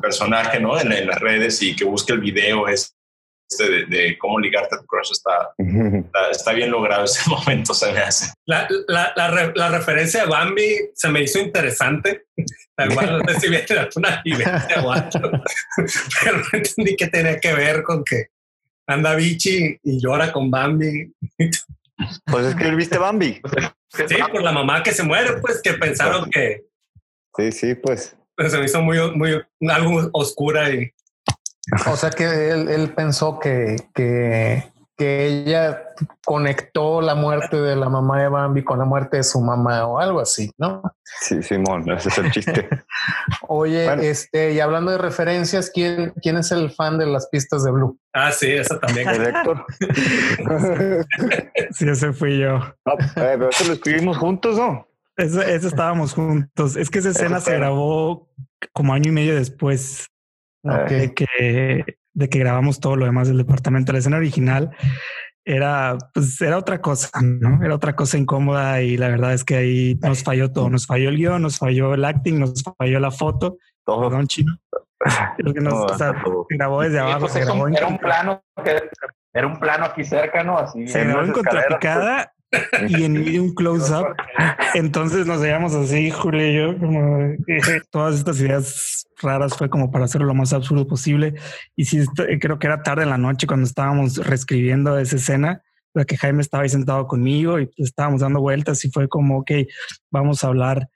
personaje, 0.00 0.60
¿no? 0.60 0.78
En, 0.78 1.06
las 1.06 1.18
redes 1.20 1.62
y 1.62 1.74
que 1.74 1.84
busque 1.84 2.12
el 2.12 2.20
video 2.20 2.68
es 2.68 2.94
este 3.48 3.86
de, 3.86 4.16
cómo 4.18 4.38
ligarte 4.38 4.76
a 4.76 4.78
tu 4.78 4.86
crush 4.86 5.10
está, 5.10 5.50
está, 6.30 6.52
bien 6.52 6.70
logrado 6.70 7.04
ese 7.04 7.20
momento, 7.30 7.74
se 7.74 7.92
me 7.92 7.98
hace. 7.98 8.32
La, 8.46 8.68
la, 8.86 9.12
la, 9.54 9.68
referencia 9.68 10.22
de 10.22 10.30
Bambi 10.30 10.76
se 10.94 11.08
me 11.08 11.22
hizo 11.22 11.38
interesante. 11.38 12.26
Tal 12.76 12.94
cual, 12.94 13.18
no 13.18 13.32
sé 13.32 13.40
si 13.40 13.48
viene 13.48 13.66
una 13.96 14.22
vivencia 14.24 14.82
o 14.82 14.92
algo, 14.92 15.10
pero 16.24 16.38
no 16.38 16.44
entendí 16.52 16.96
qué 16.96 17.08
tenía 17.08 17.38
que 17.38 17.52
ver 17.52 17.82
con 17.82 18.04
que 18.04 18.28
anda 18.90 19.14
bichi 19.14 19.78
y 19.82 20.00
llora 20.00 20.32
con 20.32 20.50
Bambi. 20.50 21.12
Pues 22.26 22.46
es 22.46 22.54
que 22.54 22.64
él 22.64 22.76
viste 22.76 22.98
Bambi. 22.98 23.40
Sí, 23.92 24.14
por 24.30 24.40
la 24.40 24.52
mamá 24.52 24.84
que 24.84 24.92
se 24.92 25.02
muere, 25.02 25.38
pues 25.40 25.60
que 25.60 25.72
pensaron 25.72 26.30
que. 26.30 26.64
Sí, 27.36 27.50
sí, 27.50 27.74
pues. 27.74 28.16
Pero 28.36 28.48
se 28.48 28.58
me 28.58 28.66
hizo 28.66 28.80
muy, 28.80 28.98
muy 29.16 29.42
algo 29.68 30.08
oscura 30.12 30.70
y. 30.70 30.92
O 31.86 31.96
sea 31.96 32.10
que 32.10 32.50
él, 32.50 32.68
él 32.68 32.94
pensó 32.94 33.40
que, 33.40 33.74
que 33.92 34.62
que 35.00 35.26
ella 35.28 35.94
conectó 36.26 37.00
la 37.00 37.14
muerte 37.14 37.56
de 37.56 37.74
la 37.74 37.88
mamá 37.88 38.20
de 38.20 38.28
Bambi 38.28 38.62
con 38.62 38.78
la 38.78 38.84
muerte 38.84 39.16
de 39.16 39.22
su 39.22 39.40
mamá 39.40 39.86
o 39.86 39.98
algo 39.98 40.20
así, 40.20 40.50
¿no? 40.58 40.82
Sí, 41.22 41.42
Simón, 41.42 41.90
ese 41.90 42.10
es 42.10 42.18
el 42.18 42.30
chiste. 42.30 42.68
Oye, 43.48 44.10
este, 44.10 44.52
y 44.52 44.60
hablando 44.60 44.90
de 44.90 44.98
referencias, 44.98 45.70
¿quién, 45.72 46.12
¿quién 46.20 46.36
es 46.36 46.52
el 46.52 46.70
fan 46.70 46.98
de 46.98 47.06
las 47.06 47.30
pistas 47.30 47.64
de 47.64 47.70
Blue? 47.70 47.98
Ah, 48.12 48.30
sí, 48.30 48.50
eso 48.50 48.78
también. 48.78 49.08
El 49.08 49.22
Héctor. 49.22 49.64
sí, 51.70 51.88
ese 51.88 52.12
fui 52.12 52.38
yo. 52.38 52.56
Eh, 52.58 52.98
pero 53.14 53.48
eso 53.48 53.68
lo 53.68 53.72
escribimos 53.72 54.18
juntos, 54.18 54.58
¿no? 54.58 54.86
Eso, 55.16 55.40
estábamos 55.40 56.12
juntos. 56.12 56.76
Es 56.76 56.90
que 56.90 56.98
esa 56.98 57.08
escena 57.08 57.40
se 57.40 57.54
grabó 57.54 58.28
como 58.74 58.92
año 58.92 59.08
y 59.08 59.14
medio 59.14 59.34
después 59.34 60.10
de 60.62 61.14
que 61.14 61.99
de 62.14 62.28
que 62.28 62.38
grabamos 62.38 62.80
todo 62.80 62.96
lo 62.96 63.06
demás 63.06 63.28
del 63.28 63.38
departamento. 63.38 63.92
La 63.92 63.98
escena 63.98 64.16
original 64.16 64.70
era, 65.44 65.96
pues, 66.12 66.40
era 66.40 66.58
otra 66.58 66.80
cosa, 66.80 67.10
¿no? 67.22 67.64
Era 67.64 67.74
otra 67.74 67.96
cosa 67.96 68.18
incómoda 68.18 68.82
y 68.82 68.96
la 68.96 69.08
verdad 69.08 69.32
es 69.32 69.44
que 69.44 69.56
ahí 69.56 69.98
nos 70.02 70.22
falló 70.22 70.52
todo. 70.52 70.70
Nos 70.70 70.86
falló 70.86 71.08
el 71.08 71.16
guion, 71.16 71.42
nos 71.42 71.58
falló 71.58 71.94
el 71.94 72.04
acting, 72.04 72.38
nos 72.38 72.62
falló 72.78 73.00
la 73.00 73.10
foto. 73.10 73.58
Todo. 73.84 74.08
Perdón, 74.08 74.26
chino. 74.26 74.56
Creo 75.38 75.54
que 75.54 75.60
nos 75.60 75.86
grabó 76.50 76.82
desde 76.82 76.98
abajo. 76.98 77.20
Pues, 77.20 77.36
era 77.36 77.52
un 77.86 77.98
plano 77.98 78.42
que 78.62 78.90
era 79.32 79.46
un 79.46 79.58
plano 79.58 79.84
aquí 79.84 80.04
cerca, 80.04 80.42
¿no? 80.42 80.58
Así. 80.58 80.86
Se 80.86 81.04
grabó 81.04 81.22
en 81.22 81.32
contrapicada 81.32 82.32
y 82.88 83.04
en 83.04 83.40
un 83.40 83.54
close-up. 83.54 84.14
Entonces 84.74 85.26
nos 85.26 85.40
veíamos 85.40 85.74
así, 85.74 86.10
Julio 86.10 86.46
y 86.46 86.54
yo, 86.56 86.78
como 86.78 87.34
todas 87.90 88.16
estas 88.16 88.40
ideas 88.40 89.06
raras 89.22 89.56
fue 89.56 89.68
como 89.68 89.90
para 89.90 90.06
hacerlo 90.06 90.26
lo 90.26 90.34
más 90.34 90.52
absurdo 90.52 90.86
posible. 90.86 91.34
Y 91.76 91.84
sí, 91.84 92.04
creo 92.40 92.58
que 92.58 92.66
era 92.66 92.82
tarde 92.82 93.04
en 93.04 93.10
la 93.10 93.18
noche 93.18 93.46
cuando 93.46 93.66
estábamos 93.66 94.16
reescribiendo 94.16 94.98
esa 94.98 95.16
escena, 95.16 95.62
la 95.94 96.04
que 96.04 96.16
Jaime 96.16 96.42
estaba 96.42 96.62
ahí 96.62 96.68
sentado 96.68 97.06
conmigo 97.06 97.60
y 97.60 97.70
estábamos 97.76 98.20
dando 98.20 98.40
vueltas 98.40 98.84
y 98.84 98.90
fue 98.90 99.08
como, 99.08 99.38
ok, 99.38 99.50
vamos 100.10 100.44
a 100.44 100.48
hablar. 100.48 100.88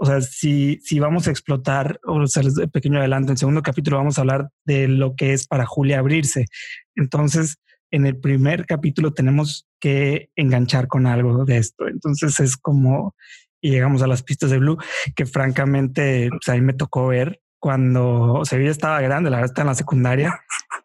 O 0.00 0.06
sea, 0.06 0.20
si, 0.20 0.78
si 0.82 1.00
vamos 1.00 1.26
a 1.26 1.30
explotar, 1.30 1.98
o 2.04 2.26
sea, 2.26 2.42
el 2.42 2.70
pequeño 2.70 3.00
adelanto, 3.00 3.28
en 3.28 3.32
el 3.32 3.38
segundo 3.38 3.62
capítulo 3.62 3.96
vamos 3.96 4.16
a 4.16 4.20
hablar 4.20 4.48
de 4.64 4.86
lo 4.86 5.16
que 5.16 5.32
es 5.32 5.46
para 5.46 5.66
Julia 5.66 5.98
abrirse. 5.98 6.46
Entonces, 6.94 7.56
en 7.90 8.06
el 8.06 8.16
primer 8.16 8.66
capítulo 8.66 9.12
tenemos 9.12 9.66
que 9.80 10.30
enganchar 10.36 10.88
con 10.88 11.06
algo 11.06 11.44
de 11.44 11.58
esto. 11.58 11.88
Entonces 11.88 12.38
es 12.40 12.56
como, 12.56 13.14
y 13.60 13.70
llegamos 13.70 14.02
a 14.02 14.06
las 14.06 14.22
pistas 14.22 14.50
de 14.50 14.58
Blue, 14.58 14.78
que 15.14 15.26
francamente 15.26 16.28
pues, 16.30 16.48
a 16.48 16.54
mí 16.54 16.60
me 16.60 16.74
tocó 16.74 17.08
ver 17.08 17.40
cuando, 17.60 18.34
o 18.34 18.44
sea, 18.44 18.58
yo 18.58 18.70
estaba 18.70 19.00
grande, 19.00 19.30
la 19.30 19.38
verdad 19.38 19.50
está 19.50 19.62
en 19.62 19.66
la 19.68 19.74
secundaria 19.74 20.40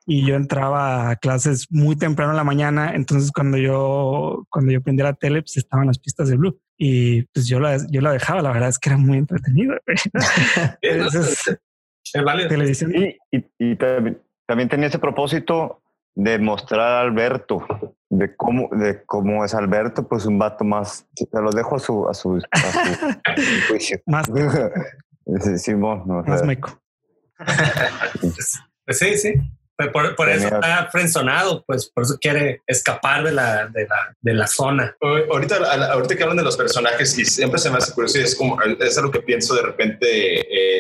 y 0.08 0.26
yo 0.26 0.36
entraba 0.36 1.12
a 1.12 1.16
clases 1.18 1.68
muy 1.70 1.96
temprano 1.96 2.32
en 2.32 2.38
la 2.38 2.44
mañana. 2.44 2.94
Entonces 2.96 3.32
cuando 3.32 3.58
yo, 3.58 4.46
cuando 4.50 4.72
yo 4.72 4.82
prendía 4.82 5.06
la 5.06 5.14
tele, 5.14 5.42
pues 5.42 5.58
estaban 5.58 5.88
las 5.88 6.00
pistas 6.00 6.30
de 6.30 6.38
Blue 6.38 6.60
y 6.78 7.24
pues 7.28 7.48
yo 7.48 7.60
la, 7.60 7.78
yo 7.92 8.02
la 8.02 8.12
dejaba. 8.12 8.42
La 8.42 8.52
verdad 8.52 8.70
es 8.70 8.80
que 8.80 8.90
era 8.90 8.98
muy 8.98 9.20
entretenido. 9.20 9.76
Entonces, 10.82 11.60
televisión. 12.50 12.94
Y, 12.96 13.18
y, 13.32 13.46
y 13.60 13.76
también, 13.76 14.22
también 14.48 14.70
tenía 14.70 14.88
ese 14.88 15.00
propósito 15.00 15.83
de 16.16 16.40
mostrar 16.40 16.82
a 16.82 17.02
Alberto, 17.02 17.66
de 18.10 18.36
cómo, 18.36 18.70
de 18.72 19.04
cómo 19.06 19.44
es 19.44 19.54
Alberto, 19.54 20.08
pues 20.08 20.26
un 20.26 20.38
vato 20.38 20.64
más, 20.64 21.08
te 21.16 21.42
lo 21.42 21.52
dejo 21.52 21.76
a 21.76 21.80
su, 21.80 22.08
a 22.08 22.14
su, 22.14 22.40
juicio. 23.68 24.00
Más. 24.06 24.28
sí, 25.58 25.76
más 25.76 26.44
meco. 26.46 26.80
Pues 28.86 29.00
sí, 29.00 29.18
sí. 29.18 29.34
Pues 29.76 29.90
por, 29.90 30.16
por 30.16 30.30
eso 30.30 30.48
está 30.48 30.88
frenzonado, 30.92 31.64
pues 31.66 31.90
por 31.90 32.04
eso 32.04 32.18
quiere 32.22 32.62
escapar 32.68 33.24
de 33.24 33.32
la, 33.32 33.68
de 33.68 33.88
la, 33.88 34.16
de 34.22 34.34
la 34.34 34.46
zona. 34.46 34.96
Ahorita, 35.02 35.56
ahorita 35.92 36.16
que 36.16 36.24
hablan 36.24 36.38
de 36.38 36.44
los 36.44 36.56
personajes 36.56 37.18
y 37.18 37.26
siempre 37.26 37.60
se 37.60 37.72
me 37.72 37.78
hace 37.78 37.92
curioso 37.92 38.20
y 38.20 38.22
es 38.22 38.36
como, 38.36 38.62
es 38.62 38.98
algo 38.98 39.12
que 39.12 39.22
pienso 39.22 39.56
de 39.56 39.64
repente, 39.64 40.04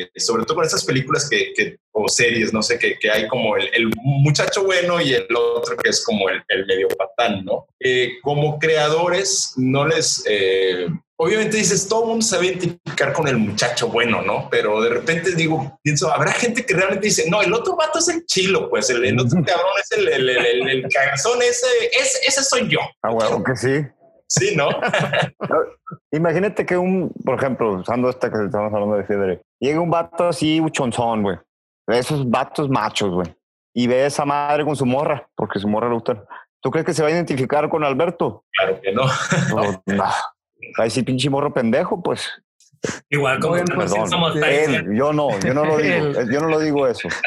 eh, 0.01 0.09
sobre 0.15 0.45
todo 0.45 0.57
con 0.57 0.65
esas 0.65 0.85
películas 0.85 1.27
que, 1.27 1.53
que, 1.55 1.77
o 1.91 2.07
series, 2.07 2.53
no 2.53 2.61
sé, 2.61 2.77
que, 2.77 2.97
que 2.99 3.09
hay 3.09 3.27
como 3.27 3.57
el, 3.57 3.69
el, 3.73 3.89
muchacho 3.95 4.63
bueno 4.63 5.01
y 5.01 5.13
el 5.13 5.27
otro 5.35 5.75
que 5.77 5.89
es 5.89 6.03
como 6.03 6.29
el, 6.29 6.43
el 6.47 6.65
medio 6.65 6.87
patán, 6.89 7.43
¿no? 7.45 7.67
Eh, 7.79 8.13
como 8.21 8.59
creadores, 8.59 9.53
no 9.57 9.87
les, 9.87 10.23
eh, 10.27 10.87
obviamente 11.17 11.57
dices, 11.57 11.87
todo 11.87 12.03
el 12.03 12.09
mundo 12.09 12.25
se 12.25 12.35
va 12.35 12.41
a 12.41 12.45
identificar 12.45 13.13
con 13.13 13.27
el 13.27 13.37
muchacho 13.37 13.87
bueno, 13.87 14.21
¿no? 14.21 14.47
Pero 14.49 14.81
de 14.81 14.89
repente 14.89 15.35
digo, 15.35 15.79
pienso, 15.81 16.11
habrá 16.11 16.31
gente 16.31 16.65
que 16.65 16.73
realmente 16.73 17.07
dice, 17.07 17.29
no, 17.29 17.41
el 17.41 17.53
otro 17.53 17.75
vato 17.75 17.99
es 17.99 18.07
el 18.09 18.25
chilo, 18.25 18.69
pues 18.69 18.89
el, 18.89 19.19
otro 19.19 19.43
cabrón 19.43 19.71
es 19.81 19.91
el, 19.97 20.07
el, 20.07 20.29
el, 20.29 20.69
el 20.69 20.87
cagazón, 20.89 21.41
ese, 21.41 21.67
ese, 21.91 22.19
ese, 22.27 22.43
soy 22.43 22.67
yo. 22.67 22.79
Ah, 23.01 23.11
bueno, 23.11 23.43
que 23.43 23.55
sí. 23.55 23.85
Sí, 24.27 24.55
¿no? 24.55 24.69
Imagínate 26.11 26.65
que 26.65 26.75
un, 26.75 27.13
por 27.23 27.37
ejemplo, 27.37 27.73
usando 27.73 28.09
esta 28.09 28.31
que 28.31 28.45
estamos 28.45 28.73
hablando 28.73 28.97
de 28.97 29.03
Federico, 29.03 29.43
llega 29.59 29.79
un 29.79 29.91
vato 29.91 30.27
así, 30.27 30.59
uchonzón, 30.59 31.21
güey. 31.21 31.37
Esos 31.87 32.27
vatos 32.29 32.69
machos, 32.69 33.11
güey. 33.11 33.27
Y 33.75 33.87
ve 33.87 34.03
a 34.03 34.07
esa 34.07 34.25
madre 34.25 34.63
con 34.65 34.75
su 34.75 34.85
morra, 34.85 35.27
porque 35.35 35.59
su 35.59 35.67
morra 35.67 35.87
le 35.87 35.95
gusta. 35.95 36.25
¿Tú 36.61 36.71
crees 36.71 36.85
que 36.85 36.93
se 36.93 37.03
va 37.03 37.09
a 37.09 37.11
identificar 37.11 37.69
con 37.69 37.83
Alberto? 37.83 38.45
Claro 38.57 38.79
que 38.81 38.91
no. 38.91 39.03
no, 39.55 39.83
no. 39.85 40.03
Ay, 40.77 40.89
sí, 40.89 41.03
pinche 41.03 41.29
morro 41.29 41.53
pendejo, 41.53 42.01
pues. 42.01 42.29
Igual 43.09 43.39
como 43.39 43.55
Perdón, 43.55 44.09
somos 44.09 44.35
él, 44.35 44.93
yo 44.93 45.13
no, 45.13 45.39
yo 45.39 45.53
no 45.53 45.63
lo 45.63 45.77
digo, 45.77 46.11
yo 46.29 46.39
no 46.41 46.47
lo 46.49 46.59
digo 46.59 46.87
eso. 46.87 47.07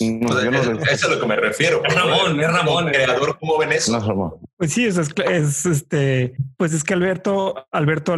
No, 0.00 0.26
pues, 0.26 0.44
yo 0.44 0.50
no 0.50 0.58
eso 0.58 0.82
es 0.90 1.04
a 1.04 1.08
lo 1.08 1.20
que 1.20 1.26
me 1.26 1.36
refiero. 1.36 1.82
Es 1.84 1.94
Ramón, 1.94 2.40
es 2.40 2.50
Ramón. 2.50 2.86
creador, 2.86 3.38
¿cómo 3.38 3.58
ven 3.58 3.72
eso? 3.72 3.92
No, 3.92 4.40
pues 4.56 4.72
sí, 4.72 4.86
es, 4.86 4.96
es, 4.96 5.66
este, 5.66 6.34
pues 6.56 6.72
es 6.72 6.82
que 6.82 6.94
Alberto, 6.94 7.66
Alberto, 7.70 8.16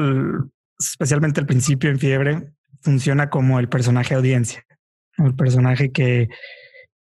especialmente 0.79 1.41
al 1.41 1.47
principio 1.47 1.91
en 1.91 1.99
Fiebre, 1.99 2.53
funciona 2.81 3.29
como 3.29 3.59
el 3.59 3.69
personaje 3.69 4.15
audiencia, 4.15 4.65
el 5.19 5.35
personaje 5.35 5.91
que, 5.91 6.29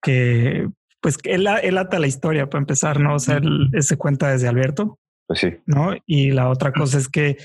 que 0.02 0.68
pues 1.00 1.16
él, 1.24 1.48
él 1.62 1.78
ata 1.78 1.98
la 1.98 2.06
historia 2.06 2.48
para 2.50 2.60
empezar, 2.60 3.00
¿no? 3.00 3.14
O 3.14 3.18
sea, 3.18 3.38
él, 3.38 3.70
él 3.72 3.82
se 3.82 3.96
cuenta 3.96 4.30
desde 4.30 4.48
Alberto 4.48 4.98
pues 5.28 5.40
sí. 5.40 5.58
¿No? 5.66 5.94
Y 6.06 6.30
la 6.30 6.48
otra 6.48 6.72
cosa 6.72 6.96
es 6.96 7.08
que, 7.08 7.36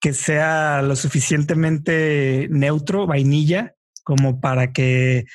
que 0.00 0.14
sea 0.14 0.80
lo 0.80 0.96
suficientemente 0.96 2.48
neutro, 2.50 3.06
vainilla, 3.06 3.74
como 4.02 4.40
para 4.40 4.72
que 4.72 5.26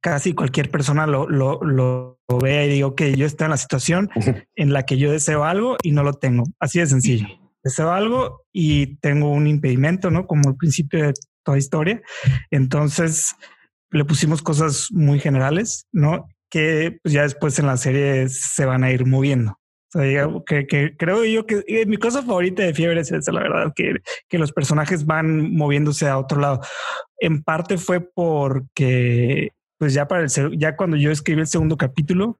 casi 0.00 0.32
cualquier 0.32 0.70
persona 0.70 1.08
lo, 1.08 1.28
lo, 1.28 1.60
lo, 1.62 2.18
vea 2.40 2.64
y 2.64 2.68
diga, 2.70 2.86
ok, 2.86 3.02
yo 3.16 3.26
estoy 3.26 3.46
en 3.46 3.50
la 3.50 3.56
situación 3.56 4.10
en 4.54 4.72
la 4.72 4.84
que 4.84 4.96
yo 4.96 5.10
deseo 5.10 5.44
algo 5.44 5.76
y 5.82 5.90
no 5.90 6.04
lo 6.04 6.14
tengo. 6.14 6.44
Así 6.60 6.78
de 6.78 6.86
sencillo. 6.86 7.26
Deseo 7.64 7.90
algo 7.90 8.44
y 8.52 8.96
tengo 8.96 9.30
un 9.30 9.48
impedimento, 9.48 10.10
¿no? 10.10 10.26
Como 10.26 10.50
el 10.50 10.56
principio 10.56 11.06
de 11.06 11.14
toda 11.42 11.58
historia. 11.58 12.00
Entonces 12.50 13.34
le 13.90 14.04
pusimos 14.04 14.40
cosas 14.40 14.88
muy 14.92 15.18
generales, 15.18 15.86
¿no? 15.90 16.28
Que 16.48 16.96
pues, 17.02 17.12
ya 17.12 17.22
después 17.22 17.58
en 17.58 17.66
la 17.66 17.76
serie 17.76 18.28
se 18.28 18.66
van 18.66 18.84
a 18.84 18.92
ir 18.92 19.04
moviendo 19.04 19.58
que, 20.46 20.66
que, 20.66 20.96
creo 20.96 21.24
yo 21.24 21.46
que 21.46 21.84
mi 21.86 21.96
cosa 21.96 22.22
favorita 22.22 22.62
de 22.62 22.74
Fiebre 22.74 23.00
es 23.00 23.12
esa, 23.12 23.32
la 23.32 23.42
verdad, 23.42 23.72
que, 23.74 23.94
que 24.28 24.38
los 24.38 24.52
personajes 24.52 25.06
van 25.06 25.54
moviéndose 25.54 26.08
a 26.08 26.18
otro 26.18 26.40
lado. 26.40 26.60
En 27.18 27.42
parte 27.42 27.78
fue 27.78 28.00
porque, 28.00 29.50
pues 29.78 29.94
ya 29.94 30.08
para 30.08 30.24
el 30.24 30.58
ya 30.58 30.76
cuando 30.76 30.96
yo 30.96 31.10
escribí 31.10 31.40
el 31.40 31.46
segundo 31.46 31.76
capítulo, 31.76 32.38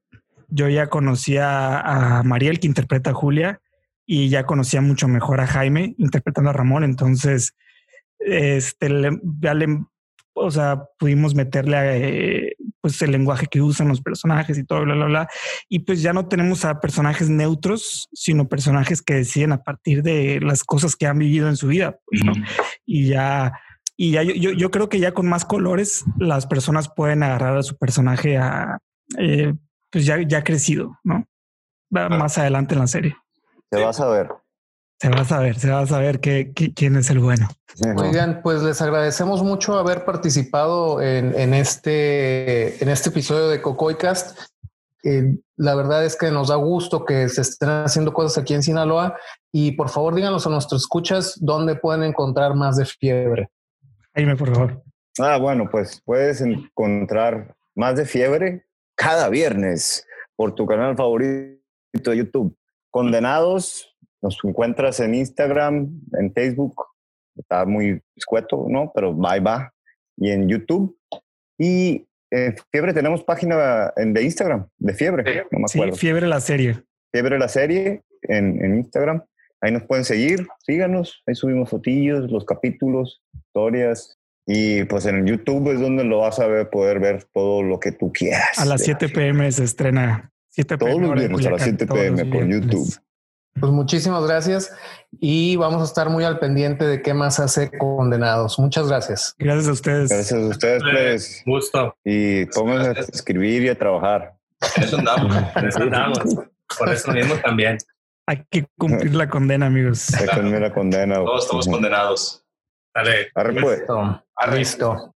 yo 0.48 0.68
ya 0.68 0.88
conocía 0.88 1.80
a 1.80 2.22
Mariel 2.22 2.60
que 2.60 2.66
interpreta 2.66 3.10
a 3.10 3.14
Julia 3.14 3.60
y 4.06 4.28
ya 4.28 4.44
conocía 4.46 4.80
mucho 4.80 5.08
mejor 5.08 5.40
a 5.40 5.46
Jaime 5.46 5.94
interpretando 5.98 6.50
a 6.50 6.54
Ramón. 6.54 6.84
Entonces, 6.84 7.54
este, 8.18 8.88
ya 9.40 9.54
le, 9.54 9.66
o 10.34 10.50
sea, 10.50 10.84
pudimos 10.98 11.34
meterle 11.34 11.76
a, 11.76 11.96
eh, 11.96 12.56
pues 12.84 13.00
el 13.00 13.12
lenguaje 13.12 13.46
que 13.46 13.62
usan 13.62 13.88
los 13.88 14.02
personajes 14.02 14.58
y 14.58 14.64
todo, 14.64 14.82
bla, 14.82 14.94
bla, 14.94 15.06
bla. 15.06 15.28
Y 15.70 15.78
pues 15.78 16.02
ya 16.02 16.12
no 16.12 16.28
tenemos 16.28 16.66
a 16.66 16.80
personajes 16.80 17.30
neutros, 17.30 18.10
sino 18.12 18.46
personajes 18.46 19.00
que 19.00 19.14
deciden 19.14 19.52
a 19.52 19.62
partir 19.62 20.02
de 20.02 20.38
las 20.42 20.64
cosas 20.64 20.94
que 20.94 21.06
han 21.06 21.18
vivido 21.18 21.48
en 21.48 21.56
su 21.56 21.68
vida. 21.68 21.98
Pues, 22.04 22.20
Y 22.84 23.08
ya, 23.08 23.58
y 23.96 24.10
ya 24.10 24.22
yo, 24.22 24.50
yo, 24.50 24.70
creo 24.70 24.90
que 24.90 25.00
ya 25.00 25.14
con 25.14 25.26
más 25.26 25.46
colores 25.46 26.04
las 26.18 26.46
personas 26.46 26.90
pueden 26.94 27.22
agarrar 27.22 27.56
a 27.56 27.62
su 27.62 27.74
personaje 27.78 28.36
a, 28.36 28.76
eh, 29.16 29.54
pues 29.90 30.04
ya, 30.04 30.20
ya 30.20 30.44
crecido, 30.44 30.98
¿no? 31.04 31.26
Más 31.88 32.36
adelante 32.36 32.74
en 32.74 32.80
la 32.80 32.86
serie. 32.86 33.16
Se 33.72 33.80
va 33.80 33.88
a 33.88 33.94
saber. 33.94 34.28
Se 35.00 35.08
va 35.08 35.20
a 35.20 35.24
saber, 35.24 35.58
se 35.58 35.70
va 35.70 35.80
a 35.80 35.86
saber 35.86 36.20
que, 36.20 36.52
quién 36.52 36.96
es 36.96 37.10
el 37.10 37.18
bueno. 37.18 37.48
Oigan, 37.96 38.40
pues 38.42 38.62
les 38.62 38.80
agradecemos 38.80 39.42
mucho 39.42 39.78
haber 39.78 40.04
participado 40.04 41.02
en, 41.02 41.54
este, 41.54 42.82
en 42.82 42.88
este 42.88 43.10
episodio 43.10 43.48
de 43.48 43.60
Cocoicast. 43.60 44.38
Eh, 45.02 45.36
la 45.56 45.74
verdad 45.74 46.04
es 46.04 46.16
que 46.16 46.30
nos 46.30 46.48
da 46.48 46.54
gusto 46.54 47.04
que 47.04 47.28
se 47.28 47.42
estén 47.42 47.68
haciendo 47.68 48.14
cosas 48.14 48.38
aquí 48.38 48.54
en 48.54 48.62
Sinaloa 48.62 49.16
y 49.52 49.72
por 49.72 49.90
favor 49.90 50.14
díganos 50.14 50.46
a 50.46 50.50
nuestros 50.50 50.82
escuchas 50.82 51.38
dónde 51.40 51.76
pueden 51.76 52.04
encontrar 52.04 52.54
más 52.54 52.76
de 52.76 52.86
fiebre. 52.86 53.50
Jaime, 54.14 54.36
por 54.36 54.54
favor. 54.54 54.82
Ah, 55.18 55.36
bueno, 55.36 55.68
pues 55.70 56.00
puedes 56.04 56.40
encontrar 56.40 57.54
más 57.74 57.96
de 57.96 58.06
fiebre 58.06 58.66
cada 58.96 59.28
viernes 59.28 60.06
por 60.36 60.54
tu 60.54 60.66
canal 60.66 60.96
favorito 60.96 61.60
de 61.92 62.16
YouTube. 62.16 62.56
Condenados 62.90 63.93
nos 64.24 64.38
encuentras 64.42 65.00
en 65.00 65.14
Instagram, 65.14 66.00
en 66.18 66.32
Facebook, 66.32 66.74
está 67.36 67.66
muy 67.66 68.00
escueto, 68.16 68.66
¿no? 68.68 68.90
Pero 68.94 69.16
va 69.16 69.38
va. 69.38 69.74
Y 70.16 70.30
en 70.30 70.48
YouTube. 70.48 70.96
Y 71.58 72.06
en 72.30 72.56
Fiebre 72.72 72.94
tenemos 72.94 73.22
página 73.22 73.92
de 73.96 74.22
Instagram, 74.22 74.66
de 74.78 74.94
Fiebre, 74.94 75.44
no 75.50 75.58
me 75.58 75.66
acuerdo. 75.68 75.94
Sí, 75.94 76.00
Fiebre 76.00 76.26
la 76.26 76.40
serie. 76.40 76.82
Fiebre 77.12 77.38
la 77.38 77.48
serie 77.48 78.02
en, 78.22 78.64
en 78.64 78.76
Instagram. 78.78 79.22
Ahí 79.60 79.72
nos 79.72 79.84
pueden 79.84 80.04
seguir, 80.04 80.46
síganos, 80.58 81.22
ahí 81.26 81.34
subimos 81.34 81.70
fotillos, 81.70 82.30
los 82.30 82.44
capítulos, 82.44 83.22
historias, 83.34 84.18
y 84.46 84.84
pues 84.84 85.06
en 85.06 85.26
YouTube 85.26 85.72
es 85.72 85.80
donde 85.80 86.04
lo 86.04 86.18
vas 86.18 86.38
a 86.38 86.46
ver, 86.46 86.68
poder 86.70 86.98
ver 86.98 87.24
todo 87.32 87.62
lo 87.62 87.78
que 87.78 87.92
tú 87.92 88.12
quieras. 88.12 88.58
A 88.58 88.64
las 88.64 88.82
7 88.82 89.08
pm 89.08 89.50
se 89.52 89.64
estrena. 89.64 90.32
7 90.50 90.78
PM 90.78 90.90
todos 90.90 91.02
los 91.02 91.18
viernes 91.18 91.46
a 91.46 91.50
las 91.50 91.62
7 91.62 91.86
pm 91.86 92.24
por 92.26 92.46
YouTube. 92.46 92.94
Pues 93.60 93.70
muchísimas 93.72 94.26
gracias 94.26 94.72
y 95.20 95.54
vamos 95.56 95.80
a 95.80 95.84
estar 95.84 96.10
muy 96.10 96.24
al 96.24 96.40
pendiente 96.40 96.84
de 96.84 97.02
qué 97.02 97.14
más 97.14 97.38
hace 97.38 97.70
Condenados. 97.78 98.58
Muchas 98.58 98.88
gracias. 98.88 99.34
Gracias 99.38 99.68
a 99.68 99.72
ustedes. 99.72 100.10
Gracias 100.10 100.40
a 100.40 100.46
ustedes, 100.48 100.82
pues. 100.82 101.42
Gusto. 101.46 101.96
Y 102.04 102.46
pónganse 102.46 103.00
a 103.00 103.04
escribir 103.04 103.62
y 103.62 103.68
a 103.68 103.78
trabajar. 103.78 104.34
Eso 104.76 104.98
andamos. 104.98 105.36
Eso 105.62 105.82
andamos. 105.82 106.18
Por 106.78 106.88
eso 106.92 107.12
mismo 107.12 107.36
también. 107.36 107.78
Hay 108.26 108.44
que 108.50 108.66
cumplir 108.76 109.14
la 109.14 109.28
condena, 109.28 109.66
amigos. 109.66 110.12
Hay 110.14 110.26
que 110.26 110.34
cumplir 110.34 110.60
la 110.60 110.72
condena. 110.72 111.16
Todos 111.16 111.44
estamos 111.44 111.68
condenados. 111.68 112.44
Dale. 112.94 113.28
Arre, 113.34 113.60
pues. 113.60 113.78
Listo. 113.78 114.24
Listo. 114.52 115.14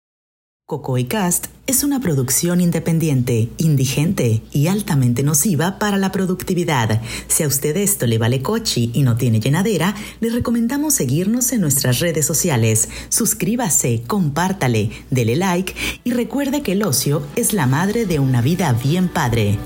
Cocoicast 0.67 1.45
es 1.67 1.83
una 1.83 1.99
producción 1.99 2.59
independiente, 2.59 3.49
indigente 3.59 4.41
y 4.51 4.65
altamente 4.65 5.21
nociva 5.21 5.77
para 5.77 5.97
la 5.97 6.11
productividad. 6.11 7.03
Si 7.27 7.43
a 7.43 7.47
usted 7.47 7.77
esto 7.77 8.07
le 8.07 8.17
vale 8.17 8.41
cochi 8.41 8.89
y 8.91 9.03
no 9.03 9.15
tiene 9.15 9.39
llenadera, 9.39 9.93
le 10.21 10.31
recomendamos 10.31 10.95
seguirnos 10.95 11.51
en 11.51 11.61
nuestras 11.61 11.99
redes 11.99 12.25
sociales. 12.25 12.89
Suscríbase, 13.09 14.01
compártale, 14.07 14.89
dele 15.11 15.35
like 15.35 15.75
y 16.03 16.13
recuerde 16.13 16.63
que 16.63 16.71
el 16.71 16.81
ocio 16.81 17.21
es 17.35 17.53
la 17.53 17.67
madre 17.67 18.07
de 18.07 18.17
una 18.17 18.41
vida 18.41 18.73
bien 18.73 19.07
padre. 19.07 19.59